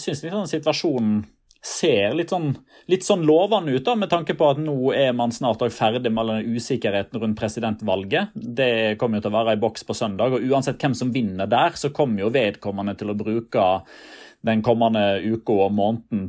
syns 0.00 0.24
sånn 0.24 0.50
situasjonen 0.50 1.22
ser 1.64 2.14
litt 2.14 2.30
sånn, 2.30 2.52
litt 2.90 3.04
sånn, 3.04 3.24
lovende 3.26 3.74
ut, 3.74 3.82
da, 3.84 3.96
med 3.98 4.10
tanke 4.12 4.36
på 4.38 4.46
at 4.52 4.60
nå 4.62 4.92
er 4.94 5.10
man 5.16 5.34
snart 5.34 5.64
ferdig 5.74 6.12
med 6.14 6.30
den 6.30 6.54
usikkerheten 6.54 7.20
rundt 7.20 7.38
presidentvalget. 7.40 8.34
Det 8.34 8.96
kommer 9.00 9.18
jo 9.18 9.26
til 9.26 9.32
å 9.32 9.38
være 9.40 9.56
i 9.56 9.62
boks 9.62 9.86
på 9.88 9.96
søndag, 9.98 10.36
og 10.36 10.46
uansett 10.46 10.78
hvem 10.80 10.94
som 10.96 11.12
vinner 11.14 11.50
der, 11.50 11.74
så 11.74 11.90
kommer 11.94 12.24
jo 12.24 12.32
vedkommende 12.34 12.94
til 12.98 13.10
å 13.10 13.18
bruke 13.18 13.68
den 14.46 14.62
kommende 14.62 15.18
uka 15.26 15.64
og 15.66 15.74
måneden 15.74 16.28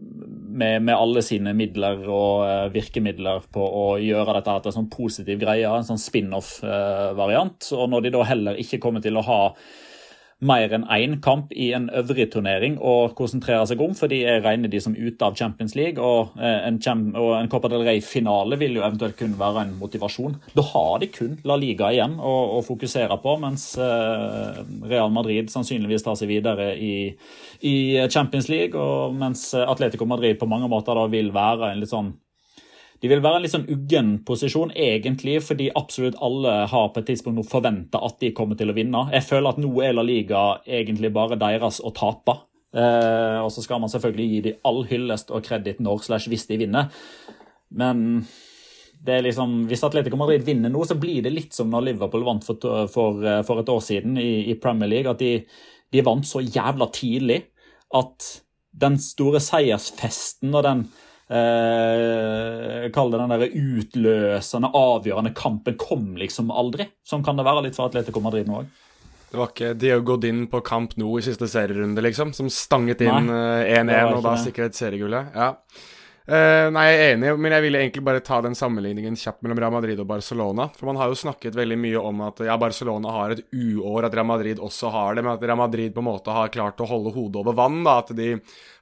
med, 0.00 0.82
med, 0.82 0.94
alle 0.94 1.20
sine 1.22 1.52
midler 1.56 2.00
og 2.08 2.46
uh, 2.46 2.72
virkemidler 2.72 3.44
på 3.52 3.60
å 3.60 3.84
gjøre 4.00 4.38
dette 4.38 4.56
til 4.62 4.72
en 4.72 4.76
sånn 4.78 4.90
positiv 4.92 5.42
greie, 5.42 5.68
en 5.68 5.86
sånn 5.86 6.00
spin-off-variant. 6.00 7.68
Uh, 7.68 7.82
og 7.82 7.92
når 7.92 8.06
de 8.06 8.14
da 8.16 8.24
heller 8.30 8.60
ikke 8.62 8.80
kommer 8.80 9.04
til 9.04 9.20
å 9.20 9.26
ha 9.28 9.40
mer 10.40 10.72
enn 10.72 10.86
én 10.88 11.18
kamp 11.20 11.52
i 11.52 11.70
en 11.76 11.88
øvrig 11.92 12.26
turnering 12.32 12.78
å 12.80 13.10
konsentrere 13.16 13.66
seg 13.68 13.80
om, 13.84 13.92
fordi 13.96 14.22
er 14.24 14.40
regner 14.44 14.72
de 14.72 14.80
som 14.80 14.96
ute 14.96 15.26
av 15.26 15.36
Champions 15.36 15.74
League. 15.76 16.00
Og 16.00 16.38
eh, 16.40 16.66
en, 16.68 16.78
og 17.12 17.34
en 17.36 17.50
Copa 17.52 17.70
del 17.72 17.84
Rey-finale 17.86 18.58
vil 18.60 18.78
jo 18.78 18.84
eventuelt 18.86 19.18
kun 19.18 19.36
være 19.40 19.66
en 19.66 19.74
motivasjon. 19.80 20.38
Da 20.56 20.64
har 20.72 21.02
de 21.02 21.10
kun 21.12 21.36
La 21.48 21.58
Liga 21.60 21.90
igjen 21.92 22.16
å, 22.16 22.34
å 22.56 22.64
fokusere 22.66 23.20
på, 23.20 23.36
mens 23.42 23.68
eh, 23.80 24.62
Real 24.88 25.12
Madrid 25.12 25.52
sannsynligvis 25.52 26.06
tar 26.06 26.16
seg 26.18 26.32
videre 26.32 26.72
i, 26.80 26.94
i 27.66 27.76
Champions 28.08 28.48
League, 28.52 28.78
og 28.80 29.16
mens 29.20 29.50
Atletico 29.60 30.08
Madrid 30.08 30.40
på 30.40 30.48
mange 30.48 30.70
måter 30.72 30.96
da 30.96 31.04
vil 31.12 31.32
være 31.36 31.74
en 31.74 31.84
litt 31.84 31.92
sånn 31.92 32.14
de 33.00 33.08
vil 33.08 33.22
være 33.24 33.38
en 33.38 33.44
litt 33.46 33.54
sånn 33.54 33.68
uggen 33.72 34.10
posisjon, 34.28 34.74
egentlig, 34.76 35.38
fordi 35.46 35.70
absolutt 35.78 36.18
alle 36.20 36.52
har 36.68 36.90
på 36.92 37.00
et 37.00 37.08
tidspunkt 37.08 37.40
nå 37.40 37.46
forventa 37.48 38.02
at 38.04 38.18
de 38.20 38.34
kommer 38.36 38.58
til 38.60 38.72
å 38.72 38.76
vinne. 38.76 39.06
Jeg 39.14 39.24
føler 39.24 39.54
at 39.54 39.62
nå 39.62 39.70
er 39.86 39.96
La 39.96 40.04
Liga 40.04 40.42
egentlig 40.68 41.12
bare 41.14 41.40
deres 41.40 41.80
å 41.80 41.94
tape. 41.96 42.36
Eh, 42.76 43.38
og 43.40 43.48
så 43.54 43.64
skal 43.64 43.80
man 43.82 43.90
selvfølgelig 43.90 44.28
gi 44.28 44.42
dem 44.44 44.68
all 44.68 44.84
hyllest 44.90 45.32
og 45.32 45.42
kreditt 45.48 45.80
når 45.82 46.04
slash 46.04 46.28
hvis 46.30 46.44
de 46.50 46.60
vinner. 46.60 46.92
Men 47.72 48.20
det 49.00 49.16
er 49.16 49.24
liksom, 49.24 49.62
hvis 49.70 49.82
Atletico 49.86 50.20
Madrid 50.20 50.44
vinner 50.44 50.72
nå, 50.72 50.84
så 50.84 50.98
blir 51.00 51.24
det 51.24 51.32
litt 51.32 51.56
som 51.56 51.72
når 51.72 51.88
Liverpool 51.88 52.26
vant 52.26 52.44
for, 52.44 52.60
for, 52.92 53.24
for 53.48 53.62
et 53.62 53.72
år 53.72 53.84
siden 53.84 54.20
i, 54.20 54.52
i 54.52 54.58
Premier 54.60 54.92
League. 54.92 55.10
At 55.10 55.24
de, 55.24 55.38
de, 55.88 56.04
vant 56.04 56.26
så 56.28 56.44
jævla 56.44 56.90
tidlig 56.92 57.46
at 57.96 58.34
den 58.80 59.00
store 59.02 59.40
seiersfesten 59.42 60.52
og 60.52 60.66
den 60.68 60.84
eh, 61.30 62.90
Kall 62.94 63.12
det 63.12 63.20
den 63.22 63.34
der 63.34 63.46
utløsende, 63.46 64.70
avgjørende 64.74 65.34
kampen 65.36 65.78
kom 65.80 66.14
liksom 66.18 66.50
aldri. 66.50 66.88
Sånn 67.06 67.24
kan 67.26 67.38
det 67.38 67.46
være 67.46 67.66
litt 67.68 67.78
for 67.78 67.90
Atletico 67.90 68.22
Madrid 68.24 68.50
nå 68.50 68.62
òg. 68.62 68.70
Det 69.30 69.38
var 69.38 69.52
ikke 69.52 69.74
Diego 69.78 70.02
Godin 70.08 70.48
på 70.50 70.58
kamp 70.66 70.96
nå 70.98 71.12
i 71.20 71.22
siste 71.22 71.46
serierunde, 71.46 72.02
liksom, 72.02 72.32
som 72.34 72.50
stanget 72.50 73.04
inn 73.06 73.30
1-1 73.30 73.92
uh, 73.94 74.16
og 74.16 74.24
da 74.26 74.34
sikret 74.42 74.74
seriegullet. 74.74 75.30
Ja. 75.36 75.52
Uh, 76.30 76.66
nei, 76.74 76.82
jeg 76.86 76.98
er 76.98 77.12
enig, 77.14 77.30
men 77.42 77.54
jeg 77.54 77.64
ville 77.64 77.78
egentlig 77.80 78.02
bare 78.06 78.22
ta 78.26 78.40
den 78.42 78.54
sammenligningen 78.58 79.16
kjapt 79.18 79.40
mellom 79.42 79.58
Real 79.62 79.72
Madrid 79.74 80.02
og 80.02 80.06
Barcelona. 80.10 80.66
For 80.74 80.90
man 80.90 80.98
har 80.98 81.10
jo 81.10 81.18
snakket 81.18 81.54
veldig 81.58 81.78
mye 81.78 82.02
om 82.10 82.20
at 82.26 82.42
ja, 82.46 82.58
Barcelona 82.60 83.14
har 83.14 83.36
et 83.36 83.44
uår, 83.54 84.06
at 84.06 84.18
Real 84.18 84.28
Madrid 84.28 84.62
også 84.62 84.90
har 84.94 85.14
det, 85.14 85.24
men 85.26 85.36
at 85.36 85.46
Real 85.46 85.58
Madrid 85.62 85.94
på 85.94 86.02
en 86.02 86.10
måte 86.10 86.34
har 86.34 86.52
klart 86.54 86.82
å 86.82 86.90
holde 86.90 87.14
hodet 87.14 87.40
over 87.44 87.56
vann. 87.58 87.80
da, 87.86 87.96
At 88.02 88.10
de 88.18 88.34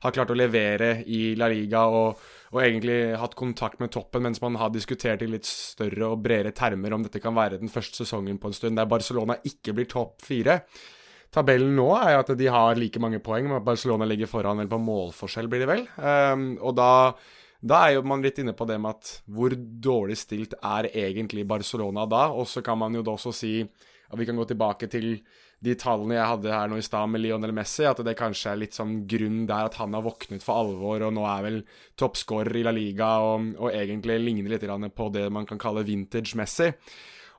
har 0.04 0.16
klart 0.16 0.32
å 0.32 0.36
levere 0.36 0.90
i 1.04 1.22
La 1.40 1.48
Liga 1.52 1.86
og 1.92 2.24
og 2.48 2.60
egentlig 2.62 3.16
hatt 3.20 3.34
kontakt 3.36 3.80
med 3.82 3.92
toppen, 3.92 4.24
mens 4.24 4.40
man 4.40 4.56
har 4.60 4.72
diskutert 4.72 5.22
i 5.24 5.28
litt 5.28 5.48
større 5.48 6.12
og 6.12 6.22
bredere 6.24 6.54
termer 6.56 6.94
om 6.96 7.04
dette 7.04 7.20
kan 7.20 7.36
være 7.36 7.60
den 7.60 7.72
første 7.72 8.02
sesongen 8.04 8.38
på 8.40 8.48
en 8.48 8.56
stund 8.56 8.80
der 8.80 8.88
Barcelona 8.88 9.36
ikke 9.48 9.74
blir 9.76 9.90
topp 9.90 10.22
fire. 10.24 10.62
Tabellen 11.34 11.74
nå 11.76 11.90
er 11.98 12.14
at 12.22 12.30
de 12.40 12.46
har 12.48 12.78
like 12.78 13.00
mange 13.02 13.20
poeng, 13.20 13.50
men 13.50 13.64
Barcelona 13.64 14.06
ligger 14.08 14.30
foran 14.30 14.62
vel 14.62 14.70
på 14.70 14.80
målforskjell, 14.80 15.50
blir 15.50 15.64
det 15.64 15.68
vel. 15.68 15.84
Um, 16.00 16.46
og 16.64 16.72
da, 16.78 16.92
da 17.60 17.82
er 17.84 17.98
jo 17.98 18.06
man 18.08 18.24
litt 18.24 18.40
inne 18.40 18.56
på 18.56 18.64
det 18.68 18.78
med 18.80 18.96
at 18.96 19.12
hvor 19.28 19.52
dårlig 19.52 20.16
stilt 20.16 20.56
er 20.56 20.88
egentlig 20.88 21.44
Barcelona 21.48 22.08
da? 22.08 22.30
Og 22.32 22.48
så 22.48 22.64
kan 22.64 22.80
man 22.80 22.96
jo 22.96 23.04
da 23.04 23.18
også 23.18 23.34
si 23.36 23.60
at 23.60 24.16
vi 24.16 24.24
kan 24.24 24.40
gå 24.40 24.48
tilbake 24.48 24.88
til 24.88 25.18
de 25.64 25.74
tallene 25.74 26.14
jeg 26.14 26.30
hadde 26.30 26.54
her 26.54 26.70
nå 26.70 26.78
i 26.78 26.86
stad 26.86 27.10
med 27.10 27.22
Lionel 27.24 27.52
Messi, 27.56 27.82
at 27.88 27.98
det 28.06 28.14
kanskje 28.18 28.52
er 28.52 28.60
litt 28.60 28.76
sånn 28.76 29.00
grunn 29.10 29.42
der 29.48 29.66
at 29.66 29.78
han 29.80 29.96
har 29.96 30.04
våknet 30.06 30.44
for 30.44 30.62
alvor 30.62 31.02
og 31.08 31.14
nå 31.16 31.24
er 31.26 31.44
vel 31.48 31.60
toppskårer 31.98 32.60
i 32.60 32.64
La 32.66 32.74
Liga 32.74 33.16
og, 33.26 33.54
og, 33.58 33.72
egentlig 33.74 34.20
ligner 34.22 34.54
litt 34.54 34.94
på 34.94 35.08
det 35.14 35.26
man 35.34 35.48
kan 35.48 35.58
kalle 35.58 35.86
vintage 35.86 36.38
Messi. 36.38 36.70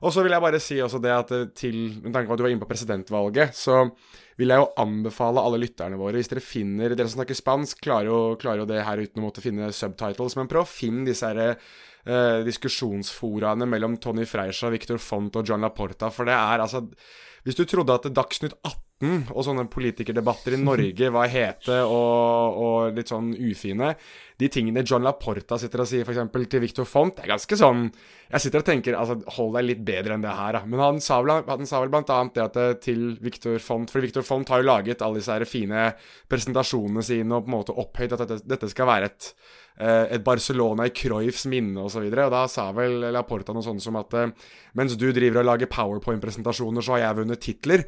Og 0.00 0.12
så 0.12 0.22
vil 0.24 0.32
jeg 0.32 0.44
bare 0.44 0.60
si 0.60 0.78
også 0.80 0.96
det 1.04 1.10
at 1.12 1.32
til 1.60 1.74
Med 2.00 2.14
tanke 2.14 2.24
på 2.30 2.32
at 2.32 2.40
du 2.40 2.44
var 2.46 2.52
inne 2.52 2.62
på 2.62 2.68
presidentvalget, 2.70 3.52
så 3.52 3.82
vil 4.40 4.48
jeg 4.48 4.62
jo 4.62 4.70
anbefale 4.80 5.42
alle 5.44 5.60
lytterne 5.60 5.98
våre, 6.00 6.16
hvis 6.16 6.30
dere 6.32 6.44
finner 6.44 6.94
Dere 6.94 7.08
som 7.08 7.20
snakker 7.20 7.36
spansk, 7.36 7.82
klarer 7.84 8.08
jo, 8.08 8.20
klarer 8.40 8.64
jo 8.64 8.70
det 8.70 8.84
her 8.86 9.00
uten 9.00 9.20
å 9.20 9.26
måtte 9.26 9.44
finne 9.44 9.68
subtitles, 9.76 10.36
men 10.40 10.48
prøv 10.48 10.64
å 10.64 10.70
finne 10.70 11.04
disse 11.08 11.28
herre 11.28 11.50
uh, 11.56 12.40
diskusjonsforaene 12.46 13.68
mellom 13.68 13.98
Tony 14.00 14.24
Freisha, 14.28 14.72
Victor 14.72 15.00
Font 15.00 15.36
og 15.36 15.44
John 15.44 15.64
Laporta, 15.64 16.08
for 16.12 16.28
det 16.28 16.36
er 16.36 16.64
altså 16.64 16.86
hvis 17.42 17.54
du 17.54 17.64
trodde 17.64 17.92
at 17.92 18.16
Dagsnytt 18.16 18.54
18 18.64 18.89
debatten 19.00 19.32
og 19.34 19.44
sånne 19.44 19.68
politikerdebatter 19.70 20.54
i 20.54 20.60
Norge 20.60 21.10
var 21.12 21.28
hete 21.28 21.80
og, 21.84 22.58
og 22.60 22.96
litt 22.96 23.08
sånn 23.08 23.32
ufine. 23.32 23.94
De 24.38 24.48
tingene 24.48 24.84
John 24.84 25.02
Laporta 25.04 25.58
sitter 25.58 25.82
og 25.82 25.88
sier 25.88 26.04
f.eks. 26.04 26.48
til 26.48 26.60
Victor 26.60 26.84
Font, 26.84 27.16
det 27.16 27.24
er 27.24 27.32
ganske 27.34 27.56
sånn 27.56 27.90
Jeg 28.30 28.40
sitter 28.40 28.62
og 28.62 28.66
tenker 28.66 28.96
altså, 28.96 29.18
hold 29.36 29.56
deg 29.56 29.66
litt 29.66 29.82
bedre 29.84 30.14
enn 30.14 30.24
det 30.24 30.32
her, 30.32 30.52
da. 30.56 30.62
Men 30.64 30.80
han 30.80 31.00
sa 31.00 31.20
vel, 31.20 31.44
han 31.46 31.66
sa 31.68 31.80
vel 31.80 31.92
blant 31.92 32.10
annet 32.10 32.36
det 32.36 32.44
at 32.44 32.58
det 32.58 32.68
til 32.86 33.16
Victor 33.20 33.58
Font 33.60 33.90
For 33.90 34.00
Victor 34.00 34.24
Font 34.24 34.48
har 34.48 34.62
jo 34.62 34.68
laget 34.68 35.02
alle 35.04 35.20
disse 35.20 35.38
fine 35.48 35.90
presentasjonene 36.28 37.04
sine 37.04 37.36
og 37.36 37.44
på 37.46 37.52
en 37.52 37.56
måte 37.58 37.76
opphøyd 37.76 38.16
at 38.16 38.24
dette, 38.24 38.40
dette 38.48 38.70
skal 38.72 38.88
være 38.88 39.10
et 39.10 39.32
eh, 39.80 40.06
et 40.16 40.24
Barcelona 40.24 40.88
i 40.88 40.94
Cruyffs 40.94 41.46
minne 41.48 41.84
osv. 41.84 42.04
Og, 42.04 42.14
så 42.14 42.24
og 42.28 42.32
da 42.36 42.46
sa 42.52 42.70
vel 42.76 43.10
Laporta 43.12 43.56
noe 43.56 43.64
sånt 43.64 43.84
som 43.84 43.98
at 44.00 44.16
eh, 44.16 44.32
mens 44.78 44.96
du 44.96 45.10
driver 45.12 45.42
og 45.42 45.52
lager 45.52 45.72
powerpoint-presentasjoner, 45.72 46.84
så 46.84 46.96
har 46.96 47.06
jeg 47.06 47.20
vunnet 47.22 47.44
titler. 47.44 47.84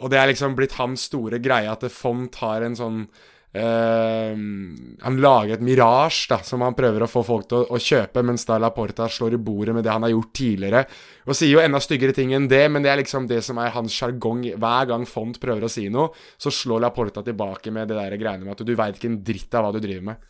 Og 0.00 0.10
det 0.12 0.18
er 0.18 0.32
liksom 0.32 0.56
blitt 0.58 0.78
hans 0.80 1.08
store 1.10 1.42
greie 1.42 1.70
at 1.70 1.84
Font 1.92 2.40
har 2.42 2.64
en 2.64 2.78
sånn 2.78 3.04
Uh, 3.52 4.32
han 5.04 5.18
lager 5.20 5.58
et 5.58 5.64
mirage 5.64 6.24
da, 6.30 6.38
som 6.40 6.62
han 6.64 6.72
prøver 6.72 7.04
å 7.04 7.08
få 7.10 7.20
folk 7.26 7.50
til 7.50 7.58
å, 7.58 7.76
å, 7.76 7.80
kjøpe, 7.84 8.22
mens 8.24 8.46
da 8.48 8.56
Laporta 8.56 9.04
slår 9.12 9.36
i 9.36 9.40
bordet 9.44 9.74
med 9.76 9.84
det 9.84 9.92
han 9.92 10.06
har 10.06 10.14
gjort 10.14 10.30
tidligere. 10.38 10.80
Og 11.28 11.36
sier 11.36 11.52
jo 11.52 11.60
enda 11.60 11.82
styggere 11.84 12.16
ting 12.16 12.32
enn 12.32 12.46
det, 12.48 12.62
men 12.72 12.84
det 12.84 12.88
er 12.88 13.02
liksom 13.02 13.26
det 13.28 13.42
som 13.44 13.60
er 13.60 13.74
hans 13.74 13.92
sjargong. 13.92 14.46
Hver 14.56 14.88
gang 14.88 15.04
Font 15.08 15.36
prøver 15.42 15.66
å 15.68 15.72
si 15.72 15.84
noe, 15.92 16.14
så 16.40 16.48
slår 16.48 16.80
Laporta 16.86 17.20
tilbake 17.26 17.74
med 17.76 17.92
det 17.92 17.98
der 17.98 18.16
greiene 18.16 18.48
med 18.48 18.54
at 18.56 18.64
du 18.64 18.72
veit 18.78 18.96
ikke 18.96 19.10
en 19.12 19.20
dritt 19.26 19.58
av 19.58 19.66
hva 19.66 19.74
du 19.76 19.82
driver 19.84 20.06
med. 20.08 20.24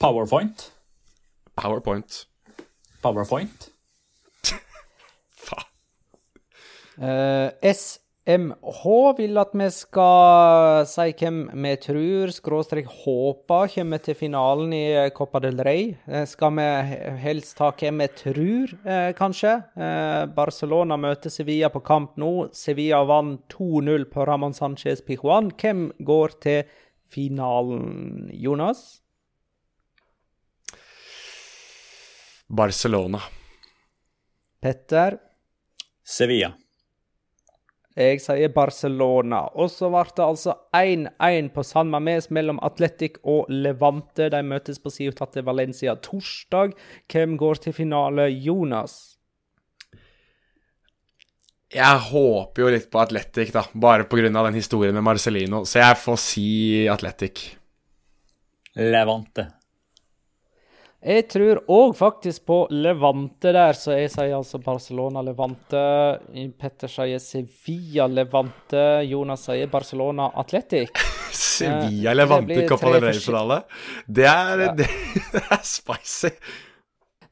Powerpoint. 0.00 0.64
Powerpoint. 1.60 2.22
Powerpoint. 3.04 3.68
Faen. 5.44 5.68
Uh, 6.96 7.52
S 7.60 7.98
MH 8.24 8.86
vil 9.18 9.36
at 9.36 9.50
vi 9.52 9.66
skal 9.68 10.86
si 10.88 11.10
hvem 11.20 11.42
vi 11.60 11.72
tror, 11.76 12.30
skråstrek 12.32 12.86
håper, 13.02 13.68
kommer 13.74 14.00
til 14.00 14.16
finalen 14.16 14.72
i 14.72 15.10
Copa 15.12 15.42
del 15.44 15.60
Rey. 15.60 15.90
Eh, 16.08 16.24
skal 16.24 16.54
vi 16.56 16.64
helst 17.20 17.58
ta 17.58 17.68
hvem 17.76 18.00
vi 18.00 18.08
tror, 18.22 18.72
eh, 18.88 19.10
kanskje? 19.12 19.52
Eh, 19.76 20.24
Barcelona 20.32 20.96
møter 20.96 21.28
Sevilla 21.28 21.68
på 21.68 21.84
kamp 21.84 22.16
nå. 22.16 22.48
Sevilla 22.56 23.04
vant 23.04 23.44
2-0 23.52 24.08
på 24.08 24.24
Ramón 24.24 24.56
Sánchez 24.56 25.04
Pijuan. 25.04 25.52
Hvem 25.52 25.92
går 26.00 26.40
til 26.40 26.64
finalen, 27.12 28.30
Jonas? 28.32 29.02
Barcelona. 32.48 33.20
Petter? 34.62 35.18
Sevilla. 36.02 36.54
Jeg 37.94 38.18
sier 38.24 38.50
Barcelona. 38.50 39.44
Og 39.54 39.70
så 39.70 39.86
ble 39.92 40.02
det 40.16 40.24
altså 40.24 40.56
1-1 40.74 41.52
på 41.54 41.62
San 41.62 41.92
Mames 41.92 42.26
mellom 42.34 42.58
Atletic 42.66 43.20
og 43.22 43.46
Levante. 43.52 44.26
De 44.34 44.40
møtes 44.42 44.82
på 44.82 44.90
Ciutat 44.90 45.38
de 45.38 45.44
Valencia 45.46 45.94
torsdag. 46.02 46.74
Hvem 47.06 47.36
går 47.38 47.62
til 47.62 47.76
finale? 47.76 48.26
Jonas? 48.34 49.14
Jeg 51.74 52.02
håper 52.10 52.62
jo 52.62 52.70
litt 52.74 52.90
på 52.90 53.02
Atletic, 53.02 53.54
da. 53.54 53.64
Bare 53.74 54.06
pga. 54.10 54.28
den 54.30 54.58
historien 54.58 54.94
med 54.94 55.02
Marcelino. 55.02 55.64
Så 55.64 55.78
jeg 55.78 55.98
får 55.98 56.18
si 56.22 56.48
Atletic. 56.90 57.54
Levante. 58.74 59.63
Jeg 61.04 61.26
tror 61.28 61.58
òg 61.68 61.90
faktisk 61.98 62.46
på 62.48 62.58
Levante 62.72 63.50
der, 63.52 63.76
så 63.76 63.92
jeg 63.92 64.08
sier 64.08 64.32
altså 64.38 64.56
Barcelona-Levante. 64.64 65.82
Petter 66.56 66.88
sier 66.88 67.20
Sevilla-Levante. 67.20 68.84
Jonas 69.10 69.44
sier 69.50 69.68
Barcelona-Atletic. 69.72 70.96
Sevilla-Levante 71.44 72.56
eh, 72.62 72.68
Copa 72.70 72.94
del 72.94 73.04
Rey-finale? 73.04 73.60
Det, 74.06 74.24
ja. 74.24 74.70
det, 74.78 74.88
det 75.34 75.44
er 75.44 75.60
spicy. 75.68 76.32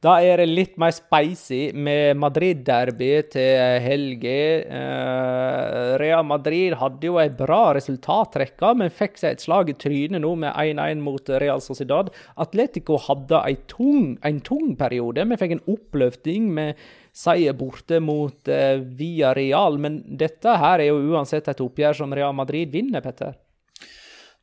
Da 0.03 0.17
er 0.19 0.41
det 0.41 0.49
litt 0.51 0.73
mer 0.81 0.91
spicy 0.91 1.69
med 1.79 2.17
Madrid-derby 2.19 3.11
til 3.31 3.77
helga. 3.85 4.33
Uh, 4.67 5.93
Real 6.01 6.25
Madrid 6.27 6.75
hadde 6.81 7.07
jo 7.07 7.21
ei 7.21 7.29
bra 7.31 7.71
resultatrekke, 7.77 8.73
men 8.81 8.91
fikk 8.91 9.15
seg 9.21 9.37
et 9.37 9.45
slag 9.45 9.71
i 9.71 9.77
trynet 9.79 10.19
nå 10.25 10.33
med 10.41 10.51
1-1 10.51 10.99
mot 11.05 11.31
Real 11.39 11.63
Sociedad. 11.63 12.11
Atletico 12.35 12.99
hadde 13.05 13.39
tung, 13.71 14.17
en 14.27 14.43
tung 14.43 14.75
periode. 14.79 15.23
Vi 15.23 15.39
fikk 15.39 15.55
en 15.55 15.65
oppløfting 15.77 16.51
med 16.51 16.83
seier 17.15 17.55
borte 17.55 18.01
mot 18.03 18.51
uh, 18.51 18.83
Via 18.99 19.31
Real, 19.37 19.79
men 19.79 20.01
dette 20.19 20.59
her 20.59 20.83
er 20.83 20.91
jo 20.91 21.15
uansett 21.15 21.47
et 21.47 21.63
oppgjør 21.63 22.03
som 22.03 22.19
Real 22.19 22.35
Madrid 22.35 22.75
vinner, 22.75 22.99
Petter. 23.05 23.39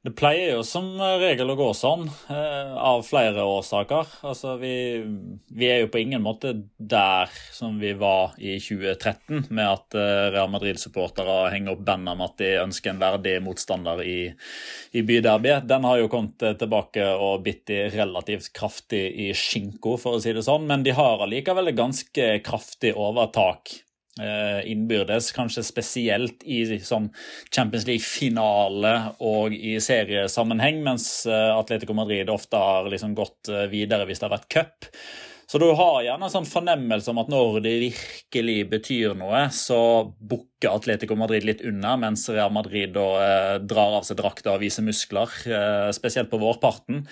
Det 0.00 0.14
pleier 0.16 0.54
jo 0.54 0.60
som 0.64 0.94
regel 1.20 1.50
å 1.52 1.58
gå 1.58 1.66
sånn, 1.76 2.06
eh, 2.32 2.70
av 2.72 3.02
flere 3.04 3.42
årsaker. 3.44 4.08
Altså, 4.24 4.54
vi, 4.56 4.72
vi, 5.52 5.66
er 5.68 5.82
jo 5.82 5.90
på 5.92 6.00
ingen 6.00 6.22
måte 6.24 6.54
der 6.78 7.28
som 7.52 7.76
vi 7.82 7.90
var 8.00 8.32
i 8.40 8.54
2013, 8.64 9.50
med 9.50 9.66
at 9.66 9.98
eh, 10.00 10.30
Real 10.32 10.48
Madrid-supportere 10.54 11.50
henger 11.52 11.74
opp 11.74 11.84
bandet 11.84 12.16
om 12.16 12.24
at 12.24 12.38
de 12.40 12.48
ønsker 12.62 12.94
en 12.94 13.02
verdig 13.02 13.34
motstander 13.44 14.00
i, 14.00 14.16
i 14.96 15.04
byderbyet. 15.04 15.68
Den 15.68 15.84
har 15.84 16.00
jo 16.00 16.08
kommet 16.16 16.48
eh, 16.48 16.56
tilbake 16.56 17.04
og 17.20 17.44
bitt 17.44 17.66
de 17.68 17.82
relativt 17.92 18.48
kraftig 18.56 19.04
i 19.26 19.28
skinko, 19.36 19.98
for 20.00 20.16
å 20.16 20.24
si 20.24 20.32
det 20.32 20.48
sånn, 20.48 20.64
men 20.70 20.86
de 20.86 20.96
har 20.96 21.20
allikevel 21.26 21.74
et 21.74 21.80
ganske 21.82 22.32
kraftig 22.48 22.96
overtak 22.96 23.82
innbyrdes, 24.70 25.30
kanskje 25.36 25.64
spesielt 25.66 26.44
i 26.44 26.62
sånn 26.84 27.08
Champions 27.54 27.86
League-finale 27.88 28.94
og 29.24 29.56
i 29.56 29.76
seriesammenheng, 29.82 30.82
mens 30.86 31.08
eh, 31.28 31.50
Atletico 31.54 31.96
Madrid 31.96 32.30
ofte 32.32 32.60
har 32.60 32.90
liksom 32.92 33.16
gått 33.18 33.50
eh, 33.52 33.66
videre 33.72 34.08
hvis 34.08 34.22
det 34.22 34.28
har 34.28 34.36
vært 34.36 34.52
cup. 34.52 34.90
Så 35.50 35.58
du 35.58 35.66
har 35.74 36.02
gjerne 36.06 36.28
en 36.28 36.30
sånn 36.30 36.46
fornemmelse 36.46 37.10
om 37.10 37.18
at 37.24 37.30
når 37.32 37.56
det 37.64 37.72
virkelig 37.82 38.58
betyr 38.70 39.16
noe, 39.18 39.48
så 39.50 39.80
bukker 40.06 40.49
Atletico 40.68 41.16
Madrid 41.16 41.44
litt 41.46 41.62
unna, 41.64 41.94
mens 41.96 42.26
Real 42.28 42.50
Madrid 42.52 42.92
da, 42.92 43.06
eh, 43.24 43.58
drar 43.64 43.96
av 44.00 44.04
seg 44.04 44.18
drakta 44.18 44.52
og 44.52 44.60
viser 44.60 44.84
muskler, 44.84 45.30
eh, 45.46 45.90
spesielt 45.96 46.28
på 46.30 46.40
vårparten. 46.40 47.06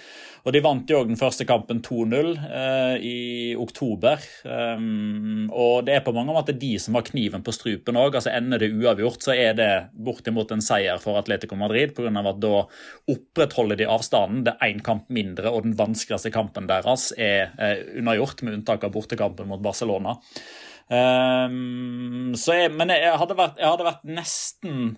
Og 0.44 0.53
De 0.53 0.61
vant 0.61 0.86
jo 0.88 1.05
den 1.05 1.16
første 1.16 1.44
kampen 1.44 1.80
2-0 1.80 2.36
eh, 2.36 2.99
i 3.05 3.55
oktober. 3.57 4.18
Og 4.49 5.84
det 5.84 5.94
er 5.94 6.01
på 6.01 6.14
mange 6.14 6.32
måter 6.32 6.57
de 6.59 6.78
som 6.78 6.94
har 6.94 7.03
kniven 7.03 7.42
på 7.42 7.53
strupen 7.53 7.96
òg. 7.96 8.14
Altså, 8.14 8.32
ender 8.32 8.59
det 8.59 8.72
uavgjort, 8.72 9.20
så 9.22 9.36
er 9.36 9.53
det 9.55 9.90
bortimot 9.92 10.51
en 10.53 10.64
seier 10.64 10.99
for 10.99 11.18
Atletico 11.18 11.57
Madrid, 11.57 11.94
På 11.94 12.03
grunn 12.03 12.16
av 12.16 12.26
at 12.26 12.40
da 12.40 12.66
opprettholder 13.11 13.76
de 13.76 13.84
avstanden. 13.84 14.44
Det 14.44 14.57
er 14.57 14.72
én 14.72 14.82
kamp 14.82 15.09
mindre, 15.11 15.53
og 15.53 15.64
den 15.64 15.76
vanskeligste 15.76 16.32
kampen 16.32 16.66
deres 16.66 17.12
er 17.18 17.53
unnagjort, 17.96 18.42
med 18.42 18.55
unntak 18.55 18.84
av 18.84 18.92
bortekampen 18.92 19.49
mot 19.49 19.61
Barcelona. 19.61 20.16
Um, 20.89 22.32
jeg, 22.32 22.72
men 22.72 22.95
jeg 22.95 23.12
hadde, 23.20 23.36
vært, 23.36 23.61
jeg 23.61 23.68
hadde 23.68 23.86
vært 23.91 24.09
nesten 24.09 24.97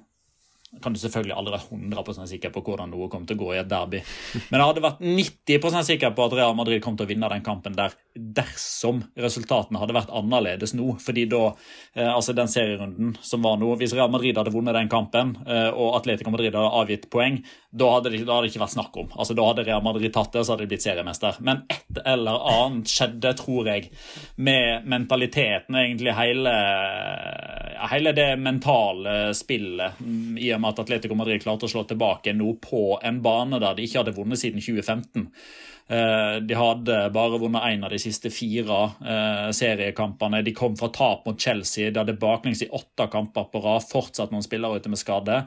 kan 0.78 0.94
du 0.94 1.00
selvfølgelig 1.02 1.34
aldri 1.34 1.56
være 1.56 1.66
100 1.74 2.28
sikker 2.30 2.52
på 2.54 2.60
hvordan 2.62 2.92
noe 2.92 3.08
kommer 3.10 3.26
til 3.26 3.34
å 3.34 3.40
gå 3.40 3.48
i 3.56 3.58
et 3.58 3.70
derby. 3.70 3.98
Men 4.52 4.60
jeg 4.60 4.68
hadde 4.68 4.84
vært 4.84 5.00
90 5.02 5.86
sikker 5.88 6.12
på 6.14 6.26
at 6.28 6.36
Real 6.38 6.54
Madrid 6.54 6.82
kom 6.84 6.94
til 6.94 7.08
å 7.08 7.10
vinne 7.10 7.30
den 7.32 7.42
kampen 7.42 7.74
der 7.74 7.96
dersom 8.14 9.02
resultatene 9.18 9.80
hadde 9.82 9.96
vært 9.96 10.12
annerledes 10.14 10.76
nå. 10.78 10.92
Fordi 11.02 11.26
da, 11.32 11.42
eh, 11.98 12.06
altså 12.06 12.36
den 12.38 12.50
serierunden 12.50 13.16
som 13.26 13.42
var 13.42 13.58
nå, 13.58 13.72
hvis 13.80 13.96
Real 13.98 14.12
Madrid 14.14 14.38
hadde 14.38 14.54
vunnet 14.54 14.78
den 14.78 14.92
kampen, 14.92 15.34
eh, 15.42 15.72
og 15.74 15.98
Atletico 15.98 16.30
Madrid 16.30 16.54
hadde 16.54 16.70
avgitt 16.84 17.10
poeng, 17.10 17.42
da 17.70 17.86
hadde, 17.94 18.10
det, 18.10 18.24
da 18.26 18.34
hadde 18.34 18.48
det 18.48 18.50
ikke 18.50 18.64
vært 18.64 18.72
snakk 18.74 18.96
om. 18.98 19.10
Altså 19.14 19.34
Da 19.38 19.44
hadde 19.46 19.64
Real 19.66 19.82
Madrid 19.84 20.10
tatt 20.14 20.32
det, 20.34 20.40
og 20.42 20.46
så 20.46 20.54
hadde 20.54 20.64
de 20.66 20.72
blitt 20.72 20.82
seriemester. 20.82 21.36
Men 21.46 21.62
et 21.70 22.00
eller 22.02 22.42
annet 22.50 22.90
skjedde, 22.90 23.30
tror 23.38 23.70
jeg, 23.70 23.92
med 24.42 24.88
mentaliteten 24.90 25.76
og 25.76 25.82
egentlig 25.84 26.16
hele, 26.18 26.54
hele 27.92 28.14
det 28.16 28.28
mentale 28.42 29.16
spillet. 29.38 30.00
Mm, 30.02 30.34
I 30.42 30.50
og 30.56 30.64
med 30.64 30.72
at 30.72 30.82
Atletico 30.82 31.18
Madrid 31.18 31.44
klarte 31.44 31.68
å 31.68 31.70
slå 31.70 31.84
tilbake 31.86 32.34
nå 32.34 32.56
på 32.64 32.96
en 33.06 33.22
bane 33.22 33.62
der 33.62 33.78
de 33.78 33.86
ikke 33.86 34.02
hadde 34.02 34.16
vunnet 34.18 34.42
siden 34.42 34.58
2015. 34.66 35.30
Eh, 35.90 36.34
de 36.46 36.58
hadde 36.58 36.98
bare 37.14 37.38
vunnet 37.42 37.70
én 37.70 37.86
av 37.86 37.94
de 37.94 38.02
siste 38.02 38.34
fire 38.34 38.80
eh, 38.98 39.46
seriekampene. 39.54 40.42
De 40.46 40.56
kom 40.58 40.74
fra 40.78 40.90
tap 40.94 41.22
mot 41.26 41.38
Chelsea. 41.38 41.90
De 41.94 42.02
hadde 42.02 42.18
baklengs 42.18 42.66
i 42.66 42.70
åtte 42.74 43.06
kamper 43.14 43.46
på 43.54 43.62
rad. 43.62 43.86
Fortsatt 43.86 44.34
noen 44.34 44.46
spillere 44.46 44.82
ute 44.82 44.90
med 44.90 45.02
skade. 45.02 45.44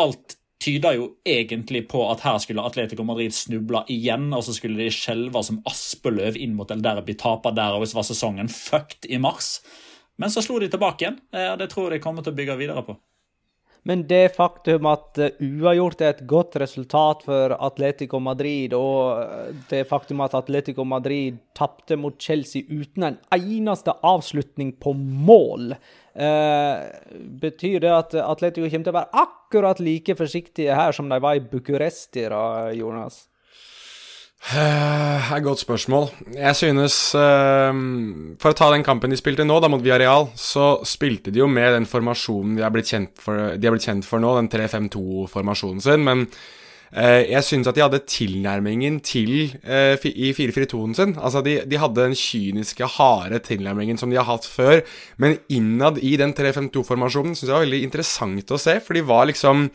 Alt 0.00 0.36
tyder 0.62 0.96
jo 0.96 1.08
egentlig 1.26 1.84
på 1.90 2.04
at 2.12 2.22
her 2.24 2.38
skulle 2.42 2.64
Atletico 2.64 3.04
Madrid 3.06 3.34
snuble 3.34 3.82
igjen, 3.92 4.30
og 4.32 4.44
så 4.46 4.54
skulle 4.56 4.80
de 4.80 4.92
skjelve 4.94 5.42
som 5.44 5.60
aspeløv 5.68 6.38
inn 6.38 6.56
mot 6.58 6.70
El 6.70 6.84
Derby, 6.84 7.16
tape 7.18 7.54
der, 7.56 7.76
og 7.76 7.86
så 7.88 7.98
var 7.98 8.08
sesongen 8.08 8.52
fucked 8.52 9.10
i 9.10 9.20
mars. 9.22 9.56
Men 10.20 10.30
så 10.30 10.44
slo 10.44 10.60
de 10.62 10.70
tilbake 10.70 11.06
igjen, 11.06 11.22
eh, 11.34 11.50
og 11.52 11.58
det 11.60 11.72
tror 11.72 11.88
jeg 11.88 11.98
de 11.98 12.04
kommer 12.04 12.24
til 12.24 12.34
å 12.34 12.38
bygge 12.38 12.60
videre 12.60 12.84
på. 12.86 12.98
Men 13.88 14.04
det 14.06 14.36
faktum 14.36 14.86
at 14.86 15.18
eh, 15.18 15.40
uavgjort 15.42 16.04
er 16.04 16.12
et 16.12 16.26
godt 16.30 16.54
resultat 16.62 17.24
for 17.26 17.56
Atletico 17.56 18.20
Madrid, 18.22 18.76
og 18.78 19.22
eh, 19.24 19.48
det 19.72 19.82
faktum 19.90 20.22
at 20.22 20.36
Atletico 20.38 20.86
Madrid 20.86 21.40
tapte 21.58 21.98
mot 21.98 22.14
Chelsea 22.22 22.62
uten 22.70 23.08
en 23.08 23.18
eneste 23.34 23.96
avslutning 24.06 24.76
på 24.78 24.94
mål, 24.94 25.74
Eh, 26.12 26.80
betyr 27.40 27.80
det 27.80 27.92
at 27.92 28.14
Atletico 28.20 28.68
kommer 28.68 28.84
til 28.84 28.92
å 28.92 28.98
være 28.98 29.22
akkurat 29.24 29.78
like 29.80 30.16
forsiktige 30.18 30.76
her 30.76 30.92
som 30.92 31.08
de 31.08 31.20
var 31.22 31.38
i 31.38 31.44
Bucuresti, 31.44 32.26
da, 32.28 32.42
Jonas? 32.76 33.24
Det 34.42 34.58
er 34.58 35.36
et 35.36 35.44
godt 35.44 35.60
spørsmål. 35.62 36.08
Jeg 36.34 36.58
synes 36.58 36.96
uh, 37.14 37.70
For 38.42 38.50
å 38.50 38.56
ta 38.58 38.72
den 38.72 38.82
kampen 38.82 39.12
de 39.14 39.18
spilte 39.20 39.46
nå, 39.46 39.60
da 39.62 39.70
mot 39.70 39.82
Villarreal, 39.84 40.32
så 40.34 40.80
spilte 40.88 41.30
de 41.30 41.38
jo 41.44 41.46
med 41.46 41.76
den 41.76 41.86
formasjonen 41.86 42.58
de 42.58 42.64
er 42.66 42.74
blitt 42.74 42.90
kjent 42.90 43.22
for, 43.22 43.54
de 43.54 43.68
er 43.68 43.74
blitt 43.76 43.86
kjent 43.86 44.08
for 44.08 44.22
nå, 44.22 44.34
den 44.40 44.50
3-5-2-formasjonen 44.50 45.84
sin. 45.86 46.02
Men 46.08 46.26
jeg 46.92 47.40
synes 47.46 47.68
at 47.70 47.76
de 47.78 47.80
hadde 47.80 48.02
tilnærmingen 48.04 48.98
til 49.00 49.54
uh, 49.64 49.96
i 50.04 50.28
4-4-2-en 50.36 50.94
sin. 50.98 51.14
Altså, 51.16 51.40
de, 51.40 51.54
de, 51.64 51.78
hadde 51.80 52.02
den 52.02 52.16
kyniske, 52.18 52.84
harde 52.98 53.40
tilnærmingen 53.46 53.96
som 54.00 54.12
de 54.12 54.20
har 54.20 54.28
hatt 54.28 54.44
før. 54.44 54.82
Men 55.16 55.38
innad 55.48 56.02
i 56.04 56.18
den 56.20 56.34
3-5-2-formasjonen 56.36 57.32
syns 57.32 57.48
jeg 57.48 57.56
var 57.56 57.64
veldig 57.64 57.82
interessant 57.86 58.52
å 58.52 58.60
se, 58.60 58.76
for 58.84 58.98
de 58.98 59.06
var 59.08 59.30
liksom 59.30 59.70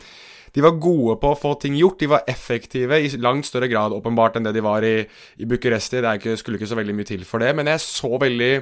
de 0.54 0.64
var 0.64 0.78
gode 0.80 1.18
på 1.20 1.32
å 1.32 1.38
få 1.38 1.52
ting 1.60 1.76
gjort. 1.76 2.00
De 2.00 2.08
var 2.10 2.28
effektive 2.30 2.96
i 3.02 3.10
langt 3.20 3.46
større 3.46 3.68
grad 3.70 3.92
åpenbart 3.94 4.38
enn 4.38 4.46
det 4.46 4.54
de 4.56 4.64
var 4.64 4.86
i, 4.86 5.02
i 5.38 5.48
Bucuresti. 5.48 6.00
Det 6.02 6.14
ikke, 6.20 6.38
skulle 6.40 6.60
ikke 6.60 6.70
så 6.70 6.78
veldig 6.78 6.96
mye 6.96 7.10
til 7.10 7.26
for 7.28 7.44
det. 7.44 7.52
Men 7.58 7.70
jeg 7.70 7.84
så 7.84 8.14
veldig 8.20 8.52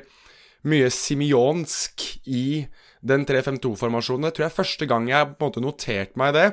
mye 0.67 0.91
simionsk 0.91 2.09
i 2.33 2.67
den 3.07 3.27
3-5-2-formasjonen. 3.29 4.27
Det 4.27 4.35
tror 4.35 4.47
jeg 4.47 4.53
er 4.53 4.59
første 4.59 4.89
gang 4.91 5.09
jeg 5.11 5.31
på 5.37 5.39
en 5.39 5.51
måte 5.51 5.63
noterte 5.63 6.21
meg 6.21 6.35
det. 6.37 6.47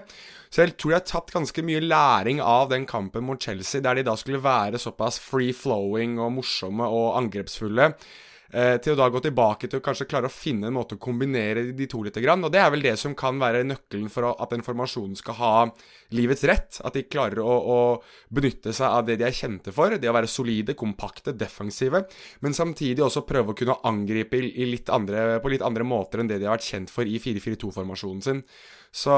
Så 0.53 0.61
jeg 0.61 0.75
tror 0.77 0.91
de 0.91 0.97
har 0.99 1.07
tatt 1.09 1.31
ganske 1.33 1.63
mye 1.65 1.81
læring 1.81 2.37
av 2.45 2.67
den 2.69 2.83
kampen 2.85 3.25
mot 3.25 3.41
Chelsea, 3.41 3.81
der 3.81 3.97
de 3.97 4.03
da 4.05 4.13
skulle 4.19 4.43
være 4.43 4.77
såpass 4.77 5.17
free-flowing 5.17 6.19
og 6.21 6.35
morsomme 6.35 6.85
og 6.93 7.15
angrepsfulle. 7.17 7.89
Eh, 8.53 8.75
til 8.77 8.93
å 8.93 8.97
da 8.99 9.07
gå 9.09 9.17
tilbake 9.25 9.65
til 9.65 9.79
å 9.79 9.81
kanskje 9.81 10.05
klare 10.05 10.29
å 10.29 10.33
finne 10.33 10.67
en 10.69 10.75
måte 10.75 10.93
å 10.93 11.01
kombinere 11.01 11.63
de 11.73 11.87
to 11.89 12.03
litt. 12.05 12.19
Og 12.21 12.51
det 12.53 12.59
er 12.61 12.69
vel 12.69 12.85
det 12.85 12.93
som 13.01 13.15
kan 13.17 13.39
være 13.41 13.63
nøkkelen 13.65 14.11
for 14.13 14.29
at 14.29 14.53
den 14.53 14.61
formasjonen 14.61 15.17
skal 15.17 15.37
ha 15.39 15.53
livets 16.13 16.45
rett. 16.45 16.77
At 16.85 16.93
de 16.93 17.01
klarer 17.09 17.41
å, 17.41 17.49
å 17.49 17.79
benytte 18.29 18.75
seg 18.77 18.99
av 18.99 19.07
det 19.09 19.17
de 19.23 19.25
er 19.25 19.33
kjente 19.33 19.73
for. 19.73 19.97
Det 19.97 20.11
å 20.11 20.13
være 20.13 20.29
solide, 20.29 20.77
kompakte, 20.77 21.33
defensive. 21.33 22.03
Men 22.45 22.53
samtidig 22.53 23.01
også 23.01 23.25
prøve 23.25 23.55
å 23.55 23.57
kunne 23.57 23.79
angripe 23.89 24.37
litt 24.37 24.93
andre, 24.93 25.41
på 25.41 25.55
litt 25.55 25.65
andre 25.65 25.89
måter 25.89 26.21
enn 26.21 26.29
det 26.29 26.37
de 26.37 26.45
har 26.45 26.59
vært 26.59 26.69
kjent 26.69 26.93
for 26.93 27.09
i 27.09 27.17
4-4-2-formasjonen 27.25 28.21
sin. 28.21 28.45
Så, 28.93 29.13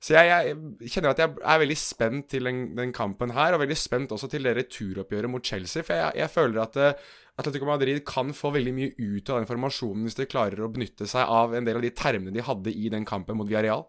så 0.00 0.14
jeg, 0.16 0.28
jeg, 0.30 0.88
kjenner 0.88 1.12
at 1.12 1.18
jeg 1.20 1.34
er 1.36 1.58
veldig 1.60 1.76
spent 1.76 2.30
til 2.32 2.48
den, 2.48 2.62
den, 2.78 2.94
kampen 2.96 3.34
her, 3.36 3.52
og 3.52 3.60
veldig 3.60 3.76
spent 3.76 4.14
også 4.16 4.30
til 4.32 4.48
det 4.48 4.54
returoppgjøret 4.56 5.28
mot 5.30 5.44
Chelsea. 5.44 5.84
For 5.84 6.00
jeg, 6.00 6.16
jeg 6.22 6.32
føler 6.32 6.62
at 6.62 6.78
uh, 6.80 7.10
Atletico 7.36 7.68
Madrid 7.68 8.00
kan 8.08 8.32
få 8.36 8.54
veldig 8.54 8.72
mye 8.72 8.94
ut 8.96 9.28
av 9.28 9.42
den 9.42 9.50
formasjonen 9.50 10.06
hvis 10.06 10.16
de 10.16 10.28
klarer 10.30 10.64
å 10.64 10.70
benytte 10.72 11.08
seg 11.10 11.28
av 11.28 11.52
en 11.52 11.68
del 11.68 11.80
av 11.80 11.84
de 11.84 11.92
termene 11.92 12.32
de 12.32 12.46
hadde 12.46 12.72
i 12.72 12.88
den 12.94 13.04
kampen 13.08 13.36
mot 13.36 13.50
Villarreal. 13.50 13.84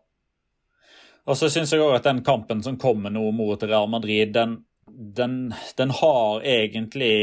Og 1.26 1.40
så 1.40 1.50
syns 1.50 1.72
jeg 1.74 1.82
òg 1.82 1.96
at 1.96 2.06
den 2.06 2.22
kampen 2.26 2.62
som 2.66 2.78
kommer 2.82 3.14
nå 3.14 3.24
mot 3.34 3.64
Real 3.64 3.88
Madrid, 3.90 4.36
den, 4.36 4.60
den, 4.86 5.54
den 5.80 5.94
har 6.02 6.44
egentlig 6.46 7.16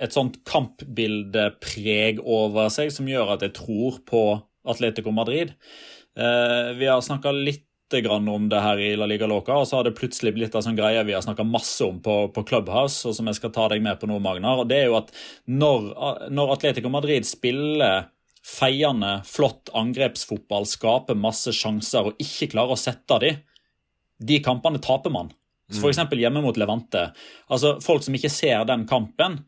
et 0.00 0.16
sånt 0.16 0.40
kampbildepreg 0.48 2.20
over 2.24 2.72
seg 2.72 2.90
som 2.92 3.08
gjør 3.08 3.36
at 3.36 3.44
jeg 3.44 3.56
tror 3.60 4.00
på 4.08 4.24
Atletico 4.68 5.12
Madrid. 5.12 5.54
Eh, 6.20 6.72
vi 6.76 6.86
har 6.86 7.00
snakka 7.00 7.32
litt 7.32 7.66
om 8.08 8.44
det 8.48 8.60
her 8.62 8.78
i 8.78 8.92
La 8.94 9.06
Liga 9.10 9.26
Loca, 9.26 9.56
og 9.58 9.66
så 9.66 9.80
har 9.80 9.84
det 9.84 9.96
plutselig 9.98 10.30
blitt 10.36 10.54
en 10.54 10.62
sånn 10.62 10.76
greie 10.78 11.02
vi 11.02 11.14
har 11.16 11.24
snakka 11.24 11.42
masse 11.42 11.82
om 11.82 11.96
på, 11.98 12.28
på, 12.30 12.44
Clubhouse, 12.46 13.02
og 13.08 13.16
som 13.16 13.26
jeg 13.26 13.40
skal 13.40 13.50
ta 13.50 13.64
deg 13.72 13.82
med 13.82 13.98
på 13.98 14.06
nå, 14.06 14.20
Magnar. 14.22 14.62
og 14.62 14.68
det 14.70 14.76
er 14.78 14.92
jo 14.92 14.98
at 15.00 15.10
når, 15.50 15.88
når 16.30 16.52
Atletico 16.54 16.92
Madrid 16.92 17.26
spiller 17.26 18.06
feiende, 18.46 19.16
flott 19.26 19.72
angrepsfotball, 19.74 20.68
skaper 20.70 21.18
masse 21.18 21.50
sjanser 21.50 22.12
og 22.12 22.22
ikke 22.22 22.52
klarer 22.54 22.76
å 22.76 22.78
sette 22.78 23.18
dem, 23.24 23.42
de 24.22 24.38
kampene 24.44 24.78
taper 24.78 25.10
man. 25.10 25.34
Så 25.70 25.90
F.eks. 25.90 26.14
hjemme 26.18 26.42
mot 26.42 26.56
Levante. 26.58 27.08
Altså, 27.48 27.76
Folk 27.82 28.06
som 28.06 28.14
ikke 28.14 28.30
ser 28.30 28.64
den 28.70 28.86
kampen, 28.90 29.40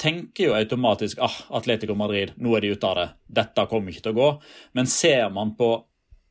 tenker 0.00 0.46
jo 0.46 0.56
automatisk 0.56 1.20
ah, 1.20 1.36
Atletico 1.56 1.94
Madrid, 1.96 2.32
nå 2.40 2.56
er 2.56 2.64
de 2.64 2.72
ute 2.72 2.88
av 2.88 2.96
det. 2.96 3.06
Dette 3.40 3.68
kommer 3.68 3.92
ikke 3.92 4.06
til 4.06 4.14
å 4.14 4.20
gå. 4.20 4.28
Men 4.76 4.88
ser 4.88 5.28
man 5.34 5.52
på 5.56 5.74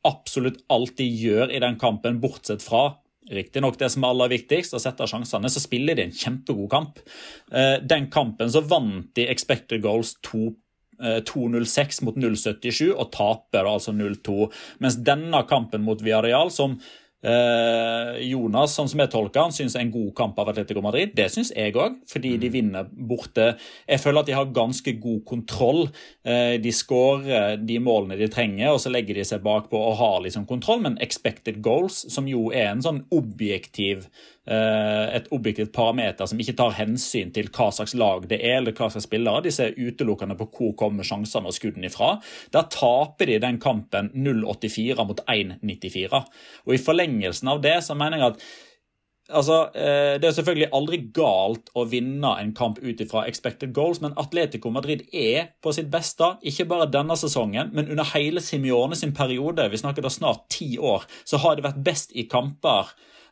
absolutt 0.06 0.62
alt 0.72 0.96
de 1.00 1.06
gjør 1.06 1.52
i 1.52 1.60
den 1.62 1.78
kampen, 1.80 2.20
bortsett 2.22 2.64
fra 2.64 2.96
riktignok 3.30 3.76
det 3.78 3.90
som 3.92 4.04
er 4.04 4.14
aller 4.14 4.32
viktigst, 4.32 4.74
å 4.74 4.82
sette 4.82 5.06
sjansene, 5.06 5.50
så 5.52 5.62
spiller 5.62 5.98
de 5.98 6.08
en 6.08 6.16
kjempegod 6.16 6.70
kamp. 6.72 7.02
Eh, 7.52 7.76
den 7.82 8.08
kampen 8.10 8.50
så 8.50 8.62
vant 8.66 9.12
de 9.14 9.28
expected 9.30 9.84
goals 9.84 10.16
2-0-6 10.26 12.02
mot 12.06 12.18
0.77 12.18 12.90
og 12.90 13.12
taper 13.14 13.68
altså 13.70 13.94
0-2. 13.94 14.50
Mens 14.82 14.98
denne 15.06 15.44
kampen 15.50 15.86
mot 15.86 16.02
Villarreal, 16.02 16.50
som 16.54 16.80
Eh, 16.80 17.09
Jonas, 17.20 18.72
sånn 18.72 18.88
som 18.88 19.02
jeg 19.02 19.10
tolker 19.12 19.44
han, 19.44 19.52
syns 19.52 19.76
en 19.76 19.92
god 19.92 20.14
kamp 20.16 20.38
av 20.40 20.52
Atletico 20.52 20.80
Madrid. 20.84 21.12
Det 21.16 21.26
syns 21.32 21.52
jeg 21.52 21.76
òg, 21.76 21.98
fordi 22.08 22.32
de 22.40 22.48
mm. 22.48 22.54
vinner 22.54 22.88
borte. 22.90 23.52
Jeg 23.84 24.00
føler 24.00 24.22
at 24.22 24.30
de 24.30 24.36
har 24.38 24.54
ganske 24.56 24.94
god 25.02 25.20
kontroll. 25.28 25.82
Eh, 26.24 26.56
de 26.62 26.72
skårer 26.72 27.60
de 27.60 27.78
målene 27.82 28.18
de 28.20 28.30
trenger, 28.32 28.72
og 28.72 28.80
så 28.80 28.92
legger 28.92 29.20
de 29.20 29.26
seg 29.28 29.44
bakpå 29.44 29.78
og 29.90 29.98
har 30.00 30.18
liksom 30.24 30.48
kontroll. 30.48 30.80
Men 30.86 31.00
expected 31.04 31.60
goals, 31.64 32.06
som 32.08 32.28
jo 32.30 32.48
er 32.54 32.72
en 32.72 32.84
sånn 32.84 33.04
objektiv 33.12 34.08
Eh, 34.39 34.39
et 34.50 35.26
objektivt 35.36 35.68
parameter 35.76 36.26
som 36.26 36.38
ikke 36.40 36.56
tar 36.58 36.72
hensyn 36.78 37.28
til 37.34 37.50
hva 37.52 37.68
slags 37.76 37.92
lag 37.94 38.24
det 38.30 38.38
er, 38.40 38.56
eller 38.58 38.72
hva 38.74 38.88
slags 38.90 39.04
spillere. 39.06 39.42
De 39.44 39.52
ser 39.52 39.76
utelukkende 39.76 40.34
på 40.38 40.48
hvor 40.54 40.72
kommer 40.80 41.06
sjansene 41.06 41.50
og 41.50 41.54
skuddene 41.54 41.90
ifra. 41.90 42.14
Der 42.54 42.66
taper 42.72 43.28
de 43.28 43.36
den 43.42 43.60
kampen 43.62 44.10
0,84 44.16 45.06
mot 45.06 45.20
1,94. 45.28 46.24
Og 46.66 46.74
i 46.74 46.82
forlengelsen 46.82 47.52
av 47.52 47.62
det 47.62 47.76
så 47.86 47.98
mener 47.98 48.18
jeg 48.18 48.32
at 48.32 48.50
Altså, 49.30 49.70
eh, 49.74 50.18
Det 50.18 50.24
er 50.24 50.32
selvfølgelig 50.34 50.70
aldri 50.74 50.98
galt 51.14 51.70
å 51.76 51.84
vinne 51.88 52.32
en 52.40 52.52
kamp 52.52 52.78
ut 52.82 53.00
ifra 53.00 53.26
expected 53.28 53.72
goals, 53.72 54.00
men 54.00 54.16
Atletico 54.16 54.70
Madrid 54.70 55.02
er 55.12 55.52
på 55.62 55.72
sitt 55.72 55.90
beste, 55.90 56.36
ikke 56.42 56.66
bare 56.68 56.90
denne 56.90 57.16
sesongen, 57.16 57.70
men 57.72 57.88
under 57.90 58.04
hele 58.14 58.40
Simione 58.40 58.96
sin 58.96 59.12
periode, 59.12 59.70
vi 59.70 59.76
snakker 59.76 60.02
da 60.02 60.08
snart 60.08 60.48
ti 60.50 60.76
år, 60.78 61.06
så 61.24 61.38
har 61.38 61.56
de 61.56 61.62
vært 61.62 61.84
best 61.84 62.12
i 62.14 62.26
kamper 62.26 62.90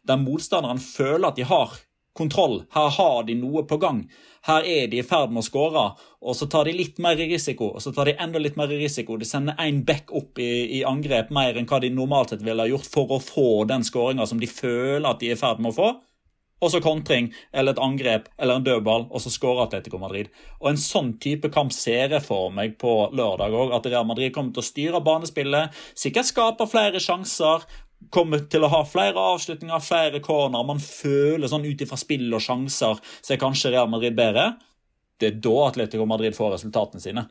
der 0.09 0.21
motstanderen 0.21 0.81
føler 0.83 1.29
at 1.31 1.39
de 1.39 1.47
har 1.49 1.77
kontroll. 2.19 2.63
Her 2.75 2.91
har 2.99 3.23
de 3.29 3.37
noe 3.39 3.63
på 3.69 3.79
gang. 3.83 4.03
Her 4.49 4.67
er 4.67 4.89
de 4.91 5.01
i 5.01 5.07
ferd 5.07 5.33
med 5.35 5.43
å 5.43 5.47
skåre, 5.47 5.85
og 6.25 6.37
så 6.37 6.49
tar 6.51 6.69
de 6.69 6.75
litt 6.77 6.99
mer 7.03 7.19
risiko. 7.21 7.71
Og 7.77 7.85
så 7.85 7.93
tar 7.95 8.11
de 8.11 8.17
enda 8.19 8.43
litt 8.43 8.59
mer 8.59 8.71
risiko. 8.73 9.19
De 9.21 9.29
sender 9.29 9.59
én 9.63 9.85
back 9.87 10.13
opp 10.17 10.41
i, 10.43 10.51
i, 10.79 10.83
angrep 10.89 11.33
mer 11.35 11.59
enn 11.59 11.69
hva 11.69 11.81
de 11.83 11.93
normalt 11.95 12.35
sett 12.35 12.45
ville 12.47 12.65
ha 12.65 12.71
gjort 12.71 12.91
for 12.91 13.15
å 13.15 13.23
få 13.23 13.49
den 13.71 13.87
skåringa 13.87 14.27
som 14.29 14.43
de 14.43 14.51
føler 14.51 15.09
at 15.09 15.23
de 15.23 15.33
er 15.33 15.39
i 15.39 15.41
ferd 15.41 15.63
med 15.63 15.75
å 15.75 15.79
få. 15.79 15.95
Og 16.59 16.73
så 16.73 16.81
kontring 16.83 17.29
eller 17.55 17.77
et 17.77 17.81
angrep 17.83 18.25
eller 18.35 18.59
en 18.59 18.65
dødball, 18.67 19.05
og 19.15 19.23
så 19.23 19.31
skårer 19.31 19.69
Atletico 19.69 20.01
Madrid. 20.03 20.33
Og 20.59 20.73
En 20.73 20.81
sånn 20.81 21.13
type 21.23 21.53
kamp 21.55 21.71
ser 21.75 22.17
jeg 22.17 22.25
for 22.25 22.51
meg 22.55 22.75
på 22.83 22.95
lørdag 23.15 23.55
òg. 23.55 23.77
At 23.77 23.87
Real 23.87 24.09
Madrid 24.09 24.35
kommer 24.35 24.57
til 24.57 24.65
å 24.65 24.67
styre 24.67 25.03
banespillet, 25.07 25.77
sikkert 25.95 26.33
skaper 26.33 26.71
flere 26.71 27.03
sjanser 27.03 27.69
kommer 28.11 28.45
til 28.51 28.65
å 28.65 28.71
ha 28.73 28.83
flere 28.89 29.25
avslutninger, 29.35 29.83
flere 29.85 30.21
corner. 30.25 30.65
Man 30.67 30.81
føler 30.83 31.51
sånn 31.51 31.67
ut 31.67 31.83
ifra 31.85 31.99
spill 32.01 32.31
og 32.33 32.45
sjanser 32.45 33.01
så 33.03 33.35
er 33.35 33.41
kanskje 33.43 33.75
Real 33.75 33.91
Madrid 33.91 34.17
bedre. 34.19 34.53
Det 35.19 35.33
er 35.33 35.43
da 35.43 35.57
Atletico 35.67 36.07
Madrid 36.07 36.37
får 36.37 36.55
resultatene 36.57 37.03
sine. 37.03 37.27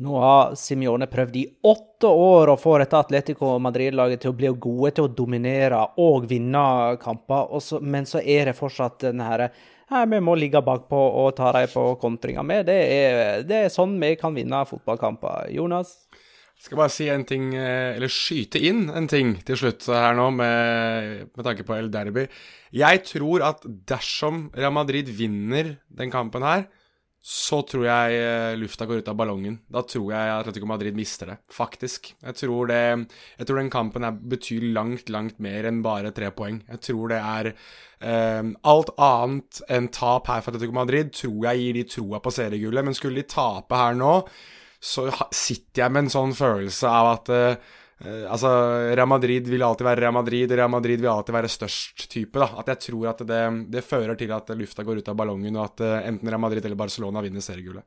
Nå 0.00 0.14
har 0.22 0.54
Simione 0.56 1.10
prøvd 1.10 1.34
i 1.36 1.42
åtte 1.68 2.08
år 2.08 2.54
å 2.54 2.60
få 2.60 2.78
dette 2.80 2.96
Atletico 2.96 3.50
Madrid-laget 3.60 4.22
til 4.22 4.32
å 4.32 4.38
bli 4.38 4.52
gode 4.54 4.94
til 4.96 5.08
å 5.08 5.12
dominere 5.12 5.82
og 6.00 6.24
vinne 6.30 6.62
kamper, 7.02 7.50
men 7.84 8.08
så 8.08 8.22
er 8.22 8.48
det 8.48 8.56
fortsatt 8.56 9.10
den 9.10 9.20
herre 9.26 9.50
vi 9.90 10.20
må 10.22 10.36
ligge 10.38 10.60
bakpå 10.62 10.98
og 11.20 11.32
ta 11.34 11.50
dem 11.56 11.66
på 11.72 11.82
kontringa 11.98 12.44
med. 12.46 12.68
Det 12.68 12.76
er, 12.78 13.40
det 13.42 13.56
er 13.64 13.72
sånn 13.74 13.96
vi 13.98 14.12
kan 14.20 14.36
vinne 14.36 14.62
fotballkamper. 14.68 15.48
Jonas? 15.50 15.96
Skal 16.60 16.76
bare 16.76 16.92
si 16.92 17.06
en 17.08 17.24
ting, 17.24 17.54
eh, 17.56 17.96
eller 17.96 18.12
skyte 18.12 18.60
inn 18.60 18.90
en 18.92 19.06
ting 19.08 19.32
til 19.48 19.56
slutt 19.56 19.86
her 19.88 20.12
nå, 20.18 20.26
med, 20.36 21.30
med 21.32 21.46
tanke 21.46 21.64
på 21.64 21.78
El 21.78 21.88
Derby. 21.92 22.26
Jeg 22.76 23.00
tror 23.08 23.46
at 23.46 23.64
dersom 23.88 24.50
Real 24.52 24.74
Madrid 24.76 25.08
vinner 25.08 25.78
den 25.88 26.12
kampen 26.12 26.44
her, 26.44 26.66
så 27.20 27.58
tror 27.68 27.84
jeg 27.84 28.20
eh, 28.20 28.58
lufta 28.60 28.84
går 28.88 29.00
ut 29.00 29.08
av 29.12 29.16
ballongen. 29.16 29.58
Da 29.72 29.82
tror 29.88 30.12
jeg 30.12 30.34
Atletico 30.36 30.68
Madrid 30.68 30.96
mister 30.96 31.32
det, 31.32 31.38
faktisk. 31.52 32.12
Jeg 32.16 32.38
tror, 32.42 32.68
det, 32.68 33.08
jeg 33.40 33.48
tror 33.48 33.60
den 33.60 33.72
kampen 33.72 34.04
her 34.04 34.20
betyr 34.36 34.70
langt, 34.76 35.08
langt 35.12 35.40
mer 35.40 35.68
enn 35.68 35.82
bare 35.84 36.12
tre 36.16 36.28
poeng. 36.32 36.62
Jeg 36.68 36.84
tror 36.90 37.12
det 37.12 37.24
er 37.24 37.52
eh, 37.52 38.54
Alt 38.68 38.94
annet 39.00 39.64
enn 39.68 39.88
tap 39.92 40.28
her 40.32 40.44
for 40.44 40.52
Atletico 40.52 40.76
Madrid 40.76 41.12
tror 41.16 41.50
jeg 41.50 41.64
gir 41.64 41.76
de 41.80 41.90
troa 41.96 42.20
på 42.24 42.36
seriegullet, 42.36 42.88
men 42.88 42.96
skulle 42.96 43.20
de 43.20 43.28
tape 43.32 43.84
her 43.84 44.00
nå 44.00 44.14
så 44.80 45.10
sitter 45.28 45.84
jeg 45.84 45.92
med 45.92 46.06
en 46.06 46.14
sånn 46.14 46.34
følelse 46.36 46.88
av 46.88 47.12
at 47.18 47.30
uh, 47.34 47.76
Altså, 48.00 48.48
Real 48.96 49.08
Madrid 49.12 49.44
vil 49.52 49.60
alltid 49.60 49.84
være 49.84 50.00
Real 50.00 50.14
Madrid, 50.16 50.52
Real 50.56 50.70
Madrid 50.72 51.02
vil 51.02 51.10
alltid 51.12 51.34
være 51.36 51.50
størst 51.52 52.06
type. 52.08 52.32
da. 52.40 52.46
At 52.62 52.70
jeg 52.72 52.80
tror 52.86 53.10
at 53.10 53.18
det, 53.28 53.40
det 53.68 53.84
fører 53.84 54.16
til 54.16 54.32
at 54.32 54.48
lufta 54.56 54.86
går 54.88 55.02
ut 55.02 55.10
av 55.12 55.18
ballongen, 55.20 55.58
og 55.58 55.66
at 55.66 55.82
uh, 55.84 55.96
enten 56.08 56.30
Real 56.30 56.40
Madrid 56.40 56.64
eller 56.64 56.80
Barcelona 56.80 57.20
vinner 57.20 57.44
seriegullet. 57.44 57.84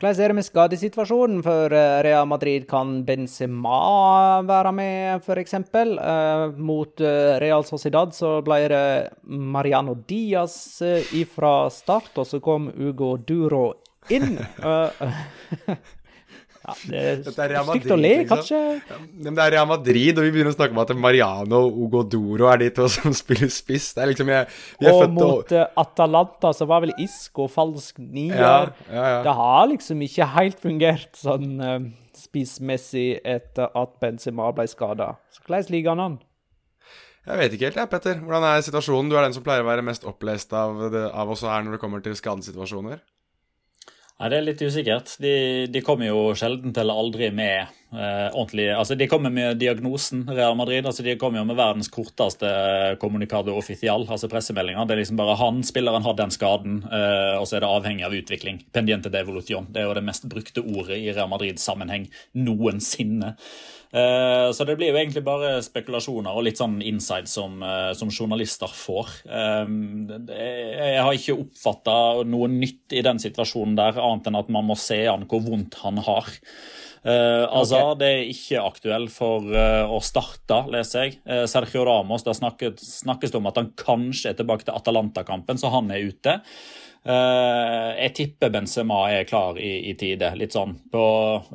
Hvordan 0.00 0.24
er 0.24 0.32
det 0.32 0.36
med 0.40 0.46
skadesituasjonen 0.46 1.42
for 1.44 1.74
eh, 1.76 1.98
Real 2.02 2.26
Madrid? 2.26 2.64
Kan 2.66 3.02
Benzema 3.04 4.40
være 4.48 4.72
med, 4.72 5.22
f.eks.? 5.22 5.54
Mot 6.56 7.02
Real 7.44 7.66
Sociedad 7.68 8.16
så 8.16 8.38
ble 8.42 8.62
det 8.72 8.86
Mariano 9.28 9.94
Diaz 10.08 10.80
ifra 11.12 11.68
start, 11.70 12.16
og 12.16 12.26
så 12.26 12.40
kom 12.40 12.70
Ugo 12.72 13.18
Duro 13.20 13.66
inn. 14.18 14.36
Uh, 14.60 15.76
Ja, 16.60 16.74
det 16.90 16.98
er 17.40 17.52
er 17.56 17.64
stygt 17.64 17.92
å 17.94 17.96
le, 17.96 18.10
kanskje. 18.28 18.58
kanskje. 18.84 18.96
Men 19.24 19.36
det 19.36 19.44
er 19.46 19.54
Real 19.56 19.68
Madrid, 19.70 20.18
og 20.20 20.26
vi 20.26 20.32
begynner 20.34 20.52
å 20.52 20.56
snakke 20.58 20.76
om 20.76 20.80
at 20.82 20.92
Mariano 20.92 21.62
og 21.66 21.78
Ugodoro 21.86 22.50
er 22.52 22.60
de 22.60 22.68
to 22.76 22.88
som 22.92 23.14
spiller 23.22 23.48
spiss. 23.52 23.90
Det 23.96 24.04
er 24.04 24.10
liksom 24.12 24.32
jeg, 24.32 24.48
vi 24.76 24.88
er 24.88 24.92
Og 24.92 25.00
født 25.04 25.14
mot 25.16 25.54
og... 25.56 25.78
Atalanta 25.80 26.52
så 26.56 26.68
var 26.68 26.84
vel 26.84 26.92
Isco 27.00 27.48
falsk 27.50 28.00
nier. 28.02 28.36
Ja, 28.36 28.56
ja, 28.90 29.04
ja. 29.16 29.20
Det 29.24 29.36
har 29.40 29.70
liksom 29.72 30.04
ikke 30.04 30.28
helt 30.36 30.60
fungert 30.60 31.16
sånn 31.18 31.54
uh, 31.64 31.78
spissmessig 32.18 33.08
etter 33.24 33.72
at 33.72 33.96
Benzema 34.02 34.50
ble 34.56 34.68
skada. 34.68 35.14
Så 35.32 35.46
hvordan 35.46 35.72
ligger 35.72 35.96
han 35.96 36.04
an? 36.06 36.18
Jeg 37.24 37.40
vet 37.40 37.54
ikke 37.56 37.70
helt, 37.70 37.80
jeg, 37.80 37.90
Petter. 37.92 38.20
Hvordan 38.20 38.44
er 38.48 38.62
situasjonen? 38.64 39.08
Du 39.08 39.16
er 39.16 39.24
den 39.24 39.36
som 39.36 39.44
pleier 39.44 39.64
å 39.64 39.68
være 39.68 39.84
mest 39.86 40.04
opplest 40.08 40.52
av, 40.56 40.90
det, 40.92 41.06
av 41.08 41.32
oss 41.32 41.44
her 41.46 41.64
når 41.64 41.76
det 41.76 41.82
kommer 41.82 42.04
til 42.04 42.16
skadesituasjoner. 42.16 43.00
Nei, 44.20 44.28
Det 44.28 44.36
er 44.36 44.44
litt 44.44 44.62
usikkert. 44.62 45.14
De, 45.22 45.34
de 45.72 45.80
kommer 45.84 46.10
jo 46.10 46.24
sjelden 46.36 46.74
eller 46.76 46.98
aldri 47.02 47.30
med 47.32 47.70
ordentlig 47.92 48.68
Altså, 48.76 48.94
De 48.94 49.06
kommer 49.10 49.30
med 49.34 49.58
diagnosen 49.58 50.22
Real 50.30 50.54
Madrid. 50.56 50.86
altså 50.86 51.02
De 51.02 51.16
kommer 51.18 51.40
jo 51.40 51.44
med 51.48 51.56
verdens 51.58 51.88
korteste 51.90 52.46
eh, 52.46 52.94
kommunikado 53.02 53.56
official, 53.58 54.06
altså 54.08 54.28
pressemeldinger. 54.30 54.86
Det 54.86 54.94
er 54.94 55.02
liksom 55.02 55.18
bare 55.18 55.36
han, 55.40 55.62
spilleren 55.66 56.02
har 56.06 56.14
den 56.14 56.30
skaden, 56.30 56.84
eh, 56.86 57.34
og 57.40 57.48
så 57.48 57.56
er 57.58 57.64
det 57.66 57.72
avhengig 57.72 58.06
av 58.06 58.14
utvikling. 58.14 58.62
Pendiente 58.72 59.10
de 59.10 59.18
evolution. 59.18 59.66
Det 59.70 59.82
er 59.82 59.88
jo 59.88 59.98
det 59.98 60.06
mest 60.06 60.28
brukte 60.30 60.62
ordet 60.62 61.00
i 61.00 61.10
Real 61.12 61.28
Madrid-sammenheng 61.32 62.08
noensinne. 62.38 63.34
Eh, 63.92 64.52
Så 64.54 64.64
det 64.64 64.76
blir 64.78 64.92
jo 64.92 64.98
egentlig 65.00 65.24
bare 65.26 65.56
spekulasjoner 65.66 66.30
og 66.30 66.44
litt 66.46 66.58
sånn 66.60 66.78
inside 66.86 67.26
som, 67.26 67.60
eh, 67.62 67.92
som 67.98 68.08
journalister 68.10 68.70
får. 68.70 69.08
Eh, 69.26 69.66
Jeg 70.30 71.02
har 71.02 71.12
ikke 71.12 71.40
oppfatta 71.42 72.24
noe 72.24 72.46
nytt 72.48 72.92
i 72.92 73.02
den 73.02 73.18
situasjonen 73.18 73.74
der, 73.74 73.98
annet 73.98 74.26
enn 74.28 74.38
at 74.38 74.48
man 74.48 74.66
må 74.66 74.76
se 74.78 75.06
an 75.10 75.26
hvor 75.26 75.42
vondt 75.42 75.74
han 75.82 75.96
har. 75.98 76.24
Uh, 77.00 77.46
altså, 77.48 77.94
Det 77.96 78.08
er 78.12 78.28
ikke 78.28 78.60
aktuell 78.60 79.06
for 79.12 79.46
uh, 79.48 79.88
å 79.88 80.02
starte, 80.04 80.58
leser 80.72 81.06
jeg. 81.06 81.16
Uh, 81.24 81.46
Sergio 81.48 81.86
Ramos, 81.88 82.26
der 82.26 82.36
snakket, 82.36 82.82
snakkes 82.84 83.32
det 83.32 83.40
om 83.40 83.48
at 83.48 83.60
han 83.60 83.72
kanskje 83.78 84.34
er 84.34 84.38
tilbake 84.42 84.68
til 84.68 84.76
Atalanta-kampen, 84.76 85.60
så 85.60 85.72
han 85.72 85.88
er 85.94 86.10
ute. 86.10 86.36
Uh, 87.00 87.96
jeg 87.96 88.12
tipper 88.18 88.50
Benzema 88.52 88.98
er 89.08 89.24
klar 89.24 89.56
i, 89.56 89.70
i 89.88 89.94
tide. 89.96 90.34
Litt 90.36 90.52
sånn 90.52 90.74
på, 90.92 91.04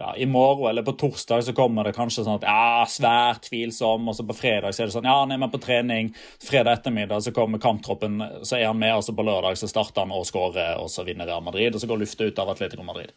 ja, 0.02 0.16
I 0.18 0.26
morgen 0.26 0.72
eller 0.72 0.86
på 0.88 0.96
torsdag 0.98 1.46
så 1.46 1.54
kommer 1.54 1.86
det 1.86 1.93
kanskje 1.93 2.26
sånn 2.26 2.39
at 2.39 2.48
ja, 2.50 2.82
svært 2.89 3.46
tvilsom, 3.52 4.10
og 4.10 4.18
så 4.18 4.26
på 4.26 4.39
fredag 4.39 4.74
så 4.74 4.82
er 4.82 4.89
det 4.89 4.98
sånn 4.98 5.06
ja, 5.06 5.20
han 5.22 5.36
er 5.36 5.43
med 5.46 5.54
på 5.54 5.62
trening. 5.62 6.10
Fredag 6.41 6.80
ettermiddag 6.80 7.22
så 7.22 7.36
kommer 7.36 7.62
kamptroppen, 7.62 8.18
så 8.41 8.58
er 8.58 8.72
han 8.72 8.82
med, 8.82 8.96
altså 8.98 9.14
på 9.14 9.30
lørdag 9.30 9.62
så 9.62 9.70
starter 9.70 10.08
han 10.08 10.18
og 10.18 10.26
skårer, 10.26 10.80
og 10.82 10.89
så 10.89 11.06
vinner 11.06 11.30
Real 11.30 11.46
Madrid, 11.46 11.78
og 11.78 11.84
så 11.84 11.93
går 11.93 12.02
lufta 12.02 12.26
ut 12.26 12.41
av 12.41 12.56
Atletico 12.56 12.89
Madrid. 12.89 13.14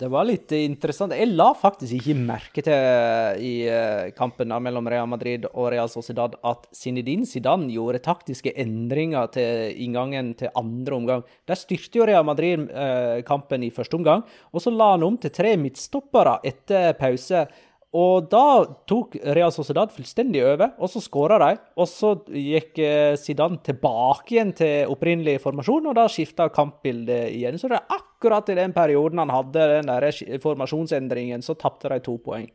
Det 0.00 0.08
var 0.08 0.24
litt 0.24 0.48
interessant. 0.56 1.12
Jeg 1.12 1.28
la 1.36 1.50
faktisk 1.52 1.98
ikke 1.98 2.14
merke 2.16 2.62
til 2.64 3.40
i 3.44 3.50
eh, 3.68 4.06
kampen 4.16 4.48
mellom 4.64 4.86
Real 4.88 5.08
Madrid 5.10 5.44
og 5.50 5.66
Real 5.74 5.90
Sociedad 5.92 6.38
at 6.40 6.64
Zinedine 6.72 7.28
Zidane 7.28 7.68
gjorde 7.68 8.00
taktiske 8.06 8.54
endringer 8.64 9.28
til 9.34 9.76
inngangen 9.84 10.32
til 10.40 10.54
andre 10.56 10.96
omgang. 10.96 11.26
Der 11.44 11.60
styrte 11.60 12.00
jo 12.00 12.06
Real 12.08 12.24
Madrid 12.24 12.64
eh, 12.72 13.20
kampen 13.28 13.66
i 13.66 13.72
første 13.76 14.00
omgang, 14.00 14.24
og 14.54 14.64
så 14.64 14.72
la 14.72 14.94
han 14.94 15.04
om 15.04 15.20
til 15.20 15.34
tre 15.36 15.52
midtstoppere 15.60 16.38
etter 16.48 16.94
pause. 16.96 17.44
Og 17.90 18.28
da 18.30 18.62
tok 18.86 19.16
Real 19.34 19.50
Sociedad 19.50 19.90
fullstendig 19.90 20.44
over, 20.46 20.76
og 20.78 20.92
så 20.92 21.02
skåra 21.02 21.40
de. 21.42 21.56
Og 21.74 21.88
så 21.90 22.12
gikk 22.30 22.78
eh, 22.84 23.16
Zidane 23.18 23.58
tilbake 23.66 24.36
igjen 24.36 24.52
til 24.54 24.92
opprinnelig 24.92 25.40
formasjon, 25.42 25.88
og 25.90 25.96
da 25.98 26.04
skifta 26.10 26.46
kampbildet 26.54 27.32
igjen. 27.34 27.58
Så 27.58 27.70
det 27.72 27.80
er 27.80 27.96
akkurat 27.98 28.52
i 28.52 28.58
den 28.60 28.76
perioden 28.76 29.18
han 29.24 29.34
hadde 29.34 29.66
den 29.74 29.90
der 29.90 30.38
formasjonsendringen, 30.42 31.42
så 31.42 31.58
tapte 31.58 31.90
de 31.90 31.98
to 32.06 32.14
poeng. 32.22 32.46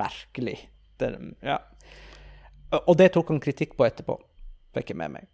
Merkelig. 0.00 0.56
Det, 0.96 1.12
ja. 1.44 1.60
Og 2.86 2.96
det 2.96 3.10
tok 3.12 3.34
han 3.34 3.44
kritikk 3.44 3.76
på 3.76 3.84
etterpå, 3.84 4.16
fikk 4.76 4.94
jeg 4.94 5.00
med 5.04 5.18
meg. 5.18 5.28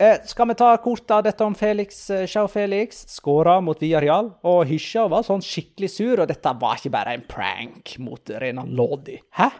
Eh, 0.00 0.16
skal 0.24 0.48
vi 0.48 0.54
ta 0.56 0.70
kort 0.80 1.10
av 1.12 1.22
dette 1.26 1.44
om 1.44 1.54
Felix 1.54 1.98
eh, 2.10 2.22
Sjau 2.30 2.46
Felix? 2.48 3.02
Skåra 3.12 3.58
mot 3.60 3.76
Villarreal, 3.82 4.30
og 4.48 4.62
hysja 4.70 5.02
var 5.12 5.26
sånn 5.26 5.42
skikkelig 5.44 5.90
sur, 5.92 6.22
og 6.22 6.30
dette 6.30 6.52
var 6.62 6.78
ikke 6.80 6.92
bare 6.94 7.16
en 7.18 7.24
prank 7.28 7.92
mot 8.00 8.32
Renan 8.40 8.70
Lodi. 8.78 9.18
Hæ? 9.36 9.50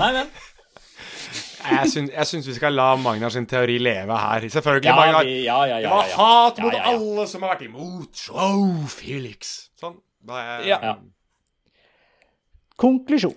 Nei 0.00 0.08
vel. 0.16 0.30
Jeg 1.66 1.90
syns, 1.92 2.12
jeg 2.14 2.28
syns 2.30 2.46
vi 2.48 2.54
skal 2.56 2.76
la 2.78 2.86
Magnar 3.00 3.32
sin 3.34 3.44
teori 3.50 3.76
leve 3.82 4.16
her. 4.16 4.44
Selvfølgelig, 4.54 4.86
Ja, 4.88 4.94
Magnar. 4.96 5.24
vi, 5.26 5.36
ja, 5.44 5.58
ja, 5.66 5.78
ja, 5.82 5.82
Det 5.82 5.90
var 5.92 6.04
ja, 6.06 6.10
ja. 6.14 6.26
hat 6.46 6.58
mot 6.62 6.72
ja, 6.72 6.78
ja. 6.80 6.94
alle 6.94 7.26
som 7.28 7.42
har 7.44 7.52
vært 7.56 7.64
imot 7.66 8.22
Sjau 8.22 8.86
Felix. 8.88 9.54
Sånn. 9.80 9.98
Da 10.24 10.38
er 10.40 10.48
jeg 10.62 10.68
Ja. 10.72 10.78
Ja. 10.82 10.94
Konklusjon. 12.80 13.34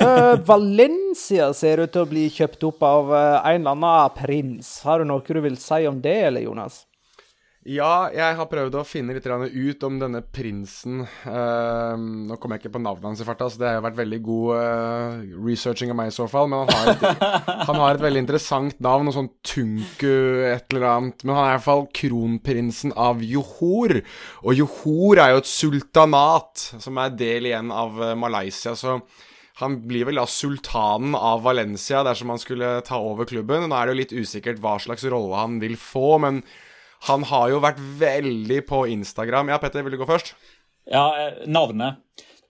Eh, 0.00 0.38
Valencia 0.46 1.52
ser 1.56 1.84
ut 1.84 1.92
til 1.92 2.04
å 2.04 2.08
bli 2.08 2.24
kjøpt 2.32 2.64
opp 2.68 2.82
av 2.84 3.12
uh, 3.12 3.44
en 3.48 3.62
eller 3.62 3.76
annen 3.76 4.16
prins. 4.16 4.80
Har 4.84 5.00
du 5.00 5.08
noe 5.08 5.24
du 5.24 5.44
vil 5.44 5.60
si 5.60 5.84
om 5.88 6.02
det, 6.04 6.18
eller, 6.30 6.44
Jonas? 6.44 6.84
Ja, 7.64 8.10
jeg 8.12 8.36
har 8.36 8.48
prøvd 8.50 8.74
å 8.76 8.82
finne 8.84 9.14
litt 9.16 9.24
ut 9.24 9.84
om 9.88 9.96
denne 10.02 10.20
prinsen. 10.20 11.06
Uh, 11.24 11.96
nå 11.96 12.36
kommer 12.36 12.58
jeg 12.58 12.66
ikke 12.66 12.74
på 12.74 12.82
navnet 12.84 13.08
hans 13.08 13.22
i 13.24 13.28
farta, 13.28 13.48
så 13.48 13.62
det 13.62 13.70
har 13.72 13.84
vært 13.86 14.02
veldig 14.02 14.20
god 14.26 15.32
researching 15.46 15.94
av 15.94 16.00
meg 16.02 16.12
i 16.12 16.16
så 16.16 16.28
fall. 16.28 16.50
Men 16.52 16.66
han 16.68 16.74
har, 16.74 16.92
et, 16.92 17.26
han 17.70 17.80
har 17.80 17.96
et 17.96 18.04
veldig 18.04 18.24
interessant 18.26 18.84
navn, 18.84 19.08
noe 19.08 19.16
sånn 19.16 19.32
Tunku 19.48 20.44
et 20.50 20.68
eller 20.76 20.88
annet. 20.90 21.24
Men 21.24 21.38
han 21.38 21.44
er 21.46 21.54
i 21.54 21.56
hvert 21.56 21.68
fall 21.70 21.86
kronprinsen 22.02 22.92
av 23.00 23.24
Johor. 23.24 23.96
Og 24.44 24.60
Johor 24.60 25.24
er 25.24 25.32
jo 25.32 25.44
et 25.44 25.54
sultanat, 25.54 26.68
som 26.84 27.00
er 27.00 27.16
del 27.16 27.48
igjen 27.48 27.72
av 27.72 27.96
Malaysia. 28.20 28.76
så 28.76 29.00
han 29.60 29.78
blir 29.86 30.08
vel 30.08 30.18
da 30.18 30.26
sultanen 30.26 31.14
av 31.14 31.44
Valencia 31.44 32.02
dersom 32.06 32.32
han 32.32 32.40
skulle 32.42 32.80
ta 32.86 32.98
over 32.98 33.28
klubben. 33.30 33.68
Nå 33.70 33.76
er 33.78 33.86
det 33.86 33.94
jo 33.94 34.00
litt 34.00 34.14
usikkert 34.24 34.62
hva 34.62 34.76
slags 34.82 35.06
rolle 35.06 35.38
han 35.38 35.60
vil 35.62 35.76
få, 35.78 36.16
men 36.24 36.42
han 37.06 37.26
har 37.30 37.52
jo 37.52 37.62
vært 37.62 37.78
veldig 38.00 38.60
på 38.66 38.84
Instagram. 38.96 39.52
Ja, 39.52 39.60
Petter, 39.62 39.84
vil 39.86 39.94
du 39.94 40.00
gå 40.00 40.08
først? 40.08 40.34
Ja, 40.90 41.06
eh, 41.20 41.44
navnet. 41.46 42.02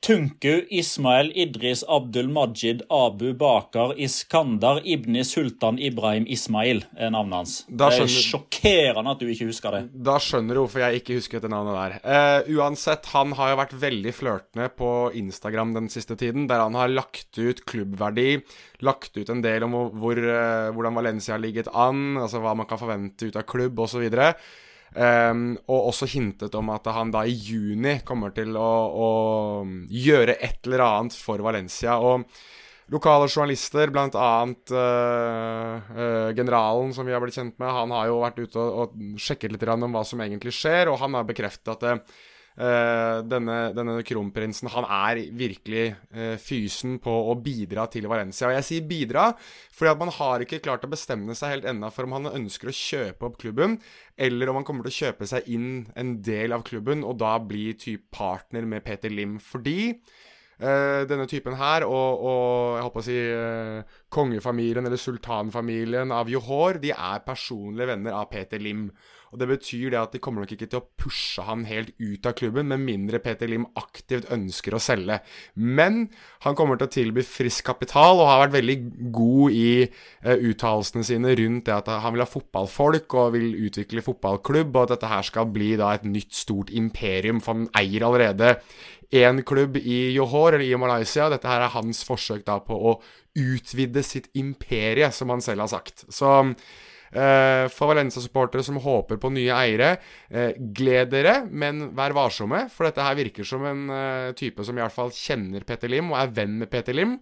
Tunku 0.04 0.66
Ismail 0.68 1.30
Idris 1.32 1.80
Abdul 1.88 2.28
Majid 2.28 2.82
Abu 2.90 3.32
Bakar 3.32 3.94
Iskandar 3.96 4.82
Ibni 4.84 5.22
Sultan 5.24 5.78
Ibrahim 5.80 6.26
Ismail 6.28 6.82
er 6.92 7.14
navnet 7.14 7.38
hans. 7.38 7.54
Skjønner... 7.64 7.94
Det 7.94 8.02
er 8.04 8.10
sjokkerende 8.26 9.14
at 9.14 9.22
du 9.22 9.30
ikke 9.32 9.48
husker 9.48 9.78
det. 9.78 9.80
Da 10.04 10.18
skjønner 10.20 10.58
du 10.58 10.60
hvorfor 10.60 10.84
jeg 10.84 11.00
ikke 11.00 11.16
husker 11.16 11.40
dette 11.40 11.48
navnet 11.54 11.78
der. 11.78 11.96
Uh, 12.04 12.52
uansett, 12.58 13.08
han 13.14 13.32
har 13.38 13.54
jo 13.54 13.60
vært 13.62 13.72
veldig 13.86 14.12
flørtende 14.12 14.68
på 14.76 14.90
Instagram 15.22 15.72
den 15.78 15.88
siste 15.94 16.18
tiden, 16.20 16.44
der 16.52 16.60
han 16.66 16.76
har 16.76 16.92
lagt 16.92 17.40
ut 17.40 17.64
klubbverdi, 17.64 18.42
lagt 18.84 19.16
ut 19.16 19.32
en 19.32 19.40
del 19.40 19.64
om 19.64 19.78
hvor, 20.02 20.20
eh, 20.20 20.68
hvordan 20.76 21.00
Valencia 21.00 21.38
har 21.38 21.40
ligget 21.40 21.72
an, 21.72 22.18
altså 22.20 22.44
hva 22.44 22.52
man 22.60 22.68
kan 22.68 22.82
forvente 22.82 23.32
ut 23.32 23.40
av 23.40 23.48
klubb 23.48 23.80
osv. 23.80 24.04
Um, 24.94 25.56
og 25.66 25.88
også 25.90 26.06
hintet 26.06 26.54
om 26.54 26.68
at 26.70 26.86
han 26.94 27.10
da 27.10 27.24
i 27.26 27.32
juni 27.34 27.96
kommer 28.06 28.30
til 28.30 28.54
å, 28.54 28.68
å 28.94 29.08
gjøre 29.90 30.36
et 30.38 30.68
eller 30.68 30.84
annet 30.86 31.16
for 31.18 31.42
Valencia. 31.42 31.96
Og 31.98 32.22
lokale 32.92 33.28
journalister, 33.28 33.90
annet 33.94 34.70
eh, 34.70 35.90
eh, 35.96 36.30
generalen 36.36 36.92
som 36.94 37.06
vi 37.06 37.14
har 37.14 37.22
blitt 37.22 37.36
kjent 37.38 37.56
med, 37.58 37.72
han 37.72 37.94
har 37.94 38.10
jo 38.10 38.20
vært 38.20 38.40
ute 38.42 38.60
og, 38.60 38.94
og 38.94 39.18
sjekket 39.20 39.54
litt 39.54 39.66
om 39.68 39.96
hva 39.96 40.04
som 40.06 40.20
egentlig 40.20 40.52
skjer, 40.54 40.92
og 40.92 41.00
han 41.00 41.16
har 41.16 41.26
bekreftet 41.28 41.72
at 41.74 41.86
eh, 41.88 42.20
denne, 42.54 43.56
denne 43.74 43.96
kronprinsen 44.06 44.70
han 44.70 44.86
er 44.86 45.20
virkelig 45.34 45.86
eh, 46.14 46.34
fysen 46.38 47.00
på 47.02 47.14
å 47.30 47.34
bidra 47.42 47.88
til 47.90 48.06
Valencia. 48.10 48.46
Og 48.48 48.54
jeg 48.58 48.68
sier 48.68 48.86
bidra, 48.90 49.30
fordi 49.74 49.90
at 49.90 50.02
man 50.04 50.12
har 50.14 50.44
ikke 50.44 50.62
klart 50.62 50.86
å 50.86 50.92
bestemme 50.92 51.34
seg 51.38 51.56
helt 51.56 51.66
ennå 51.72 51.90
for 51.94 52.06
om 52.06 52.14
han 52.18 52.30
ønsker 52.34 52.70
å 52.70 52.76
kjøpe 52.78 53.26
opp 53.30 53.40
klubben, 53.42 53.80
eller 54.14 54.52
om 54.52 54.60
han 54.60 54.68
kommer 54.68 54.86
til 54.86 54.94
å 54.94 55.00
kjøpe 55.00 55.30
seg 55.30 55.50
inn 55.50 55.72
en 55.98 56.20
del 56.22 56.54
av 56.54 56.62
klubben, 56.68 57.02
og 57.02 57.18
da 57.24 57.34
bli 57.42 57.72
typ 57.74 58.06
partner 58.14 58.68
med 58.70 58.86
Peter 58.86 59.10
Lim. 59.10 59.40
Fordi 59.42 59.90
Eh, 60.54 61.02
denne 61.10 61.26
typen 61.26 61.56
her, 61.58 61.82
og, 61.82 62.20
og 62.22 62.76
jeg 62.76 62.84
håper 62.86 63.00
å 63.00 63.04
si 63.04 63.16
eh, 63.18 63.96
kongefamilien 64.14 64.86
eller 64.86 65.00
sultanfamilien 65.00 66.14
av 66.14 66.30
Johor, 66.30 66.78
de 66.82 66.92
er 66.94 67.24
personlige 67.26 67.90
venner 67.90 68.14
av 68.14 68.28
Peter 68.30 68.62
Lim. 68.62 68.86
Og 69.34 69.40
Det 69.40 69.48
betyr 69.50 69.90
det 69.90 69.98
at 69.98 70.12
de 70.14 70.20
kommer 70.22 70.44
nok 70.44 70.52
ikke 70.54 70.68
til 70.70 70.78
å 70.78 70.86
pushe 70.94 71.42
han 71.42 71.64
helt 71.66 71.90
ut 71.98 72.26
av 72.28 72.36
klubben, 72.38 72.68
med 72.70 72.84
mindre 72.86 73.18
Peter 73.18 73.50
Lim 73.50 73.64
aktivt 73.74 74.28
ønsker 74.30 74.76
å 74.76 74.82
selge. 74.82 75.16
Men 75.58 76.04
han 76.46 76.54
kommer 76.54 76.78
til 76.78 76.86
å 76.86 76.94
tilby 76.94 77.24
frisk 77.26 77.66
kapital, 77.66 78.22
og 78.22 78.30
har 78.30 78.44
vært 78.44 78.54
veldig 78.60 78.78
god 79.16 79.58
i 79.58 79.66
eh, 79.82 80.38
uttalelsene 80.38 81.02
sine 81.10 81.34
rundt 81.40 81.66
det 81.66 81.74
at 81.74 81.90
han 82.04 82.14
vil 82.14 82.22
ha 82.22 82.30
fotballfolk 82.30 83.18
og 83.18 83.34
vil 83.34 83.58
utvikle 83.66 84.06
fotballklubb, 84.06 84.70
og 84.70 84.86
at 84.86 84.94
dette 84.94 85.10
her 85.16 85.26
skal 85.26 85.50
bli 85.50 85.74
da 85.82 85.90
et 85.98 86.06
nytt, 86.06 86.30
stort 86.34 86.70
imperium, 86.70 87.42
for 87.42 87.58
han 87.58 87.68
eier 87.82 88.06
allerede 88.06 88.54
én 89.14 89.42
klubb 89.46 89.82
i 89.82 90.14
Johor, 90.14 90.54
eller 90.54 90.66
i 90.66 90.78
Malaysia. 90.78 91.26
Dette 91.32 91.50
her 91.50 91.66
er 91.66 91.74
hans 91.74 92.06
forsøk 92.06 92.46
da 92.46 92.60
på 92.62 92.78
å 92.78 92.96
utvide 93.34 94.06
sitt 94.06 94.30
imperie, 94.38 95.10
som 95.10 95.34
han 95.34 95.42
selv 95.42 95.66
har 95.66 95.74
sagt. 95.74 96.06
Så 96.14 96.38
Uh, 97.14 97.70
for 97.70 97.92
Valencia-supportere 97.92 98.64
som 98.66 98.80
håper 98.82 99.20
på 99.22 99.30
nye 99.30 99.54
eiere, 99.54 99.92
eh, 100.34 100.56
gled 100.74 101.12
dere, 101.12 101.34
men 101.46 101.92
vær 101.94 102.14
varsomme. 102.16 102.64
For 102.74 102.88
dette 102.88 103.04
her 103.06 103.14
virker 103.14 103.46
som 103.46 103.62
en 103.68 103.84
eh, 103.94 104.30
type 104.34 104.64
som 104.66 104.74
i 104.74 104.82
hvert 104.82 104.94
fall 104.94 105.12
kjenner 105.14 105.62
Petter 105.66 105.92
Lim 105.92 106.10
og 106.10 106.18
er 106.18 106.32
venn 106.34 106.56
med 106.58 106.72
Petter 106.72 106.96
Lim. 106.96 107.20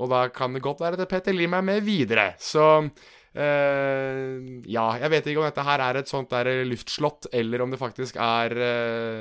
Og 0.00 0.08
da 0.10 0.24
kan 0.32 0.56
det 0.56 0.64
godt 0.64 0.80
være 0.80 0.96
at 0.96 1.10
Petter 1.10 1.36
Lim 1.36 1.52
er 1.58 1.66
med 1.66 1.84
videre. 1.84 2.32
Så 2.40 2.86
ja, 3.34 4.84
jeg 5.02 5.10
vet 5.10 5.26
ikke 5.26 5.40
om 5.42 5.48
dette 5.48 5.62
her 5.66 5.82
er 5.82 5.96
et 5.98 6.06
sånt 6.06 6.30
der 6.30 6.46
luftslott, 6.68 7.26
eller 7.34 7.64
om 7.64 7.72
det 7.72 7.80
faktisk 7.80 8.14
er 8.22 8.54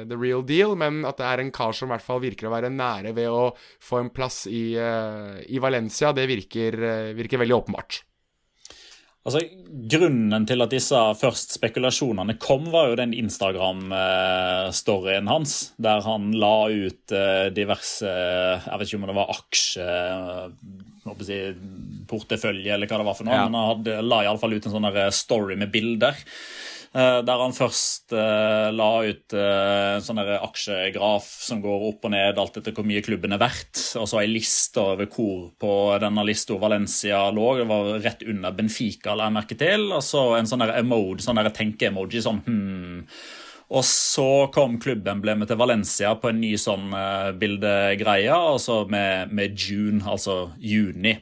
the 0.06 0.20
real 0.22 0.46
deal, 0.46 0.76
men 0.78 1.02
at 1.10 1.18
det 1.18 1.26
er 1.26 1.42
en 1.42 1.50
kar 1.50 1.74
som 1.74 1.90
i 1.90 1.96
hvert 1.96 2.06
fall 2.06 2.22
virker 2.22 2.46
å 2.46 2.54
være 2.54 2.70
nære 2.70 3.16
ved 3.18 3.34
å 3.34 3.48
få 3.58 4.04
en 4.04 4.14
plass 4.14 4.44
i, 4.46 4.78
i 4.78 5.64
Valencia, 5.66 6.14
det 6.14 6.30
virker, 6.30 6.78
virker 7.18 7.42
veldig 7.42 7.58
åpenbart. 7.58 8.04
Altså, 9.24 9.40
Grunnen 9.94 10.46
til 10.46 10.62
at 10.62 10.72
disse 10.74 11.00
først 11.18 11.54
spekulasjonene 11.56 12.34
kom, 12.44 12.64
var 12.74 12.90
jo 12.92 13.00
den 13.00 13.14
Instagram-storyen 13.16 15.28
hans, 15.32 15.52
der 15.82 16.02
han 16.06 16.32
la 16.38 16.68
ut 16.70 17.12
eh, 17.16 17.48
diverse 17.56 18.06
Jeg 18.06 18.80
vet 18.80 18.88
ikke 18.88 18.98
om 19.00 19.08
det 19.10 19.18
var 19.18 19.34
aksje, 19.34 19.88
portefølje, 22.12 22.74
eller 22.76 22.88
hva 22.88 22.98
det 23.00 23.08
var 23.08 23.18
for 23.18 23.26
noe, 23.28 23.40
ja. 23.40 23.44
men 23.48 23.58
han 23.58 23.70
hadde, 23.72 23.92
la 24.06 24.18
iallfall 24.28 24.56
ut 24.56 24.66
en 24.70 24.76
sånn 24.76 24.92
story 25.16 25.56
med 25.60 25.70
bilder. 25.74 26.16
Eh, 26.94 27.20
der 27.26 27.40
han 27.42 27.56
først 27.58 28.14
uh, 28.14 28.70
la 28.70 28.90
ut 29.02 29.34
uh, 29.34 29.96
en 29.96 30.04
sånn 30.06 30.20
aksjegraf 30.22 31.26
som 31.42 31.64
går 31.64 31.86
opp 31.88 32.06
og 32.06 32.12
ned 32.14 32.38
alt 32.38 32.60
etter 32.60 32.76
hvor 32.78 32.86
mye 32.86 33.02
klubben 33.02 33.34
er 33.34 33.42
verdt, 33.42 33.80
og 33.98 34.06
så 34.12 34.20
ei 34.22 34.28
liste 34.30 34.78
over 34.78 35.10
hvor 35.10 35.48
på 35.58 35.72
denne 36.04 36.26
lista 36.28 36.54
Valencia 36.62 37.24
lå. 37.34 37.48
Det 37.58 37.66
var 37.72 37.90
rett 38.04 38.22
under 38.30 38.54
Benfica, 38.54 39.18
la 39.18 39.26
jeg 39.26 39.38
merke 39.40 39.58
til. 39.58 39.88
Og 39.90 40.06
så 40.06 40.22
en 40.38 40.52
sånn 40.52 40.68
emode, 40.70 41.26
sånn 41.26 41.42
tenke-emoji, 41.50 42.22
sånn 42.22 42.44
hmm. 42.46 43.02
Og 43.74 43.82
så 43.90 44.30
kom 44.54 44.76
klubbemblemet 44.78 45.50
til 45.50 45.58
Valencia 45.58 46.12
på 46.22 46.30
en 46.30 46.42
ny 46.44 46.52
sånn 46.62 46.92
bildegreie, 47.42 48.36
altså 48.36 48.84
med, 48.92 49.32
med 49.34 49.56
June, 49.58 50.04
altså 50.06 50.52
juni. 50.62 51.16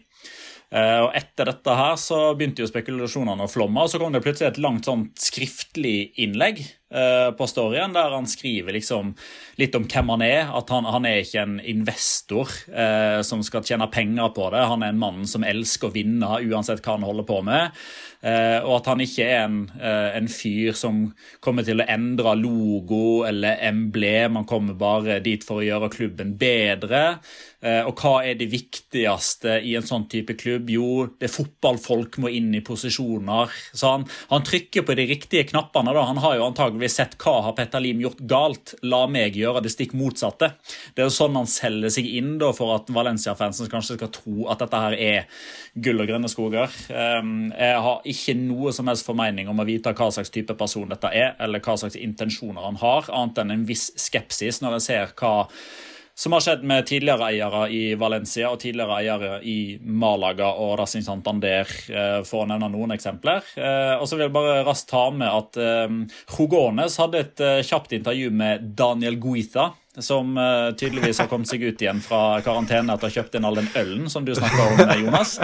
Uh, 0.71 1.07
og 1.07 1.15
Etter 1.19 1.49
dette 1.49 1.73
her 1.75 1.97
så 1.99 2.17
begynte 2.31 2.63
jo 2.63 2.69
spekulasjonene 2.69 3.43
å 3.43 3.51
flomme, 3.51 3.83
og 3.83 3.91
så 3.91 3.99
kom 3.99 4.13
det 4.15 4.21
plutselig 4.23 4.53
et 4.53 4.61
langt 4.63 4.87
sånn 4.87 5.09
skriftlig 5.19 6.13
innlegg 6.23 6.61
uh, 6.95 7.35
på 7.35 7.47
storyen 7.51 7.91
der 7.91 8.15
han 8.15 8.29
skriver 8.29 8.77
liksom 8.77 9.11
litt 9.59 9.75
om 9.75 9.89
hvem 9.91 10.13
han 10.15 10.23
er. 10.23 10.53
At 10.55 10.71
han, 10.71 10.87
han 10.87 11.07
er 11.09 11.25
ikke 11.25 11.43
en 11.43 11.57
investor 11.59 12.53
eh, 12.71 13.19
som 13.27 13.43
skal 13.45 13.65
tjene 13.67 13.89
penger 13.91 14.31
på 14.35 14.47
det. 14.53 14.63
Han 14.71 14.85
er 14.85 14.93
en 14.93 15.01
mann 15.01 15.27
som 15.29 15.43
elsker 15.45 15.89
å 15.89 15.95
vinne 15.95 16.39
uansett 16.39 16.81
hva 16.85 16.95
han 16.95 17.05
holder 17.05 17.27
på 17.27 17.41
med. 17.45 17.75
Og 18.21 18.73
at 18.75 18.89
han 18.91 19.01
ikke 19.01 19.25
er 19.25 19.43
en, 19.47 19.61
en, 19.81 20.27
fyr 20.29 20.75
som 20.77 21.03
kommer 21.41 21.65
til 21.65 21.81
å 21.81 21.87
endre 21.89 22.35
logo 22.37 23.23
eller 23.27 23.57
emblem. 23.65 24.37
Han 24.37 24.49
kommer 24.49 24.77
bare 24.77 25.19
dit 25.25 25.41
for 25.45 25.61
å 25.61 25.65
gjøre 25.65 25.89
klubben 25.93 26.35
bedre. 26.39 27.19
og 27.61 27.97
hva 27.97 28.13
er 28.25 28.37
det 28.37 28.51
viktigste 28.51 29.57
i 29.65 29.73
en 29.77 29.85
sånn 29.85 30.07
type 30.11 30.35
klubb? 30.37 30.69
Jo, 30.69 31.07
det 31.17 31.29
er 31.29 31.33
fotballfolk 31.33 32.19
må 32.21 32.31
inn 32.33 32.53
i 32.55 32.63
posisjoner. 32.65 33.51
Så 33.73 33.95
han, 33.95 34.05
han, 34.31 34.45
trykker 34.45 34.85
på 34.85 34.95
de 34.97 35.05
riktige 35.09 35.47
knappene. 35.49 35.93
da. 35.95 36.05
Han 36.09 36.21
har 36.21 36.37
jo 36.37 36.47
antageligvis 36.47 36.97
sett 36.99 37.17
hva 37.21 37.37
har 37.47 37.55
Petter 37.57 37.83
Lim 37.83 38.01
gjort 38.03 38.21
galt. 38.29 38.75
La 38.85 39.03
meg 39.11 39.37
gjøre 39.39 39.63
det 39.65 39.73
stikk 39.73 39.95
motsatte. 39.97 40.53
Det 40.95 41.03
er 41.03 41.09
jo 41.09 41.15
sånn 41.15 41.37
han 41.37 41.49
selger 41.49 41.93
seg 41.93 42.07
inn 42.09 42.35
da, 42.41 42.51
for 42.55 42.75
at 42.75 42.91
Valencia-fansen 42.93 43.71
kanskje 43.71 43.97
skal 43.99 44.13
tro 44.13 44.47
at 44.51 44.63
dette 44.63 44.83
her 44.85 44.97
er 44.97 45.45
gull 45.81 46.03
og 46.03 46.09
grønne 46.09 46.31
skoger. 46.31 46.71
Jeg 46.89 47.83
har 47.85 48.10
ikke 48.11 48.35
noe 48.39 48.73
som 48.75 48.89
helst 48.91 49.07
formening 49.07 49.49
om 49.51 49.61
å 49.61 49.67
vite 49.67 49.93
hva 49.97 50.09
slags 50.13 50.33
type 50.33 50.55
person 50.59 50.89
dette 50.91 51.11
er, 51.11 51.33
eller 51.41 51.63
hva 51.63 51.77
slags 51.79 51.97
intensjoner 51.99 52.67
han 52.67 52.81
har, 52.81 53.07
annet 53.11 53.41
enn 53.43 53.55
en 53.55 53.65
viss 53.67 53.89
skepsis 53.99 54.61
når 54.61 54.79
jeg 54.79 54.87
ser 54.89 55.15
hva 55.21 55.35
som 56.21 56.35
har 56.35 56.43
skjedd 56.43 56.63
med 56.67 56.85
tidligere 56.85 57.29
eiere 57.31 57.61
i 57.73 57.81
Valencia 57.97 58.51
og 58.51 58.59
tidligere 58.61 58.97
eiere 58.99 59.37
i 59.47 59.77
Malaga 59.81 60.51
og 60.59 60.75
Racing 60.81 61.05
Santander, 61.05 61.69
eh, 61.89 62.19
for 62.27 62.43
å 62.43 62.49
nevne 62.51 62.69
noen 62.69 62.93
eksempler. 62.93 63.47
Eh, 63.55 63.95
og 63.95 64.05
så 64.05 64.17
vil 64.17 64.27
jeg 64.27 64.35
bare 64.35 64.59
raskt 64.67 64.91
ta 64.91 65.07
med 65.15 65.31
at 65.31 65.61
Jogones 66.35 66.97
eh, 66.97 67.01
hadde 67.01 67.23
et 67.23 67.45
kjapt 67.65 67.95
intervju 67.97 68.29
med 68.43 68.73
Daniel 68.77 69.17
Guita 69.21 69.71
som 69.99 70.37
uh, 70.37 70.71
tydeligvis 70.71 71.19
har 71.19 71.27
kommet 71.27 71.49
seg 71.51 71.63
ut 71.65 71.81
igjen 71.83 71.99
fra 72.03 72.39
karantene 72.45 72.93
etter 72.93 73.09
å 73.09 73.11
ha 73.11 73.15
kjøpt 73.17 73.35
inn 73.35 73.47
all 73.47 73.59
den 73.59 73.67
ølen 73.75 74.07
som 74.11 74.23
du 74.23 74.31
snakka 74.37 74.67
om, 74.69 74.79
eh, 74.85 74.93
Jonas. 75.03 75.35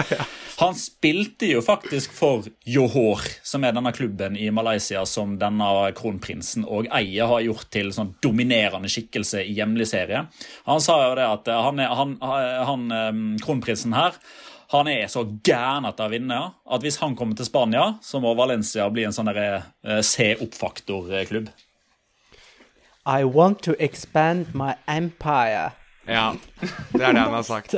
Han 0.58 0.76
spilte 0.78 1.50
jo 1.50 1.60
faktisk 1.64 2.14
for 2.16 2.48
Johor, 2.64 3.20
som 3.44 3.66
er 3.66 3.76
denne 3.76 3.92
klubben 3.92 4.38
i 4.40 4.48
Malaysia 4.54 5.04
som 5.06 5.36
denne 5.40 5.68
kronprinsen 5.98 6.64
og 6.64 6.88
eier 6.96 7.28
har 7.28 7.44
gjort 7.44 7.68
til 7.74 7.92
sånn 7.94 8.14
dominerende 8.24 8.88
skikkelse 8.92 9.44
i 9.44 9.52
hjemlig 9.58 9.90
serie. 9.92 10.24
Han 10.68 10.80
sa 10.84 10.96
jo 11.04 11.14
det 11.20 11.28
at 11.28 11.52
eh, 11.52 11.64
han, 11.68 11.84
er, 11.84 11.96
han, 12.00 12.18
han 12.72 13.38
kronprinsen 13.44 13.96
her 13.96 14.16
han 14.68 14.84
er 14.92 15.06
så 15.08 15.22
gæren 15.24 15.86
etter 15.88 16.04
å 16.04 16.12
vinne 16.12 16.38
at 16.68 16.82
hvis 16.84 16.98
han 17.00 17.14
kommer 17.16 17.38
til 17.38 17.46
Spania, 17.48 17.94
så 18.04 18.20
må 18.20 18.34
Valencia 18.36 18.84
bli 18.92 19.06
en 19.08 19.14
sånn 19.16 19.30
se 20.04 20.26
opp-faktor-klubb. 20.44 21.48
I 23.08 23.24
want 23.24 23.62
to 23.62 23.74
expand 23.78 24.54
my 24.54 24.74
empire. 24.86 25.72
Ja, 26.08 26.34
det 26.92 27.04
er 27.04 27.12
det 27.12 27.20
han 27.20 27.34
har 27.34 27.42
sagt. 27.42 27.74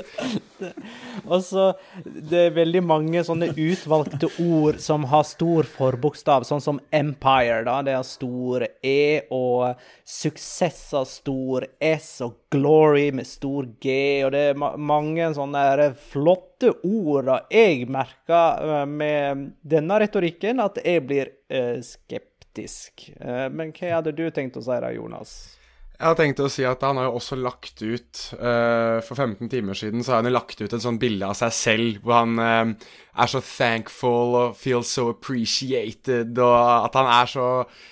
Og 1.32 1.42
så 1.42 1.72
Det 2.04 2.38
er 2.38 2.54
veldig 2.54 2.82
mange 2.86 3.22
sånne 3.26 3.48
utvalgte 3.58 4.28
ord 4.42 4.78
som 4.82 5.06
har 5.10 5.24
stor 5.26 5.66
forbokstav, 5.66 6.46
sånn 6.46 6.62
som 6.62 6.78
empire, 6.94 7.64
da. 7.66 7.80
Det 7.86 7.96
er 7.96 8.06
stor 8.06 8.66
E, 8.86 9.26
og 9.34 9.82
suksess 10.06 10.82
av 10.98 11.08
stor 11.10 11.66
S, 11.82 12.10
og 12.26 12.38
glory 12.54 13.10
med 13.14 13.26
stor 13.26 13.66
G, 13.82 13.98
og 14.26 14.34
det 14.34 14.44
er 14.52 14.62
mange 14.78 15.30
sånne 15.34 15.90
flotte 16.12 16.74
ord 16.86 17.30
da 17.30 17.42
jeg 17.50 17.86
merker 17.90 18.66
eh, 18.82 18.86
med 18.86 19.46
denne 19.62 20.02
retorikken, 20.02 20.62
at 20.62 20.78
jeg 20.84 21.06
blir 21.06 21.34
uh, 21.50 21.78
skeptisk 21.82 22.29
skeptisk. 22.50 23.10
Eh, 23.20 23.48
men 23.50 23.72
hva 23.72 23.96
hadde 24.00 24.12
du 24.12 24.28
tenkt 24.30 24.56
å 24.58 24.62
si 24.62 24.76
da, 24.82 24.92
Jonas? 24.92 25.56
Jeg 26.00 26.08
har 26.08 26.16
tenkt 26.16 26.40
å 26.40 26.48
si 26.48 26.64
at 26.64 26.80
han 26.80 26.96
har 26.96 27.10
jo 27.10 27.18
også 27.18 27.36
lagt 27.36 27.82
ut 27.82 28.20
uh, 28.40 29.04
For 29.04 29.20
15 29.20 29.50
timer 29.52 29.76
siden 29.76 30.00
så 30.00 30.14
har 30.14 30.22
han 30.22 30.30
jo 30.30 30.32
lagt 30.32 30.56
ut 30.62 30.72
et 30.72 30.80
sånt 30.80 30.96
bilde 30.96 31.28
av 31.28 31.36
seg 31.36 31.52
selv 31.52 31.98
hvor 32.00 32.22
han 32.22 32.40
uh, 32.40 32.88
er 33.20 33.28
så 33.28 33.42
thankful 33.44 34.32
og 34.38 34.56
feels 34.56 34.88
so 34.88 35.10
appreciated, 35.12 36.32
og 36.40 36.86
at 36.86 36.96
han 36.96 37.10
er 37.18 37.28
så 37.28 37.48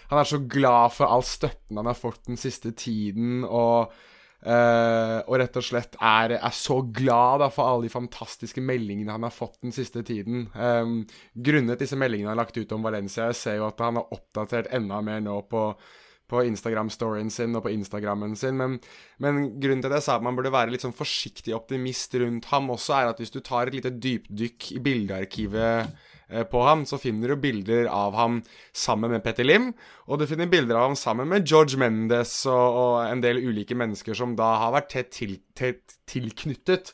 Han 0.09 0.23
er 0.23 0.31
så 0.31 0.41
glad 0.41 0.97
for 0.97 1.05
all 1.05 1.27
støtten 1.27 1.77
han 1.77 1.91
har 1.91 2.01
fått 2.01 2.23
den 2.31 2.41
siste 2.41 2.73
tiden, 2.73 3.45
og 3.45 3.93
Uh, 4.39 5.19
og 5.27 5.41
rett 5.41 5.57
og 5.59 5.65
slett 5.67 5.97
er, 5.99 6.37
er 6.39 6.53
så 6.55 6.77
glad 6.95 7.41
da, 7.43 7.49
for 7.51 7.67
alle 7.67 7.89
de 7.89 7.93
fantastiske 7.93 8.63
meldingene 8.63 9.17
han 9.17 9.27
har 9.27 9.35
fått 9.35 9.59
den 9.65 9.75
siste 9.75 10.05
tiden. 10.07 10.47
Um, 10.55 11.01
grunnet 11.35 11.83
disse 11.83 11.99
meldingene 11.99 12.31
han 12.31 12.37
har 12.37 12.45
lagt 12.45 12.61
ut 12.61 12.75
om 12.77 12.87
Valencia, 12.87 13.33
jeg 13.33 13.41
ser 13.41 13.59
jo 13.59 13.67
at 13.67 13.83
han 13.83 13.99
har 13.99 14.15
oppdatert 14.15 14.71
enda 14.79 15.01
mer 15.03 15.25
nå 15.25 15.41
på, 15.51 15.65
på 16.29 16.43
Instagram-storyen 16.45 17.33
sin 17.33 17.57
og 17.57 17.65
på 17.65 17.73
Instagrammen 17.73 18.37
sin. 18.39 18.59
Men, 18.61 18.77
men, 19.23 19.41
grunnen 19.61 19.85
til 19.85 19.95
det 19.95 20.03
sa 20.05 20.19
at 20.19 20.27
man 20.27 20.37
burde 20.39 20.53
være 20.55 20.75
litt 20.75 20.85
sånn 20.85 20.97
forsiktig 20.97 21.57
optimist 21.57 22.15
rundt 22.21 22.51
ham 22.53 22.71
også, 22.75 22.99
er 22.99 23.13
at 23.13 23.23
hvis 23.23 23.35
du 23.35 23.41
tar 23.41 23.69
et 23.69 23.79
lite 23.81 23.95
dypdykk 23.97 24.73
i 24.77 24.85
bildearkivet 24.85 26.07
Eh, 26.29 26.45
på 26.45 26.61
ham, 26.63 26.85
så 26.85 26.99
finner 27.01 27.33
du 27.33 27.41
bilder 27.41 27.87
av 27.89 28.17
ham 28.19 28.43
sammen 28.77 29.15
med 29.15 29.23
Petter 29.25 29.47
Lim. 29.47 29.71
Og 30.09 30.21
du 30.21 30.27
finner 30.29 30.51
bilder 30.51 30.77
av 30.77 30.91
ham 30.91 30.99
sammen 30.99 31.31
med 31.31 31.49
George 31.49 31.81
Mendes 31.81 32.35
og, 32.51 32.81
og 32.83 32.97
en 33.07 33.23
del 33.25 33.41
ulike 33.41 33.77
mennesker 33.79 34.17
som 34.17 34.37
da 34.37 34.51
har 34.63 34.75
vært 34.77 34.93
tett, 34.93 35.11
til, 35.17 35.39
tett 35.57 35.97
tilknyttet 36.09 36.93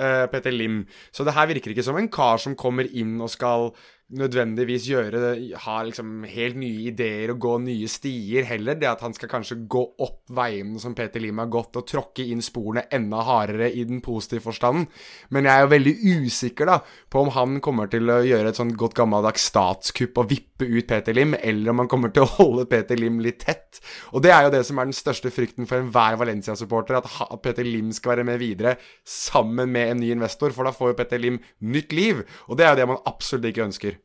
uh, 0.00 0.26
Petter 0.32 0.54
Lim. 0.54 0.82
Så 1.14 1.26
det 1.26 1.36
her 1.36 1.50
virker 1.50 1.74
ikke 1.74 1.86
som 1.86 1.98
en 2.00 2.10
kar 2.10 2.42
som 2.42 2.58
kommer 2.58 2.90
inn 2.90 3.20
og 3.22 3.30
skal 3.30 3.70
nødvendigvis 4.12 4.86
gjøre 4.90 5.20
ha 5.64 5.76
liksom 5.86 6.24
helt 6.28 6.58
nye 6.60 6.88
ideer 6.90 7.32
og 7.32 7.40
gå 7.42 7.54
nye 7.64 7.88
stier. 7.90 8.44
Heller 8.48 8.76
det 8.78 8.88
at 8.90 9.02
han 9.04 9.14
skal 9.16 9.30
kanskje 9.30 9.62
gå 9.70 9.82
opp 10.04 10.20
veiene 10.32 10.80
som 10.82 10.94
Peter 10.96 11.22
Lim 11.22 11.40
har 11.40 11.50
gått, 11.52 11.78
og 11.78 11.86
tråkke 11.88 12.26
inn 12.28 12.42
sporene 12.44 12.84
enda 12.92 13.22
hardere 13.26 13.70
i 13.72 13.84
den 13.88 14.02
positive 14.04 14.44
forstanden. 14.44 14.88
Men 15.32 15.48
jeg 15.48 15.54
er 15.54 15.64
jo 15.64 15.72
veldig 15.72 15.94
usikker 16.02 16.68
da 16.68 16.78
på 17.12 17.24
om 17.24 17.32
han 17.36 17.58
kommer 17.64 17.90
til 17.92 18.10
å 18.12 18.20
gjøre 18.26 18.52
et 18.52 18.60
sånn 18.60 18.74
godt 18.78 18.96
gammeldags 18.98 19.48
statskupp 19.52 20.20
og 20.20 20.30
vippe 20.32 20.68
ut 20.68 20.88
Peter 20.88 21.16
Lim, 21.16 21.36
eller 21.40 21.72
om 21.72 21.82
han 21.84 21.90
kommer 21.90 22.12
til 22.12 22.26
å 22.26 22.32
holde 22.38 22.68
Peter 22.70 23.00
Lim 23.00 23.20
litt 23.24 23.42
tett. 23.46 23.80
Og 24.12 24.24
det 24.24 24.34
er 24.34 24.46
jo 24.46 24.54
det 24.54 24.64
som 24.68 24.80
er 24.80 24.90
den 24.90 24.96
største 24.96 25.32
frykten 25.34 25.68
for 25.68 25.80
enhver 25.80 26.18
Valencia-supporter, 26.20 27.00
at, 27.00 27.10
Peter 27.42 27.66
Lim 27.66 27.90
skal 27.96 28.16
være 28.16 28.28
med 28.28 28.40
videre 28.42 28.76
sammen 29.08 29.72
med 29.72 29.94
en 29.94 30.02
ny 30.02 30.12
investor, 30.14 30.52
for 30.54 30.68
da 30.68 30.74
får 30.76 30.92
jo 30.92 31.00
Peter 31.00 31.20
Lim 31.22 31.40
nytt 31.64 31.96
liv. 31.96 32.24
Og 32.48 32.58
det 32.58 32.66
er 32.66 32.74
jo 32.74 32.82
det 32.82 32.90
man 32.92 33.04
absolutt 33.08 33.48
ikke 33.48 33.66
ønsker. 33.70 34.01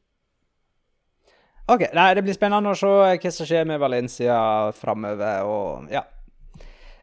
OK. 1.67 1.81
Nei, 1.93 2.11
det 2.15 2.21
blir 2.23 2.35
spennende 2.35 2.71
å 2.71 2.77
se 2.79 2.87
hva 2.87 3.31
som 3.33 3.47
skjer 3.47 3.65
med 3.67 3.81
Valencia 3.81 4.37
framover, 4.77 5.43
og 5.43 5.89
ja. 5.91 6.05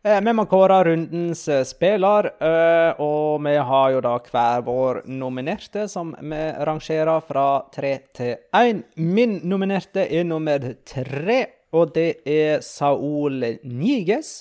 Vi 0.05 0.33
må 0.37 0.45
kåre 0.49 0.83
rundens 0.85 1.47
spiller, 1.65 2.27
eh, 2.45 3.01
og 3.01 3.41
vi 3.45 3.55
har 3.57 3.93
jo 3.95 4.03
da 4.05 4.19
hver 4.21 4.65
vår 4.65 4.99
nominerte, 5.09 5.87
som 5.89 6.11
vi 6.17 6.41
rangerer 6.69 7.25
fra 7.25 7.47
tre 7.73 7.93
til 8.17 8.35
én. 8.57 8.83
Min 8.97 9.39
nominerte 9.49 10.05
er 10.05 10.25
nummer 10.29 10.75
tre, 10.85 11.39
og 11.73 11.93
det 11.97 12.21
er 12.29 12.61
Saul 12.65 13.41
Niges. 13.65 14.35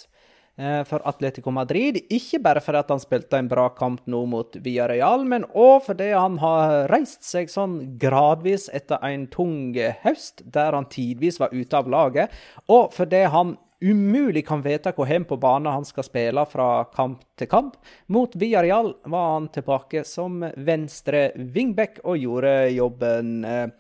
Eh, 0.55 0.83
for 0.83 1.01
Atletico 1.09 1.51
Madrid. 1.51 1.97
Ikke 2.13 2.37
bare 2.39 2.61
fordi 2.61 2.83
han 2.85 3.01
spilte 3.01 3.39
en 3.41 3.47
bra 3.49 3.71
kamp 3.73 4.03
nå 4.05 4.19
mot 4.29 4.53
Villarreal, 4.61 5.25
men 5.25 5.47
òg 5.49 5.87
fordi 5.87 6.11
han 6.13 6.37
har 6.43 6.85
reist 6.91 7.25
seg 7.25 7.49
sånn 7.49 7.79
gradvis 7.97 8.67
etter 8.69 9.01
en 9.01 9.25
tung 9.33 9.73
høst, 10.03 10.45
der 10.45 10.77
han 10.77 10.85
tidvis 10.93 11.41
var 11.41 11.55
ute 11.57 11.79
av 11.79 11.89
laget, 11.89 12.37
og 12.69 12.93
fordi 12.93 13.23
han 13.33 13.57
umulig 13.83 14.45
kan 14.47 14.61
vite 14.63 14.93
hvor 14.95 15.09
hen 15.09 15.25
på 15.25 15.39
banen 15.41 15.73
han 15.73 15.89
skal 15.89 16.05
spille 16.05 16.45
fra 16.47 16.85
kamp 16.93 17.25
til 17.33 17.49
kamp. 17.49 17.81
Mot 18.13 18.37
Villarreal 18.37 18.93
var 19.09 19.33
han 19.33 19.49
tilbake 19.57 20.05
som 20.05 20.37
venstre 20.53 21.31
wingback 21.33 21.97
og 22.05 22.21
gjorde 22.21 22.53
jobben 22.77 23.39
eh, 23.41 23.71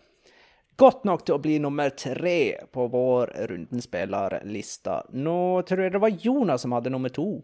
godt 0.79 1.03
nok 1.07 1.25
til 1.25 1.37
å 1.37 1.41
bli 1.41 1.57
nummer 1.63 1.93
tre 1.97 2.67
på 2.73 2.87
vår 2.91 3.33
rundenspillerliste. 3.49 4.99
Nå 5.19 5.39
tror 5.67 5.85
jeg 5.85 5.95
det 5.95 6.01
var 6.03 6.23
Jonas 6.23 6.65
som 6.65 6.75
hadde 6.75 6.93
nummer 6.93 7.13
to. 7.13 7.41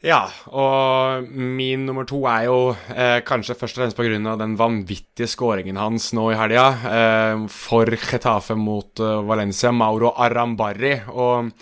Ja, 0.00 0.22
og 0.48 1.26
min 1.28 1.82
nummer 1.84 2.06
to 2.08 2.22
er 2.24 2.46
jo 2.46 2.60
eh, 2.72 3.18
kanskje 3.26 3.56
først 3.58 3.76
og 3.76 3.82
fremst 3.82 3.98
pga. 3.98 4.36
den 4.40 4.54
vanvittige 4.56 5.28
skåringen 5.28 5.76
hans 5.76 6.14
nå 6.16 6.30
i 6.32 6.38
helga 6.40 6.64
eh, 6.88 7.42
for 7.52 7.84
Getafe 7.84 8.56
mot 8.56 8.96
eh, 8.96 9.20
Valencia, 9.28 9.72
Mauro 9.76 10.14
Arambarri. 10.16 10.94
Og 11.12 11.52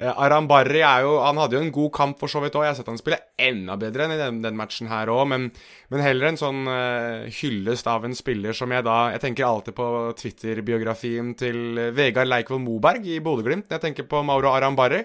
Eh, 0.00 0.08
Aram 0.16 0.48
er 0.50 1.02
jo 1.04 1.18
Han 1.20 1.36
hadde 1.36 1.56
jo 1.56 1.60
en 1.60 1.72
god 1.72 1.90
kamp 1.92 2.18
for 2.18 2.28
så 2.28 2.40
vidt 2.40 2.54
òg. 2.56 2.64
Jeg 2.64 2.72
har 2.72 2.78
sett 2.78 2.88
han 2.88 3.00
spille 3.00 3.20
enda 3.36 3.76
bedre 3.76 4.06
enn 4.06 4.14
i 4.14 4.20
den, 4.20 4.40
den 4.42 4.56
matchen 4.56 4.88
her 4.88 5.08
òg, 5.12 5.26
men, 5.28 5.50
men, 5.90 6.00
heller 6.00 6.30
en 6.30 6.40
sånn 6.40 6.62
uh, 6.68 7.28
hyllest 7.40 7.86
av 7.86 8.04
en 8.04 8.16
spiller 8.16 8.56
som 8.56 8.72
jeg 8.72 8.84
da 8.84 9.10
Jeg 9.14 9.20
tenker 9.26 9.44
alltid 9.44 9.76
på 9.76 9.88
Twitter-biografien 10.20 11.34
til 11.36 11.92
Vegard 11.96 12.30
Leikvoll 12.30 12.62
Moberg 12.64 13.04
i 13.04 13.20
Bodø-Glimt. 13.20 13.68
Jeg 13.70 13.84
tenker 13.84 14.08
på 14.08 14.24
Mauro 14.24 14.54
Aram 14.54 14.78
Barry. 14.78 15.04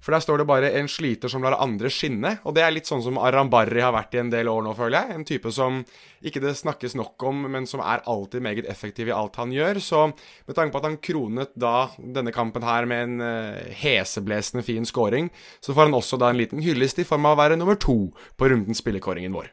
For 0.00 0.14
der 0.14 0.22
står 0.22 0.38
det 0.38 0.46
bare 0.46 0.70
'en 0.70 0.88
sliter 0.88 1.28
som 1.28 1.42
lar 1.42 1.58
andre 1.58 1.88
skinne'. 1.88 2.38
Og 2.44 2.54
det 2.54 2.62
er 2.62 2.70
litt 2.70 2.86
sånn 2.86 3.02
som 3.02 3.18
Arambarri 3.18 3.80
har 3.80 3.92
vært 3.92 4.14
i 4.14 4.18
en 4.18 4.30
del 4.30 4.48
år 4.48 4.62
nå, 4.62 4.74
føler 4.76 5.02
jeg. 5.02 5.14
En 5.14 5.24
type 5.24 5.52
som 5.52 5.84
ikke 6.22 6.40
det 6.40 6.56
snakkes 6.56 6.94
nok 6.94 7.22
om, 7.22 7.50
men 7.50 7.66
som 7.66 7.80
er 7.80 8.02
alltid 8.06 8.42
meget 8.42 8.66
effektiv 8.66 9.08
i 9.08 9.14
alt 9.14 9.36
han 9.36 9.50
gjør. 9.50 9.80
Så 9.80 10.12
med 10.46 10.56
tanke 10.56 10.72
på 10.72 10.78
at 10.78 10.84
han 10.84 10.96
kronet 10.98 11.50
da 11.56 11.90
denne 11.98 12.32
kampen 12.32 12.62
her 12.62 12.86
med 12.86 13.02
en 13.02 13.20
uh, 13.20 13.72
heseblesende 13.74 14.64
fin 14.64 14.84
scoring, 14.84 15.30
så 15.60 15.74
får 15.74 15.88
han 15.88 15.94
også 15.94 16.18
da 16.18 16.30
en 16.30 16.38
liten 16.38 16.62
hyllest 16.62 16.98
i 16.98 17.04
form 17.04 17.26
av 17.26 17.36
å 17.36 17.42
være 17.42 17.58
nummer 17.58 17.74
to 17.74 18.10
på 18.36 18.48
rundens 18.48 18.82
spillekåringen 18.82 19.32
vår. 19.32 19.52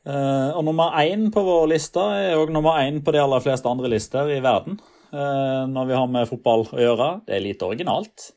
Uh, 0.00 0.56
og 0.56 0.64
nummer 0.64 0.94
én 1.02 1.28
på 1.32 1.42
vår 1.44 1.66
liste 1.74 2.00
er 2.00 2.38
òg 2.40 2.50
nummer 2.54 2.80
én 2.80 3.02
på 3.04 3.12
de 3.12 3.20
aller 3.20 3.42
fleste 3.44 3.68
andre 3.68 3.90
lister 3.92 4.30
i 4.32 4.40
verden. 4.40 4.80
Uh, 5.12 5.66
når 5.66 5.88
vi 5.90 5.96
har 5.98 6.06
med 6.08 6.28
fotball 6.30 6.68
å 6.70 6.78
gjøre. 6.80 7.08
Det 7.26 7.34
er 7.36 7.44
lite 7.44 7.66
originalt. 7.66 8.30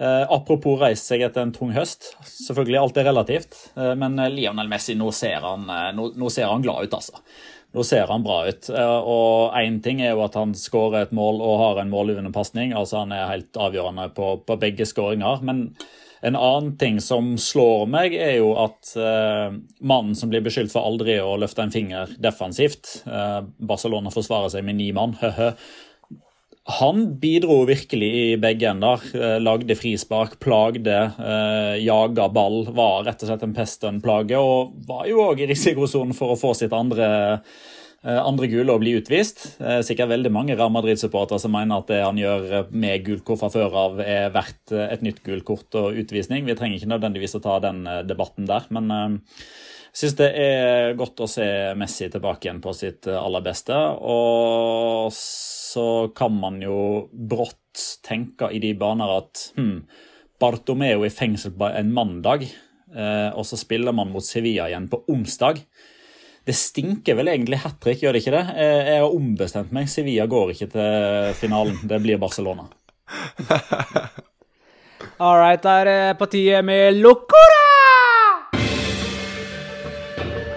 Eh, 0.00 0.32
apropos 0.32 0.80
reise 0.80 1.04
seg 1.04 1.22
etter 1.26 1.44
en 1.44 1.52
tung 1.54 1.72
høst. 1.76 2.14
Selvfølgelig 2.24 2.78
alt 2.80 3.00
er 3.00 3.08
relativt. 3.10 3.58
Eh, 3.76 3.92
men 3.98 4.16
eh, 4.18 4.30
Lionel 4.32 4.70
Messi, 4.70 4.96
nå 4.98 5.10
ser, 5.14 5.42
han, 5.44 5.68
eh, 5.68 5.90
nå, 5.96 6.12
nå 6.18 6.30
ser 6.32 6.48
han 6.50 6.64
glad 6.64 6.88
ut, 6.88 6.96
altså. 6.96 7.20
Nå 7.72 7.84
ser 7.88 8.08
han 8.08 8.24
bra 8.24 8.42
ut. 8.48 8.70
Eh, 8.72 8.98
og 9.12 9.58
én 9.60 9.78
ting 9.84 10.02
er 10.02 10.14
jo 10.14 10.24
at 10.24 10.38
han 10.40 10.56
skårer 10.56 11.06
et 11.06 11.14
mål 11.16 11.42
og 11.44 11.60
har 11.60 11.82
en 11.82 11.92
målgivende 11.92 12.32
pasning. 12.34 12.72
Altså 12.76 13.02
han 13.04 13.12
er 13.16 13.30
helt 13.30 13.60
avgjørende 13.60 14.08
på, 14.16 14.34
på 14.48 14.58
begge 14.64 14.88
skåringer. 14.88 15.44
Men 15.44 15.68
en 16.24 16.38
annen 16.38 16.74
ting 16.80 16.98
som 17.02 17.34
slår 17.40 17.86
meg, 17.92 18.16
er 18.16 18.36
jo 18.40 18.52
at 18.64 18.94
eh, 18.96 19.54
mannen 19.84 20.16
som 20.18 20.32
blir 20.32 20.44
beskyldt 20.44 20.72
for 20.72 20.88
aldri 20.88 21.20
å 21.20 21.36
løfte 21.40 21.64
en 21.66 21.74
finger 21.74 22.12
defensivt 22.22 23.00
Barcelona 23.58 24.12
forsvarer 24.14 24.52
seg 24.54 24.64
med 24.66 24.78
ni 24.80 24.92
mann. 24.96 25.18
Han 26.64 27.18
bidro 27.18 27.64
virkelig 27.66 28.08
i 28.14 28.36
begge 28.38 28.68
ender. 28.70 29.02
Eh, 29.18 29.40
lagde 29.42 29.74
frispark, 29.74 30.38
plagde, 30.38 30.94
eh, 31.18 31.82
jaga 31.82 32.28
ball. 32.30 32.68
Var 32.70 33.02
rett 33.08 33.22
og 33.24 33.30
slett 33.32 33.42
en 33.42 33.54
pest 33.54 33.82
og 33.82 33.90
en 33.90 34.00
plage. 34.00 34.38
Og 34.38 34.76
var 34.86 35.08
jo 35.10 35.24
òg 35.24 35.42
i 35.42 35.48
risikosonen 35.50 36.14
for 36.14 36.32
å 36.32 36.38
få 36.38 36.54
sitt 36.54 36.72
andre, 36.72 37.42
eh, 38.04 38.20
andre 38.22 38.46
gule 38.46 38.70
og 38.70 38.78
bli 38.80 38.94
utvist. 38.94 39.60
Eh, 39.60 39.80
sikkert 39.82 40.14
veldig 40.14 40.30
mange 40.30 40.56
Real 40.56 40.70
Madrid-supportere 40.70 41.40
som 41.40 41.50
mener 41.50 41.78
at 41.78 41.88
det 41.88 42.00
han 42.04 42.16
gjør 42.16 42.70
med 42.70 43.04
gult 43.04 43.24
kort 43.24 43.40
fra 43.40 43.50
før 43.50 43.74
av, 43.74 43.98
er 43.98 44.30
verdt 44.30 44.70
et 44.70 45.02
nytt 45.02 45.24
gult 45.24 45.44
kort 45.44 45.74
og 45.74 45.98
utvisning. 45.98 46.46
Vi 46.46 46.54
trenger 46.54 46.78
ikke 46.78 46.94
nødvendigvis 46.94 47.34
å 47.34 47.42
ta 47.42 47.58
den 47.58 47.82
debatten 48.06 48.46
der, 48.46 48.62
men 48.70 48.88
jeg 48.88 49.98
syns 49.98 50.16
det 50.16 50.32
er 50.36 50.94
godt 50.94 51.16
å 51.16 51.28
se 51.28 51.74
Messi 51.74 52.08
tilbake 52.08 52.46
igjen 52.46 52.62
på 52.62 52.72
sitt 52.72 53.08
aller 53.08 53.42
beste. 53.42 53.74
Og 53.74 55.12
så 55.72 56.12
kan 56.16 56.34
man 56.36 56.60
jo 56.62 57.08
brått 57.12 57.58
tenke 58.04 58.50
i 58.52 58.60
de 58.62 58.74
baner 58.78 59.16
at 59.16 59.48
hm, 59.56 59.78
Bartomeo 60.42 61.04
i 61.06 61.10
fengsel 61.12 61.54
på 61.56 61.70
en 61.70 61.92
mandag, 61.94 62.44
eh, 62.92 63.30
og 63.30 63.46
så 63.46 63.56
spiller 63.60 63.94
man 63.96 64.12
mot 64.12 64.24
Sevilla 64.24 64.68
igjen 64.68 64.88
på 64.92 65.04
onsdag. 65.12 65.62
Det 66.42 66.54
stinker 66.58 67.14
vel 67.14 67.30
egentlig 67.30 67.60
hat 67.62 67.78
trick, 67.80 68.02
gjør 68.02 68.16
det 68.16 68.24
ikke 68.24 68.34
det? 68.34 68.46
Eh, 68.58 68.90
jeg 68.90 69.02
har 69.04 69.14
ombestemt 69.14 69.72
meg. 69.74 69.90
Sevilla 69.90 70.26
går 70.26 70.50
ikke 70.56 70.68
til 70.74 71.34
finalen. 71.38 71.78
Det 71.86 72.00
blir 72.02 72.18
Barcelona. 72.22 72.66
All 75.22 75.38
right, 75.38 75.62
da 75.62 75.78
er 75.82 75.86
det 75.86 76.18
på 76.18 76.26
tide 76.32 76.62
med 76.66 76.98
Locora! 76.98 77.62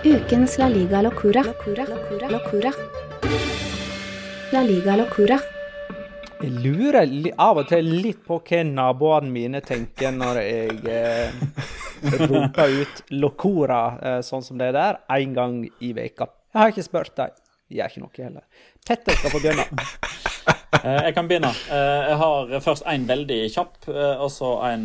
Ukens 0.05 0.57
La 0.57 0.69
Liga 0.69 1.01
Locura. 1.05 1.43
Locura. 1.45 1.85
Locura. 1.85 2.29
Locura. 2.33 2.71
La 4.55 4.61
Liga 4.63 4.93
Locura. 4.95 5.35
Jeg 6.39 6.51
lurer 6.63 7.09
av 7.43 7.57
og 7.59 7.65
til 7.67 7.89
litt 7.91 8.21
på 8.23 8.37
hva 8.39 8.61
naboene 8.63 9.27
mine 9.27 9.59
tenker 9.65 10.13
når 10.15 10.37
jeg 10.39 10.77
eh, 10.93 11.41
roper 12.21 12.75
ut 12.77 13.01
Locora 13.17 13.79
eh, 13.99 14.21
sånn 14.23 14.45
som 14.45 14.61
det 14.61 14.69
der, 14.77 15.01
én 15.11 15.33
gang 15.35 15.57
i 15.83 15.89
veka. 15.97 16.29
Jeg 16.53 16.61
har 16.61 16.71
ikke 16.71 16.85
spurt 16.87 17.11
dem. 17.19 17.33
Gjør 17.75 17.91
ikke 17.91 18.03
noe 18.05 18.21
heller. 18.21 18.45
Petter 18.87 19.19
skal 19.19 19.35
få 19.35 19.43
begynne. 19.43 19.67
Eh, 20.85 21.07
jeg 21.07 21.13
kan 21.15 21.25
begynne. 21.25 21.49
Eh, 21.71 22.01
jeg 22.11 22.17
har 22.19 22.49
først 22.61 22.83
en 22.91 23.05
veldig 23.09 23.37
kjapp, 23.49 23.87
eh, 23.89 24.19
og 24.21 24.27
så 24.29 24.49
en 24.67 24.83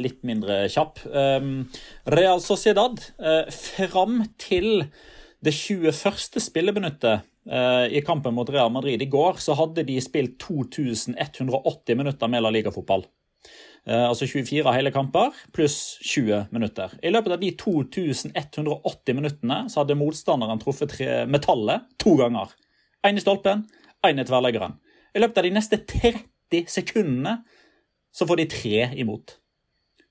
litt 0.00 0.24
mindre 0.26 0.64
kjapp. 0.72 0.98
Real 2.16 2.40
Sociedad. 2.42 2.98
Fram 3.54 4.24
til 4.40 4.88
det 5.44 5.52
21. 5.54 6.40
spilleminuttet 6.42 7.29
I 7.48 8.02
kampen 8.04 8.34
mot 8.36 8.50
Real 8.52 8.68
Madrid 8.70 9.00
i 9.00 9.08
går 9.08 9.38
så 9.40 9.54
hadde 9.56 9.86
de 9.88 9.94
spilt 10.04 10.34
2180 10.42 11.96
minutter 11.96 12.28
med 12.28 12.44
La 12.44 12.50
Liga-fotball. 12.52 13.06
Eh, 13.88 14.08
altså 14.08 14.26
24 14.28 14.72
hele 14.76 14.92
kamper 14.92 15.32
pluss 15.56 15.98
20 16.04 16.50
minutter. 16.52 16.92
I 17.02 17.12
løpet 17.12 17.36
av 17.36 17.40
de 17.40 17.52
2180 17.56 19.16
minuttene 19.16 19.60
så 19.72 19.82
hadde 19.82 19.98
motstanderen 19.98 20.60
truffet 20.60 20.98
metallet 21.30 21.88
to 22.00 22.14
ganger. 22.20 22.52
Én 23.06 23.16
i 23.16 23.24
stolpen, 23.24 23.64
én 24.06 24.20
i 24.20 24.26
tverrleggeren. 24.28 24.76
I 25.14 25.22
løpet 25.22 25.40
av 25.40 25.48
de 25.48 25.54
neste 25.56 25.80
30 25.88 26.68
sekundene 26.68 27.40
så 28.12 28.26
får 28.28 28.42
de 28.42 28.50
tre 28.52 28.82
imot. 29.00 29.38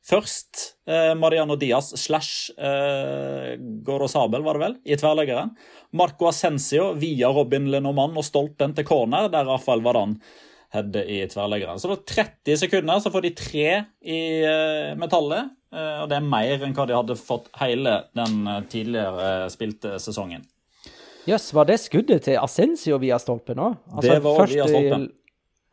Først 0.06 0.80
eh, 0.90 1.14
Mariano 1.20 1.58
Diaz 1.60 1.92
slash 2.00 2.52
eh, 2.58 3.56
Gorosabel, 3.86 4.42
var 4.46 4.58
det 4.58 4.64
vel, 4.64 4.78
i 4.88 4.98
tverrleggeren. 4.98 5.52
Marco 6.00 6.30
Ascencio 6.30 6.94
via 6.98 7.30
Robin 7.34 7.68
Lenormand 7.70 8.18
og 8.18 8.26
stolpen 8.26 8.74
til 8.78 8.88
corner, 8.88 9.28
der 9.34 9.50
Rafael 9.50 9.84
Vadan 9.86 10.18
hadde 10.74 11.04
i 11.06 11.22
tverrleggeren. 11.30 11.80
Så 11.80 11.88
det 11.88 11.96
var 11.96 12.06
30 12.14 12.62
sekunder 12.64 13.02
så 13.02 13.12
får 13.14 13.26
de 13.26 13.34
tre 13.38 13.68
i 14.06 14.20
eh, 14.46 14.94
metallet. 15.00 15.52
Eh, 15.74 15.98
og 16.04 16.10
det 16.10 16.20
er 16.20 16.30
mer 16.30 16.66
enn 16.66 16.76
hva 16.78 16.86
de 16.90 16.98
hadde 16.98 17.18
fått 17.20 17.50
hele 17.60 18.00
den 18.18 18.42
eh, 18.48 18.64
tidligere 18.72 19.50
spilte 19.54 19.98
sesongen. 20.02 20.46
Jøss, 21.30 21.52
var 21.54 21.68
det 21.70 21.78
skuddet 21.82 22.24
til 22.26 22.40
Ascencio 22.42 22.98
via 23.02 23.20
stolpen 23.22 23.60
òg? 23.62 23.76
Det 24.02 24.18
var 24.24 24.44
først 24.44 24.56
via 24.56 24.70
stolpen. 24.70 25.10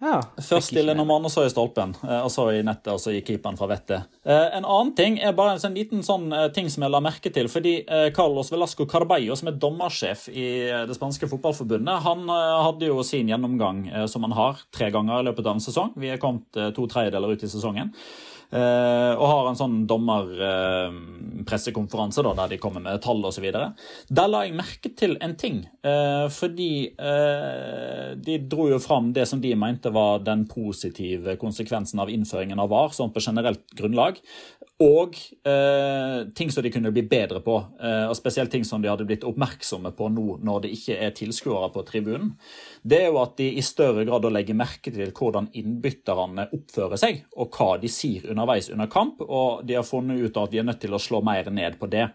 Ja. 0.03 0.19
Først 0.37 0.69
stille 0.69 0.93
i 0.93 0.99
og 1.01 1.31
så 1.33 1.47
i 1.47 1.51
stolpen. 1.51 1.95
eh, 2.05 2.21
Og 2.23 2.31
så 2.31 2.51
i 2.53 2.63
nettet, 2.63 2.93
og 2.93 3.01
så 3.01 3.15
i 3.17 3.23
keeperen 3.23 3.57
fra 3.57 3.67
vettet. 3.67 4.05
Eh, 4.25 4.57
En 4.57 4.65
annen 4.65 4.95
ting 4.95 5.19
er 5.19 5.33
bare 5.33 5.53
en 5.55 5.59
sånn 5.59 5.75
liten 5.75 6.03
sånn 6.03 6.33
eh, 6.33 6.49
ting 6.53 6.69
som 6.69 6.83
jeg 6.83 6.91
la 6.91 7.01
merke 7.01 7.33
til. 7.33 7.49
Fordi 7.49 7.85
Carlos 8.15 8.51
Velasco 8.53 8.85
Carballo, 8.85 9.35
som 9.37 9.49
er 9.49 9.53
dommersjef 9.53 10.29
i 10.29 10.69
det 10.87 10.97
spanske 10.97 11.29
fotballforbundet, 11.29 12.03
han 12.03 12.29
hadde 12.29 12.87
jo 12.87 13.03
sin 13.03 13.29
gjennomgang 13.29 14.09
som 14.09 14.23
han 14.23 14.33
har 14.33 14.57
tre 14.73 14.91
ganger 14.91 15.21
i 15.21 15.27
løpet 15.31 15.47
av 15.47 15.55
en 15.55 15.61
sesong. 15.61 15.93
Vi 15.97 16.09
er 16.11 16.19
kommet 16.19 16.53
to 16.75 16.87
tredjedeler 16.87 17.33
ut 17.33 17.43
i 17.43 17.49
sesongen. 17.49 17.93
Eh, 18.51 19.15
og 19.19 19.27
har 19.27 19.49
en 19.51 19.57
sånn 19.59 19.87
dommerpressekonferanse 19.91 22.23
der 22.27 22.49
de 22.53 22.59
kommer 22.63 22.81
med 22.85 23.03
tall 23.03 23.25
osv. 23.27 23.47
Der 23.51 24.29
la 24.31 24.45
jeg 24.47 24.59
merke 24.59 24.89
til 24.95 25.17
en 25.21 25.35
ting. 25.37 25.67
eh, 25.83 26.29
fordi 26.31 26.95
eh, 26.99 28.15
de 28.15 28.39
dro 28.47 28.69
jo 28.71 28.79
fram 28.79 29.13
det 29.13 29.27
som 29.29 29.41
de 29.41 29.55
mente 29.55 29.91
var 29.91 30.19
den 30.23 30.47
positive 30.47 31.37
konsekvensen 31.37 32.01
av 32.01 32.11
innføringen 32.11 32.59
av 32.63 32.69
VAR, 32.71 32.89
sånn 32.95 33.13
på 33.13 33.21
generelt 33.21 33.61
grunnlag. 33.75 34.15
Og 34.83 35.15
eh, 35.49 36.27
ting 36.37 36.51
som 36.53 36.61
de 36.63 36.71
kunne 36.73 36.91
bli 36.93 37.07
bedre 37.09 37.41
på. 37.41 37.55
Eh, 37.81 38.05
og 38.11 38.17
spesielt 38.19 38.53
ting 38.53 38.65
som 38.69 38.83
de 38.83 38.91
hadde 38.91 39.07
blitt 39.09 39.25
oppmerksomme 39.25 39.95
på 39.97 40.11
nå 40.13 40.37
når 40.45 40.67
det 40.67 40.73
ikke 40.77 40.99
er 41.01 41.15
tilskuere 41.17 41.71
på 41.73 41.85
tribunen. 41.89 42.35
Det 42.85 42.99
er 43.07 43.09
jo 43.09 43.23
at 43.23 43.39
de 43.41 43.49
i 43.57 43.65
større 43.65 44.05
grad 44.05 44.29
legger 44.29 44.59
merke 44.59 44.93
til 44.93 45.15
hvordan 45.17 45.49
innbytterne 45.57 46.51
oppfører 46.53 47.01
seg, 47.01 47.25
og 47.41 47.57
hva 47.57 47.71
de 47.81 47.89
sier 47.89 48.29
underveis 48.29 48.69
under 48.75 48.91
kamp, 48.93 49.25
og 49.25 49.65
de 49.65 49.79
har 49.79 49.89
funnet 49.89 50.21
ut 50.21 50.43
at 50.43 50.53
de 50.53 50.61
er 50.61 50.69
nødt 50.69 50.83
til 50.85 50.97
å 50.97 51.01
slå 51.01 51.23
mer 51.25 51.49
ned 51.49 51.81
på 51.81 51.89
det. 51.89 52.11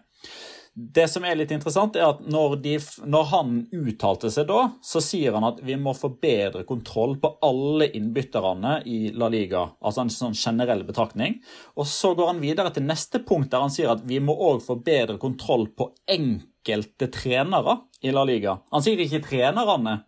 Det 0.74 1.04
som 1.08 1.24
er 1.28 1.36
litt 1.36 1.50
interessant, 1.52 1.98
er 2.00 2.14
at 2.14 2.20
når, 2.32 2.54
de, 2.64 2.78
når 3.04 3.26
han 3.28 3.56
uttalte 3.76 4.30
seg 4.32 4.46
da, 4.48 4.70
så 4.80 5.02
sier 5.04 5.34
han 5.36 5.44
at 5.44 5.58
vi 5.60 5.76
må 5.76 5.92
få 5.92 6.14
bedre 6.22 6.62
kontroll 6.64 7.18
på 7.20 7.34
alle 7.44 7.90
innbytterne 7.92 8.78
i 8.88 9.10
La 9.12 9.28
Liga. 9.32 9.66
Altså 9.84 10.06
en 10.06 10.12
sånn 10.14 10.38
generell 10.38 10.86
betraktning. 10.88 11.36
Og 11.76 11.84
så 11.90 12.14
går 12.16 12.32
han 12.32 12.40
videre 12.40 12.72
til 12.72 12.88
neste 12.88 13.20
punkt, 13.20 13.50
der 13.52 13.66
han 13.66 13.74
sier 13.74 13.92
at 13.92 14.06
vi 14.08 14.22
må 14.24 14.32
òg 14.32 14.64
få 14.64 14.78
bedre 14.80 15.18
kontroll 15.20 15.68
på 15.76 15.90
enkelte 16.08 17.10
trenere 17.12 17.76
i 18.00 18.16
La 18.16 18.24
Liga. 18.24 18.56
Han 18.72 18.88
sier 18.88 19.04
ikke 19.04 19.26
trenerne 19.28 19.98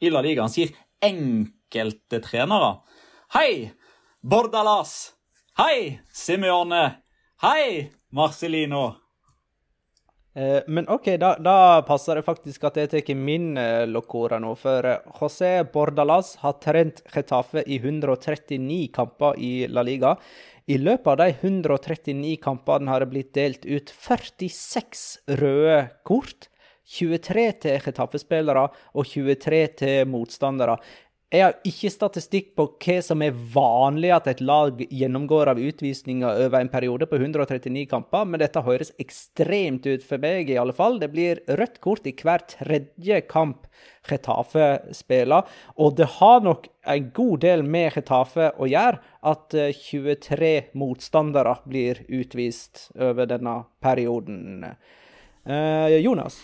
i 0.00 0.08
La 0.08 0.24
Liga, 0.24 0.48
han 0.48 0.56
sier 0.56 0.72
enkelte 1.04 2.24
trenere. 2.24 2.78
Hei, 3.36 3.74
Bordalas! 4.24 5.12
Hei, 5.60 6.00
Simeone! 6.16 6.84
Hei, 7.44 7.90
Marcelino! 8.08 9.03
Eh, 10.34 10.62
Men 10.66 10.88
OK, 10.88 11.12
da, 11.20 11.36
da 11.38 11.82
passer 11.86 12.18
det 12.18 12.24
faktisk 12.26 12.64
at 12.66 12.80
jeg 12.80 12.90
tar 12.90 13.18
min 13.18 13.52
uh, 13.54 13.84
locora 13.86 14.40
nå. 14.42 14.54
For 14.58 14.88
eh, 14.90 15.12
José 15.20 15.52
Bordalas 15.70 16.34
har 16.42 16.56
trent 16.62 17.04
Getafe 17.14 17.62
i 17.66 17.78
139 17.78 18.88
kamper 18.94 19.38
i 19.38 19.52
La 19.70 19.84
Liga. 19.86 20.16
I 20.66 20.80
løpet 20.80 21.06
av 21.12 21.20
de 21.20 21.28
139 21.38 22.34
kampene 22.42 22.90
har 22.90 23.04
det 23.04 23.12
blitt 23.12 23.30
delt 23.36 23.68
ut 23.68 23.94
46 23.94 25.06
røde 25.38 25.78
kort. 26.02 26.50
23 26.84 27.44
til 27.62 27.78
Getafe-spillere 27.80 28.66
og 28.92 29.06
23 29.08 29.60
til 29.78 30.10
motstandere. 30.10 30.74
Jeg 31.34 31.42
har 31.42 31.56
ikke 31.66 31.90
statistikk 31.90 32.50
på 32.54 32.64
hva 32.78 32.94
som 33.02 33.22
er 33.24 33.34
vanlig 33.34 34.12
at 34.14 34.28
et 34.30 34.42
lag 34.44 34.78
gjennomgår 34.86 35.48
av 35.50 35.58
utvisninger 35.58 36.44
over 36.44 36.60
en 36.60 36.70
periode 36.70 37.08
på 37.10 37.18
139 37.18 37.88
kamper, 37.90 38.28
men 38.28 38.38
dette 38.38 38.62
høres 38.62 38.92
ekstremt 39.02 39.88
ut 39.88 40.06
for 40.06 40.22
meg, 40.22 40.52
i 40.52 40.60
alle 40.60 40.76
fall. 40.76 41.00
Det 41.02 41.10
blir 41.10 41.40
rødt 41.58 41.80
kort 41.82 42.06
i 42.06 42.14
hver 42.14 42.44
tredje 42.52 43.18
kamp 43.26 43.66
Getafe 44.06 44.68
spiller, 44.94 45.48
og 45.74 45.96
det 45.98 46.06
har 46.20 46.44
nok 46.46 46.68
en 46.94 47.10
god 47.16 47.42
del 47.42 47.66
med 47.66 47.96
Getafe 47.96 48.52
å 48.54 48.70
gjøre 48.70 49.02
at 49.26 49.58
eh, 49.58 49.74
23 49.74 50.52
motstandere 50.78 51.56
blir 51.66 52.04
utvist 52.14 52.92
over 52.94 53.26
denne 53.32 53.64
perioden. 53.82 54.68
Eh, 55.44 55.96
Jonas? 56.00 56.40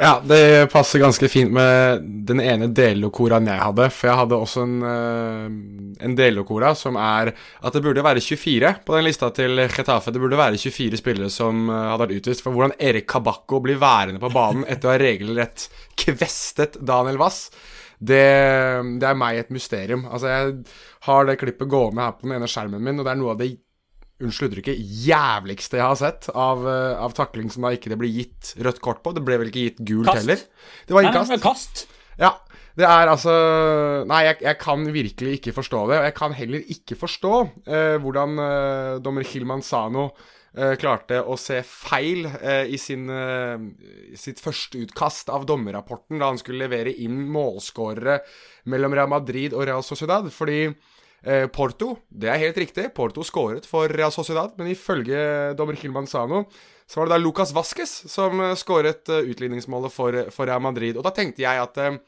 Ja, 0.00 0.20
det 0.24 0.70
passer 0.70 1.00
ganske 1.02 1.26
fint 1.28 1.50
med 1.50 2.04
den 2.28 2.38
ene 2.38 2.68
delokoraen 2.70 3.48
jeg 3.50 3.58
hadde. 3.58 3.88
For 3.90 4.06
jeg 4.06 4.18
hadde 4.20 4.36
også 4.38 4.62
en, 4.62 4.76
uh, 4.86 5.48
en 6.06 6.14
dellokora 6.14 6.70
som 6.78 6.94
er 7.02 7.32
at 7.34 7.74
det 7.74 7.82
burde 7.82 8.04
være 8.06 8.22
24 8.22 8.70
på 8.86 8.94
den 8.94 9.08
lista 9.08 9.32
til 9.34 9.64
Getafe. 9.64 10.14
Det 10.14 10.22
burde 10.22 10.38
være 10.38 10.60
24 10.62 11.00
spillere 11.02 11.32
som 11.34 11.66
eh, 11.66 11.88
hadde 11.90 12.04
vært 12.04 12.20
utvist. 12.20 12.44
For 12.46 12.54
hvordan 12.54 12.76
Erik 12.78 13.08
Kabakko 13.10 13.58
blir 13.64 13.82
værende 13.82 14.22
på 14.22 14.30
banen 14.30 14.62
etter 14.70 14.86
å 14.86 14.94
ha 14.94 15.02
regelrett 15.02 15.66
kvestet 15.98 16.78
Daniel 16.78 17.18
Wass, 17.18 17.48
det, 17.98 18.22
det 19.02 19.08
er 19.08 19.18
meg 19.18 19.42
et 19.42 19.50
mysterium. 19.50 20.06
Altså, 20.06 20.30
jeg 20.30 20.54
har 21.08 21.26
det 21.26 21.40
klippet 21.42 21.74
gående 21.74 22.06
her 22.06 22.14
på 22.14 22.28
den 22.28 22.38
ene 22.38 22.46
skjermen 22.46 22.86
min, 22.86 23.02
og 23.02 23.08
det 23.08 23.16
er 23.16 23.18
noe 23.18 23.34
av 23.34 23.42
det 23.42 23.50
unnskyld 24.22 24.50
uttrykket, 24.52 24.80
jævligste 25.06 25.78
jeg 25.78 25.86
har 25.86 25.98
sett 26.00 26.28
av, 26.34 26.64
eh, 26.66 26.96
av 26.98 27.14
takling 27.14 27.50
som 27.54 27.62
da 27.66 27.74
ikke 27.76 27.92
det 27.92 27.98
ble 28.00 28.10
gitt 28.10 28.54
rødt 28.58 28.80
kort 28.84 29.02
på. 29.04 29.14
Det 29.14 29.22
ble 29.24 29.38
vel 29.38 29.50
ikke 29.52 29.66
gitt 29.68 29.82
gult 29.86 30.10
Kast. 30.10 30.22
heller. 30.22 30.42
Det 30.88 30.96
var 30.96 31.06
innkast. 31.06 31.30
nei, 31.34 31.38
kast. 31.42 31.86
Ja. 32.18 32.34
Det 32.78 32.86
er 32.86 33.10
altså 33.10 33.32
Nei, 34.06 34.20
jeg, 34.28 34.36
jeg 34.44 34.58
kan 34.62 34.84
virkelig 34.94 35.38
ikke 35.40 35.54
forstå 35.56 35.80
det. 35.90 35.96
Og 35.98 36.04
jeg 36.06 36.14
kan 36.14 36.34
heller 36.38 36.74
ikke 36.74 36.98
forstå 36.98 37.32
eh, 37.66 37.96
hvordan 37.98 38.38
eh, 38.38 38.98
dommer 39.02 39.26
Hilman 39.26 39.64
Sano 39.66 40.04
eh, 40.54 40.76
klarte 40.78 41.18
å 41.26 41.34
se 41.38 41.58
feil 41.66 42.28
eh, 42.38 42.70
i 42.70 42.78
sin, 42.78 43.08
eh, 43.10 43.58
sitt 44.14 44.38
første 44.42 44.78
utkast 44.84 45.32
av 45.34 45.46
dommerrapporten 45.50 46.22
da 46.22 46.30
han 46.30 46.38
skulle 46.38 46.68
levere 46.68 46.94
inn 46.94 47.18
målskårere 47.34 48.20
mellom 48.70 48.94
Real 48.94 49.10
Madrid 49.10 49.58
og 49.58 49.66
Real 49.66 49.82
Sociedad. 49.82 50.30
Fordi 50.30 50.68
Porto, 51.52 51.96
det 52.08 52.28
er 52.30 52.38
helt 52.40 52.58
riktig. 52.62 52.84
Porto 52.94 53.24
skåret 53.26 53.66
for 53.66 53.90
Real 53.90 54.12
Sociedad, 54.14 54.52
men 54.56 54.70
ifølge 54.70 55.18
dommer 55.58 55.76
Kilmanzano 55.76 56.44
så 56.88 57.00
var 57.00 57.08
det 57.08 57.18
da 57.18 57.20
Lucas 57.20 57.52
Vasques 57.52 57.90
som 58.08 58.40
eh, 58.40 58.54
skåret 58.56 59.10
eh, 59.12 59.26
utligningsmålet 59.28 59.92
for, 59.92 60.22
for 60.32 60.48
Real 60.48 60.62
Madrid. 60.64 60.96
Og 60.96 61.04
da 61.04 61.12
tenkte 61.14 61.44
jeg 61.44 61.60
at 61.60 61.82
eh, 61.84 61.98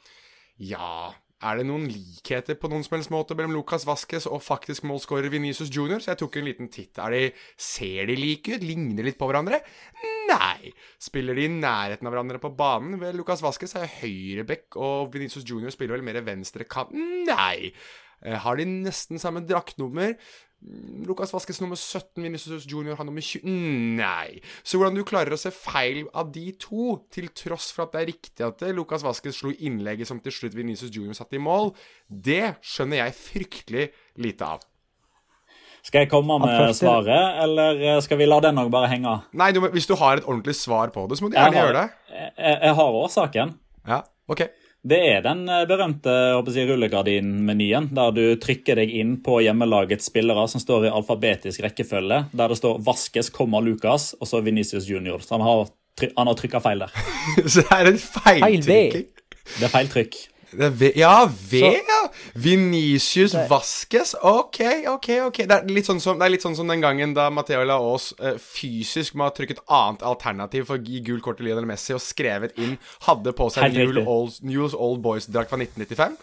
ja 0.71 1.11
er 1.41 1.57
det 1.57 1.65
noen 1.65 1.87
likheter 1.89 2.57
på 2.61 2.69
noen 2.69 2.83
som 2.85 2.99
helst 2.99 3.13
måte 3.13 3.33
mellom 3.37 3.55
Lucas 3.57 3.87
Vasques 3.89 4.27
og 4.29 4.43
faktisk 4.45 4.85
målskårer 4.89 5.33
Venezia 5.33 5.65
Junior? 5.73 6.03
Så 6.05 6.11
jeg 6.13 6.21
tok 6.21 6.37
en 6.37 6.49
liten 6.49 6.69
titt. 6.73 7.01
Er 7.01 7.15
de, 7.17 7.23
ser 7.57 8.11
de 8.11 8.17
like 8.19 8.59
ut? 8.59 8.65
Ligner 8.65 9.09
litt 9.09 9.17
på 9.21 9.29
hverandre? 9.29 9.63
Nei. 10.29 10.73
Spiller 11.01 11.41
de 11.41 11.47
i 11.49 11.55
nærheten 11.55 12.05
av 12.05 12.13
hverandre 12.13 12.43
på 12.43 12.53
banen? 12.59 12.99
Vel, 13.01 13.17
Lucas 13.17 13.41
Vasques 13.45 13.73
er 13.81 13.89
høyreback, 14.03 14.77
og 14.77 15.09
Venezia 15.17 15.41
Junior 15.41 15.73
spiller 15.73 15.97
vel 15.97 16.05
mer 16.11 16.21
venstre 16.29 16.69
kant? 16.69 16.93
Nei. 16.93 17.73
Eh, 18.25 18.37
Har 18.45 18.57
de 18.61 18.65
nesten 18.69 19.19
samme 19.23 19.43
draktnummer? 19.47 20.17
Lukas 21.09 21.31
Vaskes 21.33 21.57
nummer 21.63 21.79
17, 21.81 22.21
Vinicius 22.21 22.67
Junior 22.69 22.99
har 22.99 23.07
nummer 23.09 23.25
20 23.25 23.49
Nei. 23.97 24.41
Så 24.63 24.77
hvordan 24.77 24.99
du 24.99 25.05
klarer 25.09 25.33
å 25.33 25.39
se 25.41 25.49
feil 25.55 26.03
av 26.13 26.29
de 26.35 26.51
to, 26.61 26.99
til 27.09 27.31
tross 27.33 27.71
for 27.73 27.87
at 27.87 27.95
det 27.95 28.03
er 28.03 28.11
riktig 28.13 28.45
at 28.45 28.61
Lukas 28.69 29.01
Lucas 29.01 29.07
Vasques 29.07 29.39
slo 29.41 29.55
innlegget 29.57 30.11
som 30.11 30.21
til 30.21 30.35
slutt 30.37 30.57
Vinicius 30.59 30.93
Junior 30.93 31.17
satte 31.17 31.39
i 31.39 31.41
mål, 31.41 31.73
det 32.13 32.59
skjønner 32.61 33.01
jeg 33.07 33.17
fryktelig 33.23 33.87
lite 34.21 34.45
av. 34.57 34.67
Skal 35.81 36.05
jeg 36.05 36.11
komme 36.13 36.37
med 36.43 36.53
første- 36.53 36.85
svaret, 36.85 37.41
eller 37.43 37.81
eh, 37.81 38.01
skal 38.05 38.19
vi 38.21 38.27
la 38.29 38.41
den 38.45 38.61
òg 38.61 38.69
bare 38.71 38.91
henge? 38.93 39.15
Nei, 39.33 39.53
du, 39.57 39.63
hvis 39.73 39.89
du 39.89 39.95
har 39.97 40.21
et 40.21 40.27
ordentlig 40.29 40.59
svar 40.61 40.93
på 40.93 41.07
det, 41.09 41.17
så 41.17 41.25
må 41.25 41.31
du 41.33 41.39
gjerne 41.39 41.57
har, 41.57 41.71
gjøre 41.71 41.79
det. 41.81 42.19
jeg, 42.37 42.59
jeg 42.67 42.75
har 42.83 42.99
årsaken. 43.01 43.55
Ja, 43.89 44.03
ok. 44.29 44.45
Det 44.81 44.97
er 45.11 45.21
den 45.21 45.43
eh, 45.53 45.67
berømte 45.69 46.13
si, 46.55 46.63
rullegardinmenyen, 46.65 47.91
der 47.93 48.15
du 48.17 48.23
trykker 48.41 48.79
deg 48.81 48.93
inn 48.97 49.19
på 49.25 49.41
hjemmelagets 49.45 50.09
spillere 50.09 50.47
som 50.49 50.63
står 50.63 50.87
i 50.89 50.93
alfabetisk 50.95 51.61
rekkefølge, 51.67 52.23
der 52.33 52.49
det 52.49 52.57
står 52.57 52.79
'Vaskes, 52.81 53.29
komma 53.35 53.61
Lucas' 53.61 54.15
og 54.21 54.27
så 54.31 54.41
Venicius 54.41 54.89
Junior. 54.89 55.19
Så 55.21 55.37
han 55.37 55.45
har, 55.45 55.69
try- 56.01 56.13
han 56.17 56.27
har 56.27 56.35
trykka 56.35 56.61
feil 56.65 56.79
der. 56.87 56.91
Så 57.53 57.61
det 57.61 57.77
er 57.77 57.87
en 57.93 57.99
feiltrykking. 58.01 59.07
Det 59.59 59.65
er 59.69 59.75
feil 59.75 59.89
trykk. 59.93 60.17
Det 60.17 60.27
er 60.27 60.40
ve 60.53 60.93
ja, 60.99 61.31
V, 61.51 61.61
ja. 61.61 62.01
Vinicius 62.35 63.35
Vasques. 63.51 64.15
Ok, 64.15 64.61
ok, 64.89 65.09
ok. 65.27 65.39
Det 65.47 65.57
er 65.57 65.71
litt 65.71 65.87
sånn 65.87 66.01
som, 66.03 66.19
det 66.19 66.27
er 66.27 66.35
litt 66.35 66.45
sånn 66.45 66.57
som 66.59 66.71
den 66.71 66.83
gangen 66.83 67.15
da 67.17 67.29
Matheo 67.35 67.63
Laos 67.69 68.11
eh, 68.19 68.37
fysisk 68.41 69.15
må 69.19 69.29
ha 69.29 69.35
trykket 69.37 69.63
annet 69.71 70.03
alternativ 70.07 70.67
for 70.71 70.81
å 70.81 70.85
gi 70.85 71.03
gult 71.07 71.25
kort 71.27 71.41
til 71.41 71.51
Lionel 71.51 71.69
Messi 71.71 71.95
og 71.97 72.03
skrevet 72.03 72.59
inn 72.59 72.77
Hadde 73.07 73.35
på 73.37 73.49
seg 73.53 73.73
New 73.75 73.93
Newell's. 73.93 74.11
Old, 74.11 74.43
Newell's 74.47 74.77
Old 74.77 75.03
Boys-drakt 75.05 75.53
fra 75.53 75.61
1995. 75.61 76.19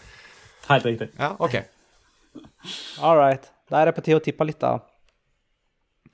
Helt 0.68 0.86
riktig. 0.90 1.10
Ja, 1.16 1.32
ok. 1.38 1.60
All 3.00 3.18
right. 3.18 3.48
Da 3.68 3.80
er 3.80 3.90
det 3.90 3.96
på 3.96 4.04
tide 4.04 4.20
å 4.20 4.24
tippe 4.24 4.46
litt, 4.48 4.60
da. 4.60 4.78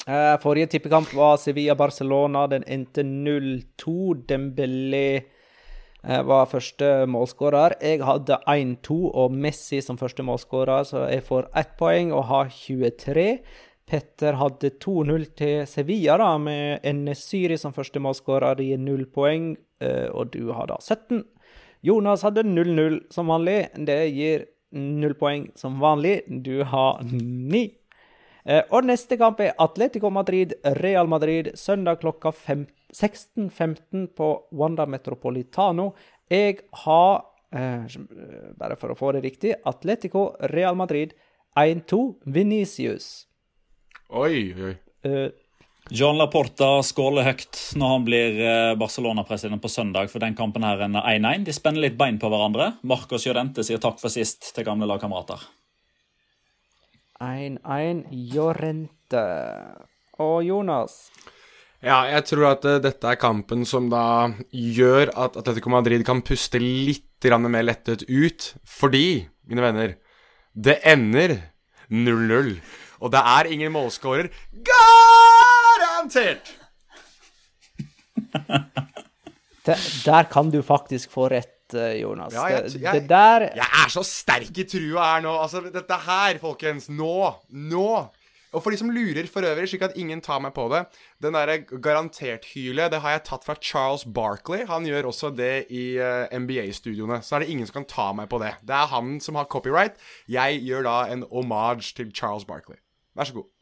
Eh, 0.05 0.35
forrige 0.43 0.75
tippekamp 0.75 1.13
var 1.17 1.39
Sevilla-Barcelona. 1.43 2.47
Den 2.53 2.67
endte 2.67 3.03
0-2. 3.03 4.27
Dembélé 4.29 5.25
var 6.05 6.49
første 6.51 6.89
målskårer. 7.09 7.79
Jeg 7.81 8.03
hadde 8.05 8.37
1-2 8.51 8.97
og 9.09 9.33
Messi 9.33 9.81
som 9.81 9.97
første 9.97 10.25
målskårer, 10.27 10.85
så 10.85 11.07
jeg 11.09 11.25
får 11.25 11.49
ett 11.57 11.77
poeng 11.81 12.13
og 12.13 12.27
har 12.29 12.51
23. 12.53 13.29
Petter 13.89 14.39
hadde 14.41 14.71
2-0 14.81 15.25
til 15.37 15.67
Sevilla, 15.69 16.17
da, 16.21 16.31
med 16.41 16.85
Enesyri 16.89 17.57
som 17.61 17.75
første 17.77 18.01
målskårer 18.01 18.61
i 18.65 18.71
null 18.81 19.05
poeng, 19.13 19.55
eh, 19.85 20.09
og 20.09 20.33
du 20.33 20.53
har 20.57 20.71
da 20.71 20.79
17. 20.81 21.23
Jonas 21.85 22.25
hadde 22.25 22.47
0-0 22.49 23.03
som 23.13 23.29
vanlig. 23.29 23.67
Det 23.77 23.99
gir 24.09 24.47
null 24.73 25.15
poeng 25.21 25.51
som 25.57 25.77
vanlig. 25.83 26.23
Du 26.45 26.65
har 26.65 27.03
9. 27.05 27.65
Eh, 28.45 28.63
og 28.71 28.89
neste 28.89 29.17
kamp 29.21 29.41
er 29.41 29.53
Atletico 29.61 30.11
Madrid, 30.13 30.57
Real 30.81 31.09
Madrid, 31.09 31.53
søndag 31.61 32.01
klokka 32.01 32.33
fem- 32.33 32.67
16.15 32.95 34.07
på 34.17 34.31
Wanda 34.53 34.87
Metropolitano. 34.87 35.93
Jeg 36.31 36.61
har, 36.85 37.25
eh, 37.53 37.87
bare 38.57 38.77
for 38.77 38.91
å 38.91 38.99
få 38.99 39.13
det 39.13 39.25
riktig, 39.25 39.55
Atletico, 39.65 40.37
Real 40.41 40.75
Madrid, 40.75 41.15
1-2, 41.57 42.17
Venicius. 42.27 43.27
Oi, 44.11 44.55
oi. 44.55 44.77
Eh, 45.05 45.31
John 45.91 46.17
Laporta 46.17 46.79
skåler 46.81 47.27
høyt 47.27 47.59
når 47.77 47.91
han 47.93 48.05
blir 48.07 48.39
eh, 48.41 48.75
Barcelona-president 48.81 49.61
på 49.61 49.69
søndag 49.69 50.09
for 50.09 50.23
den 50.25 50.37
kampen 50.39 50.65
her 50.65 50.81
enn 50.87 50.97
1-1. 50.97 51.45
De 51.45 51.53
spenner 51.53 51.85
litt 51.85 51.99
bein 51.99 52.17
på 52.19 52.31
hverandre. 52.33 52.79
Marcos 52.89 53.27
Jodente 53.27 53.65
sier 53.67 53.83
takk 53.83 54.01
for 54.01 54.13
sist 54.13 54.55
til 54.57 54.65
gamle 54.65 54.89
lagkamerater. 54.89 55.45
1-1, 57.21 58.07
Jorente. 58.33 59.27
Og 60.25 60.45
Jonas. 60.47 61.11
Ja, 61.85 61.99
jeg 62.09 62.25
tror 62.31 62.47
at 62.53 62.65
uh, 62.65 62.79
dette 62.83 63.11
er 63.11 63.19
kampen 63.21 63.65
som 63.69 63.91
da 63.93 64.31
gjør 64.51 65.11
at 65.21 65.37
Atletico 65.41 65.69
Madrid 65.75 66.05
kan 66.07 66.23
puste 66.25 66.59
litt 66.63 67.03
mer 67.49 67.63
lettet 67.65 68.03
ut. 68.09 68.51
Fordi, 68.69 69.25
mine 69.49 69.63
venner, 69.65 69.95
det 70.55 70.79
ender 70.85 71.39
0-0. 71.91 72.51
Og 73.01 73.11
det 73.13 73.21
er 73.21 73.49
ingen 73.53 73.73
målskårer. 73.73 74.29
Garantert! 74.69 76.53
Det, 79.65 79.79
der 80.05 80.27
kan 80.29 80.51
du 80.53 80.59
faktisk 80.61 81.09
få 81.15 81.31
rett, 81.33 81.73
eh, 81.73 81.95
Jonas. 82.03 82.35
Ja, 82.37 82.43
jeg- 82.53 82.83
jeg- 82.83 82.93
det 83.01 83.09
der 83.09 83.41
Jeg 83.57 83.65
er 83.65 83.89
så 83.89 84.03
sterk 84.05 84.59
i 84.59 84.65
trua 84.69 85.15
her 85.15 85.23
nå. 85.25 85.33
Altså, 85.41 85.63
dette 85.73 85.95
her, 86.05 86.37
folkens. 86.39 86.91
Nå. 86.91 87.33
Nå. 87.49 88.11
Og 88.55 88.63
for 88.63 88.71
de 88.71 88.79
som 88.79 88.93
lurer 88.95 89.27
for 89.31 89.47
øvrig, 89.47 89.67
slik 89.71 89.85
at 89.87 89.97
ingen 89.99 90.23
tar 90.25 90.41
meg 90.43 90.55
på 90.55 90.69
det 90.73 90.85
Den 91.23 91.35
derre 91.37 91.59
garantert-hylet, 91.65 92.93
det 92.93 93.01
har 93.03 93.17
jeg 93.17 93.25
tatt 93.29 93.47
fra 93.47 93.57
Charles 93.61 94.07
Barkley. 94.07 94.65
Han 94.71 94.87
gjør 94.87 95.11
også 95.11 95.33
det 95.35 95.67
i 95.75 95.85
uh, 95.99 96.31
NBA-studioene. 96.31 97.21
Så 97.23 97.37
er 97.37 97.45
det 97.45 97.51
ingen 97.53 97.67
som 97.67 97.81
kan 97.81 97.89
ta 97.91 98.11
meg 98.17 98.31
på 98.31 98.41
det. 98.43 98.55
Det 98.63 98.77
er 98.77 98.93
han 98.93 99.19
som 99.25 99.41
har 99.41 99.51
copyright. 99.51 99.99
Jeg 100.31 100.63
gjør 100.67 100.87
da 100.87 100.99
en 101.13 101.27
homage 101.33 101.95
til 101.97 102.15
Charles 102.15 102.47
Barkley. 102.47 102.79
Vær 103.15 103.31
så 103.31 103.41
god. 103.41 103.54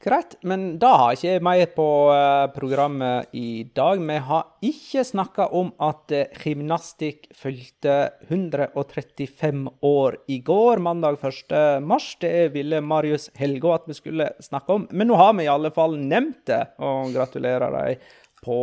Greit, 0.00 0.38
men 0.48 0.78
da 0.80 0.94
har 0.96 1.12
ikke 1.12 1.28
jeg 1.34 1.42
mer 1.44 1.66
på 1.76 1.86
eh, 2.08 2.46
programmet 2.54 3.34
i 3.36 3.66
dag. 3.76 4.00
Vi 4.00 4.14
har 4.30 4.46
ikke 4.64 5.02
snakka 5.04 5.50
om 5.52 5.74
at 5.76 6.14
eh, 6.16 6.38
gymnastikk 6.40 7.26
fylte 7.36 7.96
135 8.30 9.66
år 9.84 10.16
i 10.32 10.38
går, 10.46 10.80
mandag 10.80 11.20
1. 11.20 11.52
mars. 11.84 12.14
Det 12.24 12.32
ville 12.54 12.80
Marius 12.80 13.28
Helgå 13.36 13.74
at 13.74 13.84
vi 13.90 13.98
skulle 13.98 14.30
snakke 14.40 14.78
om, 14.78 14.88
men 14.88 15.12
nå 15.12 15.20
har 15.20 15.36
vi 15.36 15.44
i 15.44 15.52
alle 15.52 15.72
fall 15.74 15.98
nevnt 16.00 16.46
det, 16.48 16.62
og 16.80 17.12
gratulerer 17.12 17.76
dem 17.76 18.08
på 18.40 18.58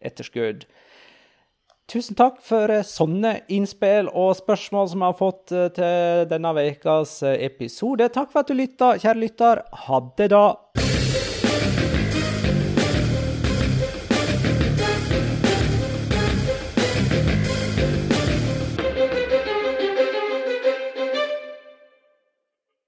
etterskudd. 0.00 0.64
Tusen 1.90 2.16
takk 2.16 2.38
for 2.40 2.72
eh, 2.72 2.84
sånne 2.86 3.34
innspill 3.52 4.08
og 4.08 4.32
spørsmål 4.38 4.88
som 4.88 5.04
vi 5.04 5.10
har 5.10 5.18
fått 5.18 5.52
eh, 5.52 5.68
til 5.76 6.24
denne 6.30 6.54
ukas 6.56 7.18
eh, 7.22 7.36
episode. 7.44 8.08
Takk 8.14 8.32
for 8.32 8.40
at 8.40 8.48
du 8.48 8.56
lytta, 8.56 8.94
kjære 9.02 9.20
lytter. 9.20 9.64
Ha 9.84 10.00
det, 10.16 10.32
da. 10.32 10.46